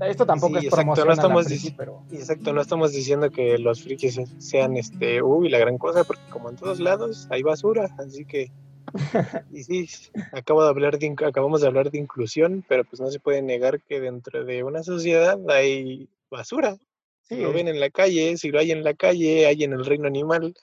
Esto 0.00 0.26
tampoco 0.26 0.58
es 0.58 0.66
promoción 0.66 1.06
no 1.06 1.12
estamos 1.12 1.46
pero... 1.76 2.02
Exacto, 2.10 2.52
no 2.52 2.60
estamos 2.60 2.92
diciendo 2.92 3.30
que 3.30 3.56
los 3.58 3.82
frikis 3.82 4.20
sean, 4.38 4.76
este, 4.76 5.22
uy, 5.22 5.48
la 5.48 5.58
gran 5.58 5.78
cosa, 5.78 6.02
porque 6.02 6.22
como 6.30 6.50
en 6.50 6.56
todos 6.56 6.80
lados 6.80 7.28
hay 7.30 7.42
basura, 7.42 7.88
así 7.98 8.24
que... 8.24 8.50
y 9.52 9.62
sí, 9.62 9.88
acabo 10.32 10.62
de 10.64 10.68
hablar 10.68 10.98
de, 10.98 11.14
acabamos 11.24 11.60
de 11.60 11.68
hablar 11.68 11.90
de 11.90 11.98
inclusión, 11.98 12.64
pero 12.68 12.84
pues 12.84 13.00
no 13.00 13.10
se 13.10 13.20
puede 13.20 13.42
negar 13.42 13.80
que 13.80 14.00
dentro 14.00 14.44
de 14.44 14.64
una 14.64 14.82
sociedad 14.82 15.38
hay 15.48 16.08
basura. 16.30 16.76
Sí, 17.22 17.36
lo 17.36 17.52
ven 17.52 17.68
en 17.68 17.78
la 17.78 17.88
calle, 17.88 18.36
si 18.36 18.50
lo 18.50 18.58
hay 18.58 18.72
en 18.72 18.82
la 18.82 18.94
calle, 18.94 19.46
hay 19.46 19.62
en 19.62 19.72
el 19.72 19.86
reino 19.86 20.08
animal, 20.08 20.54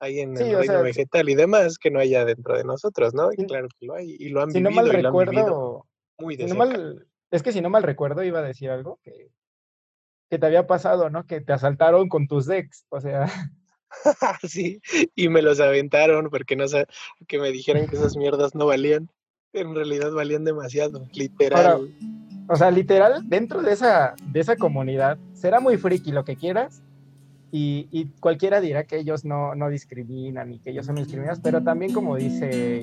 hay 0.00 0.20
en 0.20 0.36
el 0.36 0.56
reino 0.56 0.82
vegetal 0.82 1.28
y 1.28 1.34
demás 1.34 1.78
que 1.78 1.90
no 1.90 2.00
haya 2.00 2.24
dentro 2.24 2.56
de 2.56 2.64
nosotros, 2.64 3.14
¿no? 3.14 3.30
Y 3.32 3.44
claro 3.46 3.68
que 3.78 3.86
lo 3.86 3.94
hay 3.94 4.16
y 4.18 4.28
lo 4.28 4.42
han 4.42 4.50
si 4.50 4.58
vivido 4.58 4.70
no 4.70 4.76
mal 4.76 4.90
recuerdo, 4.90 5.86
muy 6.18 6.36
de 6.36 6.46
es 7.30 7.42
que 7.42 7.52
si 7.52 7.60
no 7.60 7.70
mal 7.70 7.82
recuerdo 7.82 8.22
iba 8.22 8.38
a 8.38 8.42
decir 8.42 8.70
algo 8.70 8.98
que, 9.02 9.30
que 10.30 10.38
te 10.38 10.46
había 10.46 10.66
pasado, 10.66 11.10
¿no? 11.10 11.26
Que 11.26 11.40
te 11.40 11.52
asaltaron 11.52 12.08
con 12.08 12.26
tus 12.26 12.46
decks, 12.46 12.86
o 12.88 13.00
sea. 13.00 13.26
sí, 14.42 14.80
y 15.14 15.28
me 15.28 15.42
los 15.42 15.60
aventaron 15.60 16.28
porque 16.30 16.56
no 16.56 16.68
sé, 16.68 16.86
que 17.26 17.38
me 17.38 17.50
dijeron 17.50 17.86
que 17.86 17.96
esas 17.96 18.16
mierdas 18.16 18.54
no 18.54 18.66
valían. 18.66 19.08
En 19.54 19.74
realidad 19.74 20.12
valían 20.12 20.44
demasiado, 20.44 21.08
literal. 21.14 21.90
o 22.48 22.56
sea, 22.56 22.70
literal, 22.70 23.26
dentro 23.26 23.62
de 23.62 23.72
esa, 23.72 24.14
de 24.30 24.40
esa 24.40 24.56
comunidad, 24.56 25.16
será 25.32 25.58
muy 25.58 25.78
friki 25.78 26.12
lo 26.12 26.24
que 26.24 26.36
quieras, 26.36 26.82
y, 27.50 28.12
cualquiera 28.20 28.60
dirá 28.60 28.84
que 28.84 28.98
ellos 28.98 29.24
no, 29.24 29.54
no, 29.54 29.68
discriminan 29.70 30.52
y 30.52 30.60
que 30.60 30.70
ellos 30.70 30.86
son 30.86 30.96
discriminados, 30.96 31.40
pero 31.40 31.62
también 31.62 31.92
como 31.92 32.16
dice 32.16 32.80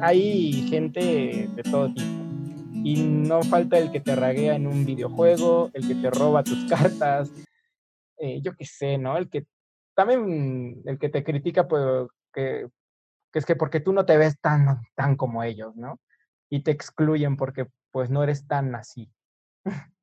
hay 0.00 0.52
gente 0.68 1.48
de 1.54 1.62
todo 1.62 1.92
tipo. 1.92 2.24
Y 2.84 3.02
no 3.02 3.42
falta 3.42 3.78
el 3.78 3.90
que 3.90 4.00
te 4.00 4.14
raguea 4.14 4.54
en 4.54 4.66
un 4.66 4.84
videojuego, 4.84 5.70
el 5.74 5.86
que 5.86 5.94
te 5.96 6.10
roba 6.10 6.44
tus 6.44 6.64
cartas, 6.68 7.30
eh, 8.18 8.40
yo 8.40 8.54
qué 8.56 8.64
sé, 8.64 8.98
¿no? 8.98 9.16
El 9.16 9.28
que 9.28 9.46
también, 9.94 10.80
el 10.84 10.98
que 10.98 11.08
te 11.08 11.24
critica, 11.24 11.66
pues, 11.66 12.08
que, 12.32 12.68
que, 13.32 13.38
es 13.38 13.44
que 13.44 13.56
porque 13.56 13.80
tú 13.80 13.92
no 13.92 14.06
te 14.06 14.16
ves 14.16 14.40
tan, 14.40 14.80
tan 14.94 15.16
como 15.16 15.42
ellos, 15.42 15.74
¿no? 15.76 16.00
Y 16.50 16.62
te 16.62 16.70
excluyen 16.70 17.36
porque 17.36 17.66
pues 17.90 18.10
no 18.10 18.22
eres 18.22 18.46
tan 18.46 18.74
así. 18.74 19.10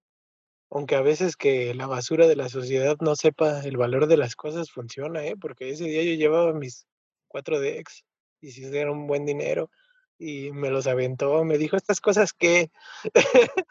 Aunque 0.72 0.96
a 0.96 1.02
veces 1.02 1.36
que 1.36 1.74
la 1.74 1.88
basura 1.88 2.28
de 2.28 2.36
la 2.36 2.50
sociedad 2.50 2.98
no 3.00 3.16
sepa 3.16 3.62
el 3.62 3.78
valor 3.78 4.08
de 4.08 4.18
las 4.18 4.36
cosas 4.36 4.72
funciona, 4.72 5.26
¿eh? 5.26 5.36
Porque 5.40 5.70
ese 5.70 5.86
día 5.86 6.04
yo 6.04 6.14
llevaba 6.14 6.54
mis 6.54 6.88
cuatro 7.28 7.60
decks 7.60 8.04
y 8.42 8.52
si 8.52 8.64
era 8.66 8.92
un 8.92 9.08
buen 9.08 9.26
dinero 9.26 9.70
y 10.18 10.52
me 10.52 10.70
los 10.70 10.88
aventó, 10.88 11.44
me 11.44 11.58
dijo 11.58 11.76
estas 11.76 12.00
cosas 12.00 12.34
que 12.34 12.72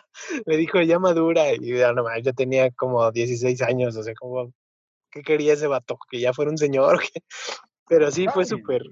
me 0.46 0.56
dijo 0.56 0.80
ya 0.82 0.98
madura 0.98 1.52
y 1.54 1.76
ya 1.76 1.92
no 1.92 2.04
yo 2.20 2.32
tenía 2.34 2.70
como 2.70 3.10
16 3.10 3.62
años, 3.62 3.96
o 3.96 4.02
sea, 4.02 4.14
como 4.14 4.52
¿qué 5.10 5.22
quería 5.22 5.54
ese 5.54 5.66
vato? 5.66 5.98
Que 6.10 6.20
ya 6.20 6.32
fuera 6.32 6.50
un 6.50 6.58
señor, 6.58 7.00
pero 7.88 8.10
sí 8.10 8.26
fue 8.32 8.44
súper, 8.44 8.82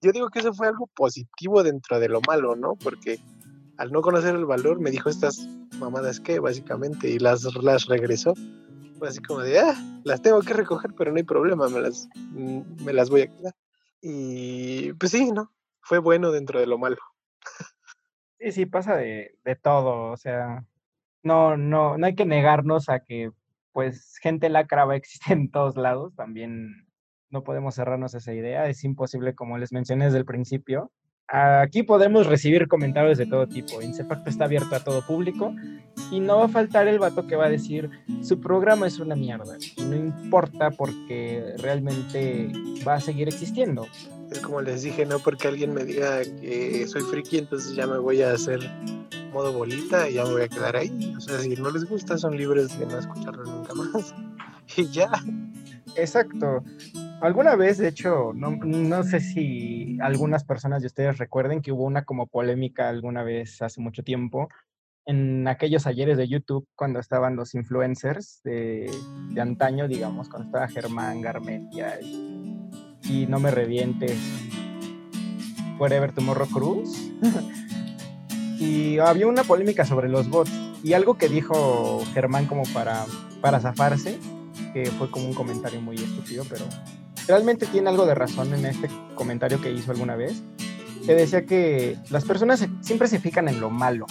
yo 0.00 0.12
digo 0.12 0.30
que 0.30 0.40
eso 0.40 0.52
fue 0.52 0.68
algo 0.68 0.88
positivo 0.94 1.62
dentro 1.62 2.00
de 2.00 2.08
lo 2.08 2.20
malo, 2.22 2.56
¿no? 2.56 2.74
Porque 2.76 3.18
al 3.76 3.92
no 3.92 4.02
conocer 4.02 4.34
el 4.34 4.44
valor 4.44 4.80
me 4.80 4.90
dijo 4.90 5.08
estas 5.08 5.48
mamadas 5.78 6.20
que 6.20 6.38
básicamente 6.38 7.08
y 7.08 7.18
las, 7.18 7.44
las 7.62 7.86
regresó. 7.86 8.34
Fue 8.98 9.08
así 9.08 9.20
como 9.20 9.40
de, 9.40 9.58
ah, 9.58 9.74
las 10.04 10.22
tengo 10.22 10.40
que 10.42 10.54
recoger, 10.54 10.92
pero 10.96 11.10
no 11.10 11.16
hay 11.16 11.24
problema, 11.24 11.68
me 11.68 11.80
las, 11.80 12.08
mm, 12.30 12.84
me 12.84 12.92
las 12.92 13.10
voy 13.10 13.22
a 13.22 13.26
quedar. 13.26 13.54
Y 14.00 14.92
pues 14.94 15.12
sí, 15.12 15.30
¿no? 15.32 15.52
Fue 15.80 15.98
bueno 15.98 16.30
dentro 16.30 16.60
de 16.60 16.66
lo 16.66 16.78
malo. 16.78 16.98
Sí, 18.38 18.52
sí, 18.52 18.66
pasa 18.66 18.96
de, 18.96 19.36
de 19.44 19.54
todo, 19.54 20.10
o 20.10 20.16
sea, 20.16 20.66
no, 21.22 21.56
no, 21.56 21.96
no 21.96 22.06
hay 22.06 22.16
que 22.16 22.26
negarnos 22.26 22.88
a 22.88 23.00
que 23.00 23.30
pues 23.72 24.16
gente 24.20 24.48
lacra 24.48 24.84
va 24.84 24.94
a 24.94 25.00
en 25.28 25.50
todos 25.50 25.76
lados, 25.76 26.14
también 26.16 26.88
no 27.30 27.44
podemos 27.44 27.74
cerrarnos 27.76 28.14
a 28.14 28.18
esa 28.18 28.34
idea, 28.34 28.68
es 28.68 28.84
imposible, 28.84 29.34
como 29.34 29.58
les 29.58 29.72
mencioné 29.72 30.06
desde 30.06 30.18
el 30.18 30.24
principio, 30.24 30.90
Aquí 31.34 31.82
podemos 31.82 32.26
recibir 32.26 32.68
comentarios 32.68 33.16
de 33.16 33.24
todo 33.24 33.46
tipo. 33.46 33.80
Insepacto 33.80 34.28
está 34.28 34.44
abierto 34.44 34.76
a 34.76 34.80
todo 34.80 35.00
público 35.00 35.54
y 36.10 36.20
no 36.20 36.36
va 36.36 36.44
a 36.44 36.48
faltar 36.48 36.88
el 36.88 36.98
vato 36.98 37.26
que 37.26 37.36
va 37.36 37.46
a 37.46 37.48
decir 37.48 37.88
su 38.20 38.38
programa 38.38 38.86
es 38.86 38.98
una 38.98 39.16
mierda 39.16 39.56
y 39.78 39.82
no 39.82 39.96
importa 39.96 40.70
porque 40.70 41.54
realmente 41.56 42.52
va 42.86 42.96
a 42.96 43.00
seguir 43.00 43.28
existiendo. 43.28 43.86
Es 44.30 44.40
como 44.40 44.60
les 44.60 44.82
dije, 44.82 45.06
no 45.06 45.20
porque 45.20 45.48
alguien 45.48 45.72
me 45.72 45.84
diga 45.84 46.22
que 46.22 46.86
soy 46.86 47.00
friki, 47.00 47.38
entonces 47.38 47.74
ya 47.74 47.86
me 47.86 47.96
voy 47.96 48.20
a 48.20 48.34
hacer 48.34 48.60
modo 49.32 49.54
bolita 49.54 50.10
y 50.10 50.14
ya 50.14 50.24
me 50.24 50.32
voy 50.32 50.42
a 50.42 50.48
quedar 50.48 50.76
ahí. 50.76 51.14
O 51.16 51.20
sea, 51.20 51.38
si 51.38 51.56
no 51.56 51.70
les 51.70 51.86
gusta, 51.86 52.18
son 52.18 52.36
libres 52.36 52.78
de 52.78 52.84
no 52.84 52.98
escucharlo 52.98 53.44
nunca 53.44 53.72
más. 53.72 54.14
Y 54.76 54.86
ya. 54.90 55.10
Exacto. 55.96 56.62
Alguna 57.22 57.54
vez, 57.54 57.78
de 57.78 57.86
hecho, 57.86 58.32
no, 58.34 58.50
no, 58.50 59.04
sé 59.04 59.20
si 59.20 59.96
algunas 60.00 60.42
personas 60.42 60.82
de 60.82 60.88
ustedes 60.88 61.18
recuerden 61.18 61.62
que 61.62 61.70
hubo 61.70 61.84
una 61.84 62.04
como 62.04 62.26
polémica 62.26 62.88
alguna 62.88 63.22
vez 63.22 63.62
hace 63.62 63.80
mucho 63.80 64.02
tiempo 64.02 64.48
en 65.06 65.46
aquellos 65.46 65.86
ayeres 65.86 66.16
de 66.16 66.26
YouTube 66.26 66.66
cuando 66.74 66.98
estaban 66.98 67.36
los 67.36 67.54
influencers 67.54 68.40
de, 68.42 68.90
de 69.30 69.40
antaño, 69.40 69.86
digamos, 69.86 70.28
cuando 70.28 70.46
estaba 70.46 70.66
Germán 70.66 71.20
Garmentia 71.20 72.00
y, 72.00 73.26
No 73.28 73.38
Me 73.38 73.52
Revientes, 73.52 74.18
Forever 75.78 76.10
Tomorrow 76.10 76.48
Cruz. 76.48 77.12
y 78.58 78.98
había 78.98 79.28
una 79.28 79.44
polémica 79.44 79.84
sobre 79.84 80.08
los 80.08 80.28
bots 80.28 80.50
y 80.82 80.94
algo 80.94 81.14
que 81.14 81.28
dijo 81.28 82.00
Germán 82.14 82.46
como 82.46 82.64
para, 82.74 83.04
para 83.40 83.60
zafarse, 83.60 84.18
que 84.72 84.86
fue 84.86 85.08
como 85.08 85.28
un 85.28 85.34
comentario 85.34 85.80
muy 85.80 85.94
estúpido, 85.94 86.44
pero 86.50 86.64
realmente 87.26 87.66
tiene 87.66 87.88
algo 87.88 88.06
de 88.06 88.14
razón 88.14 88.52
en 88.54 88.66
este 88.66 88.88
comentario 89.14 89.60
que 89.60 89.70
hizo 89.70 89.92
alguna 89.92 90.16
vez, 90.16 90.42
que 91.06 91.14
decía 91.14 91.46
que 91.46 91.96
las 92.10 92.24
personas 92.24 92.66
siempre 92.80 93.08
se 93.08 93.18
fijan 93.18 93.48
en 93.48 93.60
lo 93.60 93.70
malo. 93.70 94.06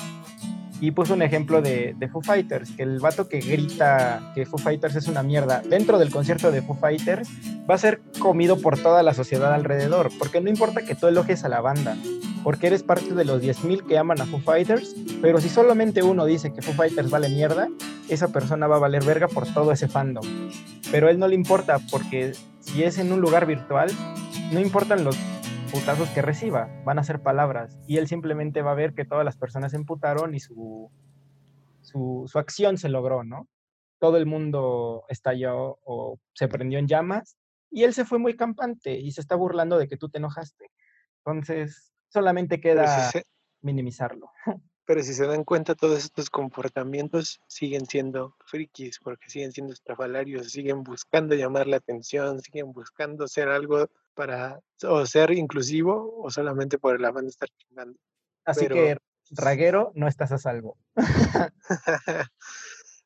Y 0.80 0.92
puso 0.92 1.14
un 1.14 1.22
ejemplo 1.22 1.62
de, 1.62 1.96
de, 1.96 2.08
Foo 2.08 2.24
Fighters, 2.24 2.72
que 2.72 2.82
el 2.82 3.00
vato 3.00 3.30
que 3.30 3.40
grita 3.40 4.32
que 4.34 4.48
Foo 4.48 4.58
Fighters 4.58 4.96
es 4.96 5.08
una 5.08 5.22
mierda 5.22 5.62
dentro 5.62 6.00
del 6.00 6.10
concierto 6.10 6.52
de 6.52 6.64
Foo 6.64 6.76
Fighters 6.76 7.30
va 7.70 7.76
a 7.76 7.78
ser 7.78 8.02
comido 8.18 8.60
por 8.60 8.80
toda 8.80 9.04
la 9.04 9.14
sociedad 9.14 9.54
alrededor, 9.54 10.10
porque 10.18 10.42
no 10.42 10.50
importa 10.50 10.82
que 10.82 10.96
tú 10.96 11.06
elogies 11.06 11.44
a 11.44 11.50
la 11.50 11.62
banda, 11.62 11.96
porque 12.44 12.68
eres 12.68 12.84
parte 12.84 13.14
de 13.14 13.26
los 13.26 13.42
10.000 13.42 13.86
que 13.86 13.98
aman 13.98 14.22
a 14.22 14.26
Foo 14.26 14.40
Fighters, 14.40 14.96
pero 15.22 15.40
si 15.40 15.50
solamente 15.50 16.04
uno 16.04 16.26
dice 16.26 16.54
que 16.54 16.62
Foo 16.62 16.74
Fighters 16.74 17.10
vale 17.10 17.30
mierda, 17.30 17.70
esa 18.10 18.30
persona 18.30 18.68
va 18.68 18.78
a 18.78 18.80
valer 18.80 19.04
verga 19.04 19.28
por 19.28 19.48
todo 19.54 19.72
ese 19.72 19.88
fandom. 19.88 20.26
Pero 20.92 21.08
a 21.08 21.12
él 21.12 21.20
no 21.20 21.28
le 21.28 21.36
importa, 21.36 21.80
porque 21.92 22.34
si 22.60 22.84
es 22.84 22.98
en 22.98 23.12
un 23.12 23.22
lugar 23.22 23.46
virtual, 23.46 23.90
no 24.52 24.60
importan 24.60 25.04
los 25.04 25.18
putazos 25.72 26.10
que 26.10 26.22
reciba, 26.22 26.70
van 26.84 27.00
a 27.00 27.04
ser 27.04 27.22
palabras. 27.22 27.80
Y 27.88 27.98
él 27.98 28.08
simplemente 28.08 28.62
va 28.62 28.72
a 28.72 28.76
ver 28.76 28.94
que 28.94 29.06
todas 29.06 29.24
las 29.24 29.38
personas 29.38 29.72
se 29.72 29.78
emputaron 29.78 30.36
y 30.36 30.40
su, 30.40 30.92
su, 31.82 32.26
su 32.28 32.40
acción 32.40 32.78
se 32.78 32.90
logró, 32.90 33.24
¿no? 33.24 33.48
Todo 34.00 34.18
el 34.18 34.26
mundo 34.26 35.06
estalló 35.08 35.80
o 35.84 36.20
se 36.34 36.48
prendió 36.48 36.80
en 36.80 36.88
llamas 36.88 37.38
y 37.70 37.84
él 37.84 37.94
se 37.94 38.04
fue 38.04 38.20
muy 38.20 38.36
campante 38.36 39.00
y 39.00 39.12
se 39.12 39.22
está 39.22 39.36
burlando 39.36 39.78
de 39.78 39.88
que 39.88 39.98
tú 39.98 40.10
te 40.10 40.18
enojaste. 40.18 40.70
Entonces, 41.24 41.91
solamente 42.12 42.60
queda 42.60 43.12
minimizarlo. 43.62 44.32
Pero 44.86 45.04
si 45.04 45.14
se 45.14 45.26
dan 45.26 45.44
cuenta, 45.44 45.76
todos 45.76 46.04
estos 46.04 46.30
comportamientos 46.30 47.40
siguen 47.48 47.86
siendo 47.86 48.36
frikis, 48.46 49.00
porque 49.00 49.30
siguen 49.30 49.52
siendo 49.52 49.74
estrafalarios, 49.74 50.52
siguen 50.52 50.84
buscando 50.84 51.36
llamar 51.36 51.68
la 51.68 51.78
atención, 51.78 52.42
siguen 52.42 52.74
buscando 52.74 53.28
ser 53.28 53.48
algo 53.48 53.88
para 54.16 54.60
o 54.84 55.06
ser 55.06 55.32
inclusivo 55.32 56.20
o 56.22 56.30
solamente 56.30 56.78
por 56.78 56.96
el 56.96 57.06
afán 57.06 57.26
de 57.26 57.30
estar 57.30 57.48
chingando. 57.58 57.98
Así 58.44 58.68
que, 58.68 58.98
raguero, 59.30 59.92
no 59.96 60.08
estás 60.08 60.32
a 60.32 60.40
salvo. 60.40 60.78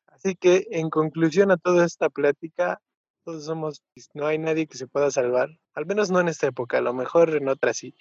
Así 0.06 0.34
que, 0.34 0.66
en 0.70 0.90
conclusión 0.90 1.52
a 1.52 1.56
toda 1.56 1.84
esta 1.84 2.08
plática, 2.08 2.80
todos 3.26 3.44
somos, 3.44 3.82
no 4.14 4.26
hay 4.28 4.38
nadie 4.38 4.68
que 4.68 4.78
se 4.78 4.86
pueda 4.86 5.10
salvar, 5.10 5.50
al 5.74 5.84
menos 5.84 6.12
no 6.12 6.20
en 6.20 6.28
esta 6.28 6.46
época, 6.46 6.78
a 6.78 6.80
lo 6.80 6.94
mejor 6.94 7.34
en 7.34 7.48
otra 7.48 7.74
sí, 7.74 7.92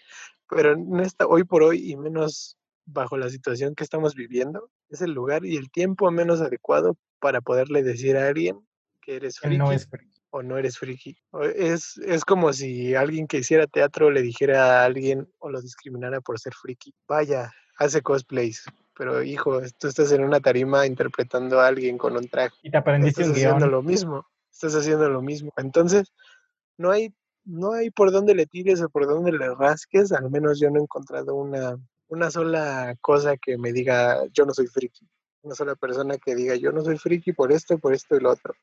pero 0.48 0.74
en 0.74 1.00
esta, 1.00 1.26
hoy 1.26 1.44
por 1.44 1.64
hoy 1.64 1.92
y 1.92 1.98
menos 1.98 2.58
bajo 2.86 3.18
la 3.18 3.30
situación 3.30 3.74
que 3.74 3.84
estamos 3.84 4.14
viviendo, 4.14 4.70
es 4.90 5.02
el 5.02 5.12
lugar 5.12 5.44
y 5.44 5.58
el 5.58 5.72
tiempo 5.72 6.12
menos 6.12 6.42
adecuado 6.42 6.96
para 7.20 7.42
poderle 7.42 7.82
decir 7.82 8.16
a 8.18 8.28
alguien 8.28 8.60
que 9.02 9.16
eres 9.16 9.40
friki 9.40 9.58
no 9.58 9.72
es 9.72 9.88
friki. 9.88 10.22
o 10.30 10.44
no 10.44 10.60
eres 10.60 10.78
friki. 10.78 11.18
Es, 11.56 11.98
es 11.98 12.24
como 12.24 12.54
si 12.54 12.94
alguien 12.94 13.26
que 13.26 13.40
hiciera 13.40 13.66
teatro 13.66 14.12
le 14.12 14.22
dijera 14.22 14.82
a 14.82 14.86
alguien 14.86 15.28
o 15.40 15.50
lo 15.50 15.60
discriminara 15.60 16.22
por 16.22 16.40
ser 16.40 16.54
friki. 16.54 16.94
Vaya, 17.08 17.52
hace 17.78 18.04
cosplays, 18.04 18.64
pero 18.96 19.24
hijo, 19.24 19.60
tú 19.80 19.88
estás 19.88 20.12
en 20.12 20.24
una 20.24 20.40
tarima 20.40 20.86
interpretando 20.86 21.60
a 21.60 21.66
alguien 21.66 21.98
con 21.98 22.16
un 22.16 22.28
traje. 22.28 22.56
Y 22.62 22.70
te 22.70 22.78
aprendiste 22.78 23.24
Estás 23.24 23.36
un 23.36 23.42
haciendo 23.42 23.66
guion. 23.66 23.72
lo 23.72 23.82
mismo, 23.82 24.28
estás 24.56 24.76
haciendo 24.76 25.10
lo 25.10 25.22
mismo. 25.22 25.52
Entonces, 25.58 26.14
no 26.78 26.92
hay, 26.92 27.14
no 27.44 27.74
hay 27.74 27.90
por 27.92 28.12
dónde 28.12 28.34
le 28.36 28.46
tires 28.46 28.82
o 28.82 28.90
por 28.90 29.06
dónde 29.06 29.32
le 29.32 29.54
rasques, 29.54 30.12
al 30.12 30.32
menos 30.32 30.60
yo 30.60 30.70
no 30.70 30.80
he 30.80 30.84
encontrado 30.84 31.36
una, 31.36 31.78
una 32.08 32.32
sola 32.32 32.96
cosa 33.02 33.38
que 33.38 33.58
me 33.58 33.72
diga 33.74 34.26
yo 34.32 34.46
no 34.46 34.54
soy 34.54 34.68
friki, 34.68 35.08
una 35.42 35.56
sola 35.56 35.76
persona 35.76 36.18
que 36.18 36.36
diga 36.36 36.56
yo 36.56 36.72
no 36.72 36.82
soy 36.82 36.98
friki 36.98 37.34
por 37.34 37.52
esto, 37.52 37.78
por 37.78 37.94
esto 37.94 38.16
y 38.16 38.22
lo 38.22 38.32
otro. 38.32 38.54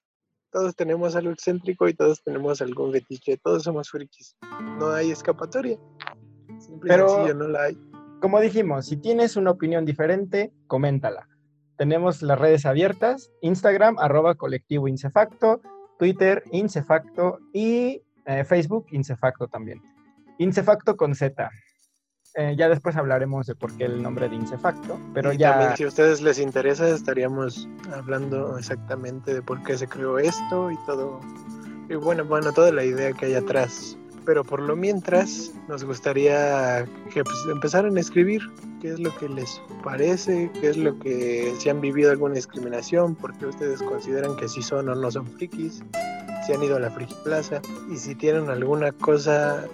Todos 0.50 0.74
tenemos 0.76 1.16
algo 1.16 1.30
excéntrico 1.30 1.88
y 1.88 1.94
todos 1.94 2.22
tenemos 2.22 2.60
algún 2.60 2.92
fetiche, 2.92 3.38
todos 3.38 3.62
somos 3.62 3.88
frikis. 3.88 4.36
No 4.78 4.90
hay 4.92 5.10
escapatoria. 5.10 5.78
Simple 6.58 6.88
Pero- 6.88 7.08
sencillo, 7.08 7.34
no 7.34 7.48
la 7.48 7.62
hay. 7.64 7.78
Como 8.20 8.38
dijimos, 8.40 8.86
si 8.86 8.96
tienes 8.96 9.36
una 9.36 9.50
opinión 9.50 9.84
diferente, 9.84 10.52
coméntala. 10.68 11.26
Tenemos 11.76 12.22
las 12.22 12.38
redes 12.38 12.66
abiertas, 12.66 13.32
Instagram, 13.40 13.98
arroba 13.98 14.36
colectivo 14.36 14.86
Incefacto, 14.86 15.60
Twitter, 15.98 16.42
Incefacto 16.52 17.38
y 17.52 18.02
eh, 18.26 18.44
Facebook, 18.44 18.86
Incefacto 18.90 19.48
también. 19.48 19.80
Incefacto 20.38 20.96
con 20.96 21.14
Z. 21.14 21.50
Eh, 22.34 22.54
ya 22.56 22.68
después 22.68 22.96
hablaremos 22.96 23.46
de 23.46 23.54
por 23.54 23.76
qué 23.76 23.84
el 23.84 24.02
nombre 24.02 24.28
de 24.28 24.36
Incefacto, 24.36 24.98
pero 25.12 25.32
y 25.32 25.36
ya... 25.36 25.50
también 25.50 25.76
si 25.76 25.84
a 25.84 25.88
ustedes 25.88 26.22
les 26.22 26.38
interesa 26.38 26.88
estaríamos 26.88 27.68
hablando 27.92 28.56
exactamente 28.56 29.34
de 29.34 29.42
por 29.42 29.62
qué 29.62 29.76
se 29.76 29.86
creó 29.86 30.18
esto 30.18 30.70
y 30.70 30.76
todo 30.86 31.20
y 31.90 31.94
bueno 31.94 32.24
bueno 32.24 32.52
toda 32.52 32.72
la 32.72 32.84
idea 32.84 33.12
que 33.12 33.26
hay 33.26 33.34
atrás 33.34 33.98
pero 34.24 34.44
por 34.44 34.60
lo 34.60 34.76
mientras 34.76 35.52
nos 35.68 35.84
gustaría 35.84 36.84
que 37.12 37.24
pues, 37.24 37.36
empezaran 37.50 37.96
a 37.96 38.00
escribir 38.00 38.42
qué 38.80 38.90
es 38.90 39.00
lo 39.00 39.14
que 39.16 39.28
les 39.28 39.60
parece 39.82 40.50
qué 40.60 40.70
es 40.70 40.76
lo 40.76 40.98
que 40.98 41.54
si 41.58 41.68
han 41.68 41.80
vivido 41.80 42.10
alguna 42.10 42.34
discriminación 42.34 43.14
por 43.14 43.36
qué 43.38 43.46
ustedes 43.46 43.82
consideran 43.82 44.36
que 44.36 44.48
sí 44.48 44.62
son 44.62 44.88
o 44.88 44.94
no 44.94 45.10
son 45.10 45.26
frikis 45.26 45.82
si 46.46 46.52
han 46.52 46.62
ido 46.62 46.76
a 46.76 46.80
la 46.80 46.90
friki 46.90 47.14
plaza 47.24 47.60
y 47.90 47.96
si 47.96 48.14
tienen 48.14 48.48
alguna 48.48 48.92
cosa 48.92 49.64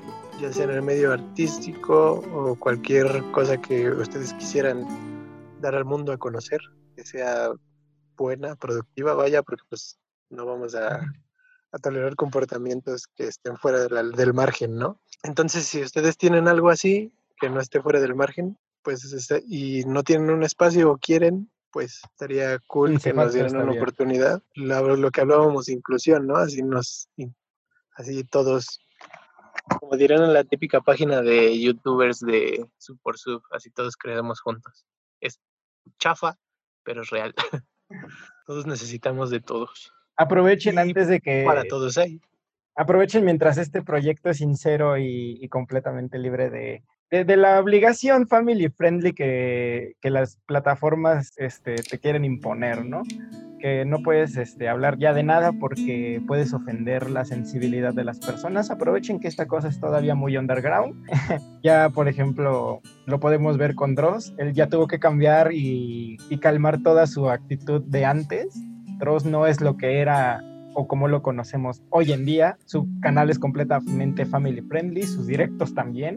ya 0.41 0.53
sea 0.53 0.65
en 0.65 0.71
el 0.71 0.83
medio 0.83 1.13
artístico 1.13 2.23
o 2.33 2.55
cualquier 2.57 3.23
cosa 3.33 3.61
que 3.61 3.91
ustedes 3.91 4.33
quisieran 4.35 4.87
dar 5.61 5.75
al 5.75 5.85
mundo 5.85 6.13
a 6.13 6.19
conocer, 6.19 6.61
que 6.95 7.05
sea 7.05 7.51
buena, 8.17 8.55
productiva, 8.55 9.15
vaya, 9.15 9.43
porque 9.43 9.63
pues 9.69 9.99
no 10.31 10.47
vamos 10.47 10.75
a, 10.75 11.01
a 11.73 11.79
tolerar 11.79 12.17
comportamientos 12.17 13.07
que 13.15 13.25
estén 13.25 13.57
fuera 13.57 13.81
de 13.81 13.91
la- 13.91 14.03
del 14.03 14.33
margen, 14.35 14.77
¿no? 14.77 15.01
Entonces, 15.23 15.67
si 15.67 15.83
ustedes 15.83 16.17
tienen 16.17 16.49
algo 16.49 16.71
así, 16.71 17.13
que 17.41 17.51
no 17.51 17.61
esté 17.61 17.81
fuera 17.81 18.01
del 18.01 18.15
margen, 18.15 18.59
pues 18.83 19.05
y 19.47 19.85
no 19.85 20.03
tienen 20.03 20.31
un 20.31 20.43
espacio 20.43 20.91
o 20.91 20.99
quieren, 20.99 21.51
pues 21.71 22.01
estaría 22.05 22.59
cool 22.61 23.01
que 23.01 23.13
nos 23.13 23.35
dieran 23.35 23.57
una 23.57 23.67
bien. 23.73 23.83
oportunidad. 23.83 24.43
Lo, 24.55 24.97
lo 24.97 25.11
que 25.11 25.21
hablábamos 25.21 25.67
de 25.67 25.75
inclusión, 25.75 26.27
¿no? 26.27 26.37
Así 26.37 26.63
nos, 26.63 27.09
así 27.97 28.25
todos, 28.25 28.81
como 29.79 29.97
dirán 29.97 30.23
en 30.23 30.33
la 30.33 30.45
típica 30.45 30.81
página 30.81 31.21
de 31.21 31.61
youtubers 31.61 32.21
de 32.21 32.67
Sub 32.79 32.99
por 33.03 33.19
Sub, 33.19 33.43
así 33.51 33.71
todos 33.71 33.97
creemos 33.97 34.41
juntos. 34.41 34.87
Es 35.21 35.39
chafa, 35.99 36.39
pero 36.83 37.03
es 37.03 37.11
real. 37.11 37.35
todos 38.47 38.67
necesitamos 38.67 39.31
de 39.31 39.41
todos. 39.41 39.93
Aprovechen 40.19 40.75
Y 40.75 40.79
antes 40.79 41.09
de 41.09 41.21
que... 41.21 41.45
Para 41.47 41.65
todos 41.65 41.97
hay. 41.97 42.21
Aprovechen 42.75 43.25
mientras 43.25 43.57
este 43.57 43.83
proyecto 43.83 44.31
es 44.31 44.39
sincero 44.39 44.99
y, 44.99 45.39
y 45.41 45.49
completamente 45.49 46.19
libre 46.19 46.51
de, 46.51 46.83
de, 47.11 47.25
de 47.25 47.37
la 47.37 47.61
obligación 47.61 48.27
family 48.27 48.69
friendly 48.69 49.13
que, 49.13 49.95
que 50.01 50.11
las 50.11 50.39
plataformas 50.47 51.33
este, 51.37 51.77
te 51.77 51.99
quieren 51.99 52.25
imponer, 52.25 52.85
¿no? 52.85 53.03
Que 53.61 53.85
no 53.85 54.03
puedes 54.03 54.37
este, 54.37 54.69
hablar 54.69 54.99
ya 54.99 55.13
de 55.13 55.25
nada 55.25 55.53
porque 55.53 56.23
puedes 56.27 56.53
ofender 56.55 57.11
la 57.11 57.25
sensibilidad 57.25 57.93
de 57.93 58.05
las 58.05 58.21
personas. 58.21 58.71
Aprovechen 58.71 59.19
que 59.19 59.27
esta 59.27 59.47
cosa 59.47 59.69
es 59.69 59.81
todavía 59.81 60.15
muy 60.15 60.37
underground. 60.37 61.05
ya, 61.65 61.91
por 61.91 62.07
ejemplo, 62.07 62.81
lo 63.07 63.21
podemos 63.21 63.57
ver 63.57 63.75
con 63.75 63.97
Dross. 63.97 64.35
Él 64.39 64.53
ya 64.53 64.69
tuvo 64.69 64.87
que 64.87 65.01
cambiar 65.01 65.53
y, 65.53 66.19
y 66.31 66.39
calmar 66.39 66.83
toda 66.83 67.09
su 67.09 67.29
actitud 67.29 67.83
de 67.83 68.05
antes. 68.05 68.55
Dross 68.99 69.25
no 69.25 69.47
es 69.47 69.61
lo 69.61 69.77
que 69.77 69.99
era 70.01 70.43
o 70.75 70.87
como 70.87 71.09
lo 71.09 71.23
conocemos 71.23 71.83
hoy 71.91 72.13
en 72.13 72.25
día. 72.25 72.57
Su 72.67 72.89
canal 73.01 73.31
es 73.31 73.39
completamente 73.39 74.27
family 74.27 74.61
friendly, 74.63 75.03
sus 75.03 75.27
directos 75.27 75.75
también. 75.75 76.17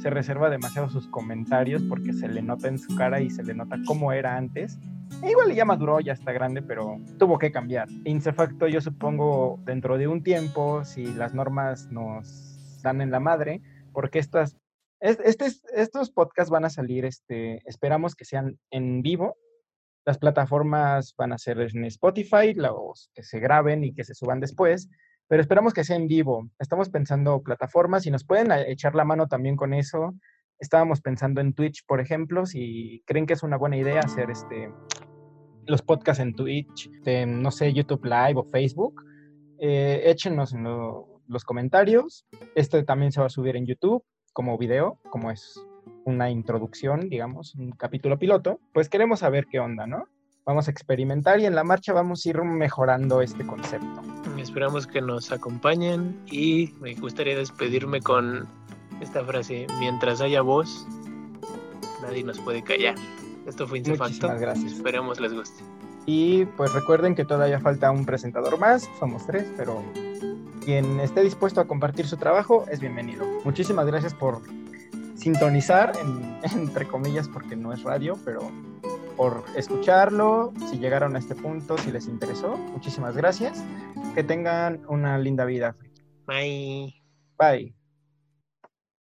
Se 0.00 0.08
reserva 0.10 0.48
demasiado 0.48 0.88
sus 0.88 1.06
comentarios 1.08 1.82
porque 1.82 2.12
se 2.12 2.28
le 2.28 2.40
nota 2.40 2.68
en 2.68 2.78
su 2.78 2.94
cara 2.96 3.20
y 3.20 3.28
se 3.30 3.42
le 3.42 3.52
nota 3.54 3.76
cómo 3.86 4.12
era 4.12 4.36
antes. 4.36 4.78
E 5.22 5.30
igual 5.30 5.52
ya 5.54 5.64
maduró, 5.66 6.00
ya 6.00 6.12
está 6.14 6.32
grande, 6.32 6.62
pero 6.62 6.98
tuvo 7.18 7.38
que 7.38 7.52
cambiar. 7.52 7.88
Incefacto, 8.04 8.68
yo 8.68 8.80
supongo, 8.80 9.58
dentro 9.66 9.98
de 9.98 10.06
un 10.08 10.22
tiempo, 10.22 10.84
si 10.84 11.04
las 11.04 11.34
normas 11.34 11.88
nos 11.90 12.80
dan 12.82 13.00
en 13.02 13.10
la 13.10 13.20
madre, 13.20 13.60
porque 13.92 14.18
estas, 14.20 14.56
es- 15.00 15.18
este, 15.22 15.46
es- 15.46 15.64
estos 15.74 16.10
podcasts 16.10 16.50
van 16.50 16.64
a 16.64 16.70
salir, 16.70 17.04
este, 17.04 17.60
esperamos 17.68 18.14
que 18.14 18.24
sean 18.24 18.56
en 18.70 19.02
vivo, 19.02 19.34
las 20.06 20.18
plataformas 20.18 21.14
van 21.16 21.32
a 21.32 21.38
ser 21.38 21.60
en 21.60 21.84
Spotify, 21.84 22.54
los 22.54 23.10
que 23.14 23.22
se 23.22 23.38
graben 23.40 23.84
y 23.84 23.92
que 23.94 24.04
se 24.04 24.14
suban 24.14 24.40
después, 24.40 24.88
pero 25.28 25.42
esperamos 25.42 25.72
que 25.74 25.84
sea 25.84 25.96
en 25.96 26.08
vivo. 26.08 26.48
Estamos 26.58 26.88
pensando 26.90 27.42
plataformas 27.42 28.06
y 28.06 28.10
nos 28.10 28.24
pueden 28.24 28.50
a- 28.50 28.62
echar 28.66 28.94
la 28.94 29.04
mano 29.04 29.26
también 29.28 29.56
con 29.56 29.74
eso. 29.74 30.14
Estábamos 30.58 31.00
pensando 31.00 31.40
en 31.40 31.52
Twitch, 31.54 31.84
por 31.86 32.00
ejemplo, 32.00 32.46
si 32.46 33.02
creen 33.06 33.26
que 33.26 33.34
es 33.34 33.42
una 33.42 33.56
buena 33.56 33.76
idea 33.76 34.00
hacer 34.00 34.30
este 34.30 34.72
los 35.66 35.82
podcasts 35.82 36.20
en 36.20 36.34
Twitch, 36.34 36.90
no 37.26 37.50
sé, 37.52 37.72
YouTube 37.72 38.04
Live 38.04 38.34
o 38.36 38.44
Facebook, 38.44 39.04
eh, 39.58 40.02
échenos 40.06 40.52
en 40.52 40.64
lo- 40.64 41.20
los 41.28 41.44
comentarios. 41.44 42.26
Este 42.56 42.82
también 42.82 43.12
se 43.12 43.20
va 43.20 43.26
a 43.26 43.30
subir 43.30 43.54
en 43.56 43.66
YouTube 43.66 44.02
como 44.32 44.58
video, 44.58 44.98
como 45.10 45.30
es 45.30 45.54
una 46.10 46.30
introducción, 46.30 47.08
digamos, 47.08 47.54
un 47.54 47.72
capítulo 47.72 48.18
piloto, 48.18 48.60
pues 48.72 48.88
queremos 48.88 49.20
saber 49.20 49.46
qué 49.46 49.60
onda, 49.60 49.86
¿no? 49.86 50.06
Vamos 50.44 50.68
a 50.68 50.70
experimentar 50.70 51.38
y 51.40 51.46
en 51.46 51.54
la 51.54 51.64
marcha 51.64 51.92
vamos 51.92 52.24
a 52.24 52.28
ir 52.28 52.42
mejorando 52.42 53.22
este 53.22 53.46
concepto. 53.46 54.02
Esperamos 54.38 54.86
que 54.86 55.00
nos 55.00 55.30
acompañen 55.32 56.20
y 56.26 56.74
me 56.80 56.94
gustaría 56.94 57.36
despedirme 57.36 58.00
con 58.00 58.48
esta 59.00 59.24
frase, 59.24 59.66
mientras 59.78 60.20
haya 60.20 60.42
voz, 60.42 60.86
nadie 62.02 62.24
nos 62.24 62.38
puede 62.40 62.62
callar. 62.62 62.96
Esto 63.46 63.66
fue 63.66 63.78
Incefacto. 63.78 64.04
Muchísimas 64.04 64.40
gracias. 64.40 64.72
Esperemos 64.72 65.20
les 65.20 65.32
guste. 65.32 65.62
Y 66.06 66.46
pues 66.56 66.72
recuerden 66.72 67.14
que 67.14 67.24
todavía 67.24 67.60
falta 67.60 67.90
un 67.90 68.04
presentador 68.04 68.58
más, 68.58 68.90
somos 68.98 69.26
tres, 69.26 69.46
pero 69.56 69.82
quien 70.64 71.00
esté 71.00 71.22
dispuesto 71.22 71.60
a 71.60 71.66
compartir 71.66 72.06
su 72.06 72.16
trabajo 72.16 72.64
es 72.70 72.80
bienvenido. 72.80 73.24
Muchísimas 73.44 73.86
gracias 73.86 74.14
por 74.14 74.42
sintonizar, 75.20 75.92
en- 76.00 76.38
entre 76.60 76.86
comillas, 76.86 77.28
porque 77.28 77.56
no 77.56 77.72
es 77.72 77.82
radio, 77.82 78.18
pero 78.24 78.40
por 79.16 79.44
escucharlo, 79.54 80.52
si 80.70 80.78
llegaron 80.78 81.14
a 81.14 81.18
este 81.18 81.34
punto, 81.34 81.76
si 81.78 81.92
les 81.92 82.06
interesó, 82.06 82.56
muchísimas 82.56 83.16
gracias. 83.16 83.62
Que 84.14 84.24
tengan 84.24 84.80
una 84.88 85.18
linda 85.18 85.44
vida. 85.44 85.76
Bye. 86.26 86.94
Bye. 87.38 87.79